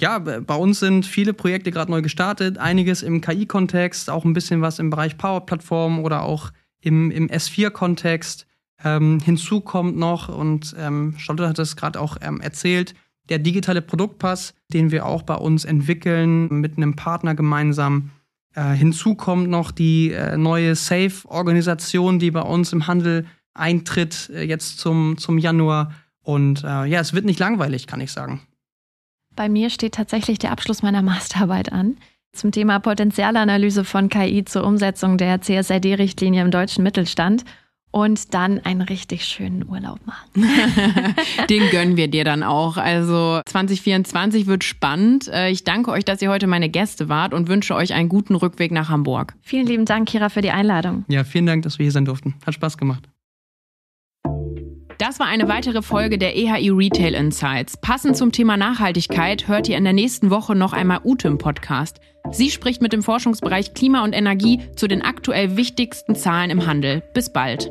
Ja, 0.01 0.21
bei 0.21 0.55
uns 0.55 0.79
sind 0.79 1.05
viele 1.05 1.33
Projekte 1.33 1.73
gerade 1.73 1.91
neu 1.91 2.03
gestartet, 2.03 2.59
einiges 2.59 3.03
im 3.03 3.21
KI-Kontext, 3.21 4.09
auch 4.09 4.25
ein 4.25 4.33
bisschen 4.33 4.63
was 4.63 4.79
im 4.79 4.91
Bereich 4.91 5.19
Power-Plattform 5.19 5.99
oder 5.99 6.23
auch 6.23 6.53
im, 6.81 7.11
im 7.11 7.27
S4-Kontext. 7.27 8.47
Ähm, 8.85 9.19
hinzu 9.19 9.61
kommt 9.61 9.97
noch, 9.97 10.29
und 10.29 10.77
ähm, 10.79 11.15
Stolte 11.19 11.49
hat 11.49 11.59
es 11.59 11.75
gerade 11.75 12.01
auch 12.01 12.17
ähm, 12.21 12.41
erzählt, 12.41 12.95
der 13.29 13.41
digitale 13.41 13.83
Produktpass, 13.83 14.55
den 14.73 14.93
wir 14.93 15.05
auch 15.05 15.23
bei 15.23 15.35
uns 15.35 15.65
entwickeln 15.65 16.61
mit 16.61 16.77
einem 16.77 16.95
Partner 16.95 17.35
gemeinsam, 17.35 18.11
Äh, 18.55 18.75
hinzu 18.75 19.15
kommt 19.15 19.49
noch 19.49 19.71
die 19.71 20.11
äh, 20.13 20.37
neue 20.37 20.75
SAFE-Organisation, 20.75 22.19
die 22.19 22.31
bei 22.31 22.41
uns 22.41 22.73
im 22.73 22.87
Handel 22.87 23.27
eintritt, 23.59 24.31
äh, 24.35 24.43
jetzt 24.43 24.79
zum, 24.79 25.19
zum 25.19 25.39
Januar. 25.39 25.93
Und 26.23 26.65
äh, 26.65 26.85
ja, 26.87 27.01
es 27.01 27.13
wird 27.13 27.25
nicht 27.25 27.39
langweilig, 27.39 27.87
kann 27.87 28.01
ich 28.01 28.13
sagen. 28.13 28.43
Bei 29.35 29.49
mir 29.49 29.71
steht 29.71 29.95
tatsächlich 29.95 30.39
der 30.39 30.51
Abschluss 30.51 30.83
meiner 30.83 31.03
Masterarbeit 31.03 31.73
an 31.73 31.97
zum 32.33 32.53
Thema 32.53 32.79
Potenzialanalyse 32.79 33.85
von 33.85 34.09
KI 34.09 34.45
zur 34.45 34.65
Umsetzung 34.65 35.19
der 35.19 35.41
CSRD-Richtlinie 35.41 36.43
im 36.43 36.51
deutschen 36.51 36.85
Mittelstand 36.85 37.45
und 37.91 38.35
dann 38.35 38.61
einen 38.61 38.83
richtig 38.83 39.25
schönen 39.25 39.67
Urlaub 39.69 39.99
machen. 40.07 40.29
Den 41.51 41.71
gönnen 41.71 41.97
wir 41.97 42.09
dir 42.09 42.25
dann 42.25 42.43
auch. 42.43 42.77
Also 42.77 43.41
2024 43.47 44.47
wird 44.47 44.65
spannend. 44.65 45.29
Äh, 45.29 45.51
ich 45.51 45.65
danke 45.65 45.91
euch, 45.91 46.05
dass 46.05 46.21
ihr 46.23 46.31
heute 46.31 46.47
meine 46.47 46.69
Gäste 46.69 47.09
wart 47.09 47.33
und 47.33 47.49
wünsche 47.49 47.75
euch 47.75 47.95
einen 47.95 48.09
guten 48.09 48.35
Rückweg 48.35 48.73
nach 48.73 48.89
Hamburg. 48.89 49.35
Vielen 49.41 49.67
lieben 49.67 49.85
Dank, 49.85 50.09
Kira, 50.09 50.29
für 50.29 50.43
die 50.43 50.51
Einladung. 50.51 51.05
Ja, 51.09 51.25
vielen 51.25 51.47
Dank, 51.47 51.63
dass 51.63 51.79
wir 51.79 51.85
hier 51.85 51.93
sein 51.93 52.05
durften. 52.05 52.35
Hat 52.45 52.55
Spaß 52.55 52.77
gemacht. 52.77 53.09
Das 54.99 55.21
war 55.21 55.29
eine 55.29 55.47
weitere 55.47 55.81
Folge 55.81 56.19
der 56.19 56.37
EHI 56.37 56.71
Retail 56.71 57.15
Insights. 57.15 57.77
Passend 57.77 58.17
zum 58.17 58.33
Thema 58.33 58.57
Nachhaltigkeit 58.57 59.47
hört 59.47 59.69
ihr 59.69 59.77
in 59.77 59.85
der 59.85 59.93
nächsten 59.93 60.31
Woche 60.31 60.57
noch 60.57 60.73
einmal 60.73 61.03
Ute 61.05 61.29
im 61.29 61.39
Podcast. 61.39 62.01
Sie 62.33 62.51
spricht 62.51 62.83
mit 62.83 62.93
dem 62.93 63.05
Forschungsbereich 63.05 63.75
Klima 63.75 64.03
und 64.03 64.13
Energie 64.13 64.61
zu 64.75 64.89
den 64.89 65.03
aktuell 65.03 65.57
wichtigsten 65.57 66.17
Zahlen 66.17 66.51
im 66.51 66.67
Handel. 66.67 67.05
Bis 67.15 67.33
bald. 67.33 67.71